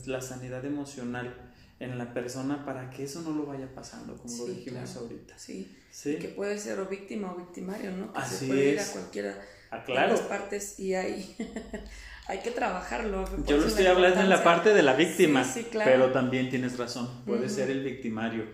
la 0.05 0.21
sanidad 0.21 0.65
emocional 0.65 1.33
en 1.79 1.97
la 1.97 2.13
persona 2.13 2.65
para 2.65 2.89
que 2.89 3.03
eso 3.03 3.21
no 3.21 3.31
lo 3.31 3.45
vaya 3.45 3.73
pasando, 3.73 4.17
como 4.17 4.37
lo 4.37 4.45
dijimos 4.53 4.89
claro. 4.91 4.99
ahorita. 5.01 5.37
Sí. 5.37 5.75
Sí, 5.91 6.17
que 6.17 6.27
puede 6.27 6.59
ser 6.59 6.77
o 6.79 6.87
víctima 6.87 7.31
o 7.31 7.37
victimario, 7.37 7.91
¿no? 7.91 8.11
Que 8.11 8.19
Así 8.19 8.35
se 8.35 8.47
puede 8.47 8.73
ir 8.73 8.79
a 8.79 8.81
es. 8.81 8.89
cualquiera 8.89 9.41
ah, 9.81 9.83
claro. 9.85 10.11
las 10.11 10.21
partes 10.21 10.79
y 10.79 10.93
hay, 10.93 11.35
hay 12.27 12.39
que 12.39 12.51
trabajarlo. 12.51 13.25
Yo 13.45 13.57
lo 13.57 13.67
estoy 13.67 13.83
la 13.83 13.91
hablando 13.91 14.21
en 14.21 14.29
la 14.29 14.43
parte 14.43 14.73
de 14.73 14.81
la 14.83 14.93
víctima, 14.93 15.43
Sí, 15.43 15.61
sí, 15.63 15.67
claro. 15.69 15.91
pero 15.91 16.11
también 16.11 16.49
tienes 16.49 16.77
razón, 16.77 17.09
puede 17.25 17.49
ser 17.49 17.69
el 17.69 17.83
victimario. 17.83 18.45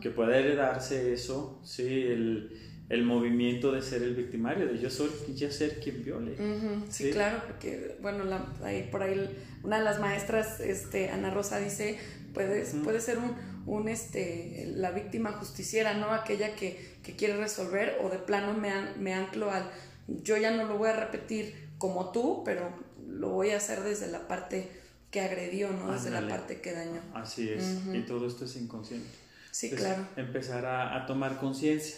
Que 0.00 0.10
pueda 0.10 0.36
heredarse 0.36 1.12
eso, 1.12 1.60
sí, 1.64 1.84
el, 1.86 2.58
el 2.88 3.04
movimiento 3.04 3.72
de 3.72 3.80
ser 3.80 4.02
el 4.02 4.14
victimario, 4.14 4.66
de 4.66 4.78
yo 4.78 4.90
soy 4.90 5.10
yo 5.34 5.50
ser 5.50 5.78
quien 5.80 6.02
viole. 6.04 6.36
sí, 6.88 7.04
Sí. 7.04 7.10
claro, 7.12 7.42
porque, 7.46 7.96
bueno, 8.02 8.24
la- 8.24 8.46
ahí, 8.64 8.88
por 8.90 9.02
ahí 9.02 9.30
una 9.62 9.78
de 9.78 9.84
las 9.84 10.00
maestras, 10.00 10.60
este, 10.60 11.10
Ana 11.10 11.30
Rosa, 11.30 11.58
dice, 11.58 11.98
puede, 12.34 12.64
puede 12.82 13.00
ser 13.00 13.18
un, 13.18 13.34
un, 13.66 13.88
este, 13.88 14.72
la 14.74 14.90
víctima 14.90 15.30
justiciera, 15.32 15.94
¿no? 15.94 16.10
Aquella 16.12 16.56
que, 16.56 16.96
que 17.04 17.14
quiere 17.14 17.36
resolver 17.36 17.98
o 18.02 18.08
de 18.10 18.18
plano 18.18 18.54
me, 18.54 18.70
an- 18.70 18.94
me 18.98 19.14
anclo 19.14 19.50
al, 19.52 19.70
yo 20.08 20.36
ya 20.36 20.50
no 20.50 20.64
lo 20.64 20.78
voy 20.78 20.88
a 20.90 20.96
repetir 20.96 21.68
como 21.78 22.10
tú, 22.12 22.42
pero 22.44 22.72
lo 23.08 23.30
voy 23.30 23.50
a 23.50 23.56
hacer 23.58 23.82
desde 23.82 24.08
la 24.08 24.26
parte 24.28 24.68
que 25.10 25.20
agredió, 25.20 25.70
¿no? 25.70 25.92
Desde 25.92 26.10
la 26.10 26.26
parte 26.26 26.60
que 26.60 26.72
dañó. 26.72 27.00
Así 27.14 27.48
es, 27.50 27.78
y 27.92 28.00
todo 28.02 28.26
esto 28.26 28.44
es 28.46 28.56
inconsciente. 28.56 29.08
Sí, 29.50 29.66
Entonces, 29.66 29.94
claro. 29.94 30.08
Empezar 30.16 30.64
a, 30.64 30.96
a 30.96 31.06
tomar 31.06 31.38
conciencia. 31.38 31.96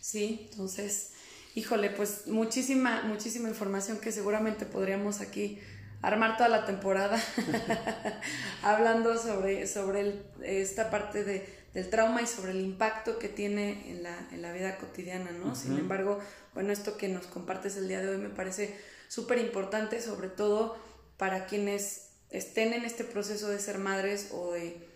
Sí, 0.00 0.48
entonces, 0.50 1.10
híjole, 1.56 1.90
pues 1.90 2.26
muchísima, 2.28 3.02
muchísima 3.02 3.48
información 3.48 3.98
que 3.98 4.12
seguramente 4.12 4.64
podríamos 4.66 5.20
aquí 5.20 5.58
armar 6.02 6.36
toda 6.36 6.48
la 6.48 6.64
temporada 6.64 7.20
hablando 8.62 9.16
sobre, 9.18 9.66
sobre 9.66 10.00
el- 10.00 10.22
esta 10.44 10.90
parte 10.90 11.24
de, 11.24 11.46
del 11.74 11.90
trauma 11.90 12.22
y 12.22 12.26
sobre 12.26 12.52
el 12.52 12.60
impacto 12.60 13.18
que 13.18 13.28
tiene 13.28 13.90
en 13.90 14.02
la, 14.02 14.28
en 14.32 14.42
la 14.42 14.52
vida 14.52 14.76
cotidiana, 14.78 15.30
¿no? 15.32 15.54
Sin 15.54 15.76
embargo, 15.78 16.20
bueno, 16.54 16.72
esto 16.72 16.96
que 16.96 17.08
nos 17.08 17.26
compartes 17.26 17.76
el 17.76 17.88
día 17.88 18.00
de 18.00 18.08
hoy 18.08 18.18
me 18.18 18.28
parece 18.28 18.76
súper 19.08 19.38
importante, 19.38 20.00
sobre 20.00 20.28
todo 20.28 20.76
para 21.16 21.46
quienes 21.46 22.08
estén 22.30 22.72
en 22.72 22.84
este 22.84 23.04
proceso 23.04 23.48
de 23.48 23.58
ser 23.58 23.78
madres 23.78 24.30
o 24.32 24.52
de 24.52 24.88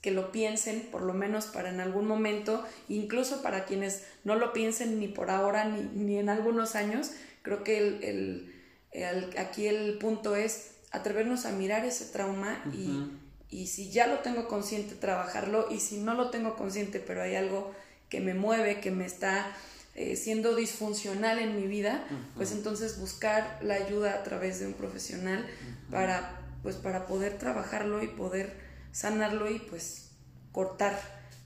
que 0.00 0.10
lo 0.12 0.30
piensen, 0.30 0.88
por 0.92 1.02
lo 1.02 1.12
menos 1.12 1.46
para 1.46 1.70
en 1.70 1.80
algún 1.80 2.06
momento, 2.06 2.64
incluso 2.88 3.42
para 3.42 3.64
quienes 3.64 4.04
no 4.22 4.36
lo 4.36 4.52
piensen 4.52 5.00
ni 5.00 5.08
por 5.08 5.30
ahora 5.30 5.64
ni, 5.64 5.82
ni 5.82 6.18
en 6.18 6.28
algunos 6.28 6.76
años, 6.76 7.10
creo 7.42 7.64
que 7.64 7.78
el, 7.78 8.54
el, 8.92 9.38
aquí 9.38 9.66
el 9.66 9.98
punto 9.98 10.36
es 10.36 10.72
atrevernos 10.90 11.46
a 11.46 11.52
mirar 11.52 11.84
ese 11.84 12.06
trauma 12.06 12.62
y, 12.72 13.10
y, 13.50 13.66
si 13.66 13.90
ya 13.90 14.06
lo 14.06 14.20
tengo 14.20 14.48
consciente, 14.48 14.94
trabajarlo 14.94 15.66
y 15.70 15.80
si 15.80 15.98
no 15.98 16.14
lo 16.14 16.30
tengo 16.30 16.56
consciente, 16.56 17.00
pero 17.00 17.22
hay 17.22 17.34
algo 17.34 17.74
que 18.08 18.20
me 18.20 18.34
mueve, 18.34 18.80
que 18.80 18.90
me 18.90 19.04
está 19.04 19.54
eh, 20.00 20.14
siendo 20.14 20.54
disfuncional 20.54 21.40
en 21.40 21.56
mi 21.56 21.66
vida, 21.66 22.06
pues 22.36 22.52
entonces 22.52 23.00
buscar 23.00 23.58
la 23.62 23.74
ayuda 23.74 24.14
a 24.14 24.22
través 24.22 24.60
de 24.60 24.68
un 24.68 24.74
profesional 24.74 25.44
para, 25.90 26.38
pues, 26.62 26.76
para 26.76 27.06
poder 27.06 27.36
trabajarlo 27.36 28.00
y 28.00 28.06
poder 28.06 28.54
sanarlo 28.92 29.50
y 29.50 29.58
pues 29.58 30.10
cortar 30.52 30.96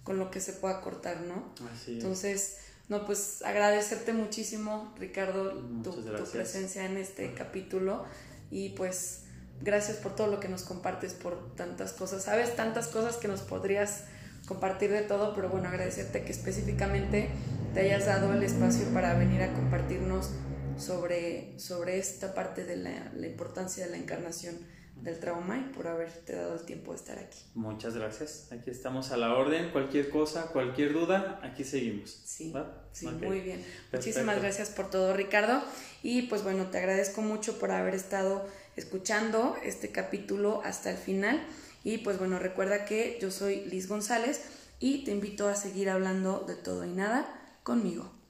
con 0.05 0.18
lo 0.18 0.30
que 0.30 0.40
se 0.40 0.53
pueda 0.53 0.82
cortar, 0.82 1.22
¿no? 1.22 1.55
Así 1.72 1.92
Entonces, 1.92 2.59
no, 2.90 3.07
pues 3.07 3.40
agradecerte 3.42 4.12
muchísimo, 4.12 4.92
Ricardo, 4.98 5.53
tu, 5.82 6.05
presencia 6.30 6.84
en 6.84 6.98
este 6.98 7.32
capítulo 7.32 8.05
y 8.50 8.68
pues 8.70 9.22
gracias 9.62 9.96
por 9.96 10.14
todo 10.14 10.26
lo 10.26 10.40
que 10.40 10.50
nos 10.50 10.62
compartes, 10.62 11.14
por 11.14 11.55
tantas 11.57 11.94
cosas. 11.94 12.24
Sabes 12.24 12.55
tantas 12.55 12.88
cosas 12.88 13.16
que 13.16 13.28
nos 13.28 13.40
podrías 13.40 14.05
compartir 14.46 14.90
de 14.90 15.00
todo, 15.00 15.34
pero 15.34 15.48
bueno, 15.48 15.70
agradecerte 15.70 16.22
que 16.22 16.32
específicamente 16.32 17.30
te 17.75 17.81
hayas 17.81 18.07
dado 18.07 18.33
el 18.35 18.43
espacio 18.43 18.87
para 18.93 19.14
venir 19.14 19.41
a 19.43 19.53
compartirnos 19.55 20.31
sobre, 20.77 21.59
sobre 21.59 21.99
esta 21.99 22.35
parte 22.35 22.64
de 22.64 22.77
la, 22.77 23.12
la 23.14 23.27
importancia 23.27 23.87
de 23.87 23.93
la 23.93 23.97
encarnación 23.97 24.57
del 24.97 25.18
trauma 25.18 25.59
y 25.59 25.73
por 25.73 25.89
haberte 25.89 26.35
dado 26.35 26.55
el 26.55 26.64
tiempo 26.64 26.93
de 26.93 26.99
estar 26.99 27.18
aquí. 27.18 27.39
Muchas 27.55 27.97
gracias. 27.97 28.53
Aquí 28.53 28.70
estamos 28.70 29.11
a 29.11 29.16
la 29.16 29.35
orden. 29.35 29.70
Cualquier 29.70 30.11
cosa, 30.11 30.49
cualquier 30.53 30.93
duda, 30.93 31.41
aquí 31.43 31.64
seguimos. 31.64 32.11
Sí, 32.25 32.53
sí 32.93 33.07
muy 33.07 33.41
bien. 33.41 33.64
Muchísimas 33.91 34.39
gracias 34.41 34.68
por 34.68 34.91
todo, 34.91 35.14
Ricardo. 35.14 35.62
Y 36.03 36.23
pues 36.23 36.45
bueno, 36.45 36.66
te 36.66 36.79
agradezco 36.79 37.23
mucho 37.23 37.59
por 37.59 37.70
haber 37.70 37.95
estado 37.95 38.47
escuchando 38.77 39.57
este 39.64 39.91
capítulo 39.91 40.61
hasta 40.62 40.91
el 40.91 40.99
final. 40.99 41.43
Y 41.85 41.99
pues 41.99 42.18
bueno, 42.18 42.39
recuerda 42.39 42.85
que 42.85 43.18
yo 43.20 43.31
soy 43.31 43.64
Liz 43.64 43.89
González 43.89 44.43
y 44.79 45.05
te 45.05 45.11
invito 45.11 45.49
a 45.49 45.57
seguir 45.57 45.89
hablando 45.89 46.45
de 46.47 46.55
todo 46.55 46.85
y 46.85 46.91
nada 46.91 47.39
conmigo. 47.62 48.22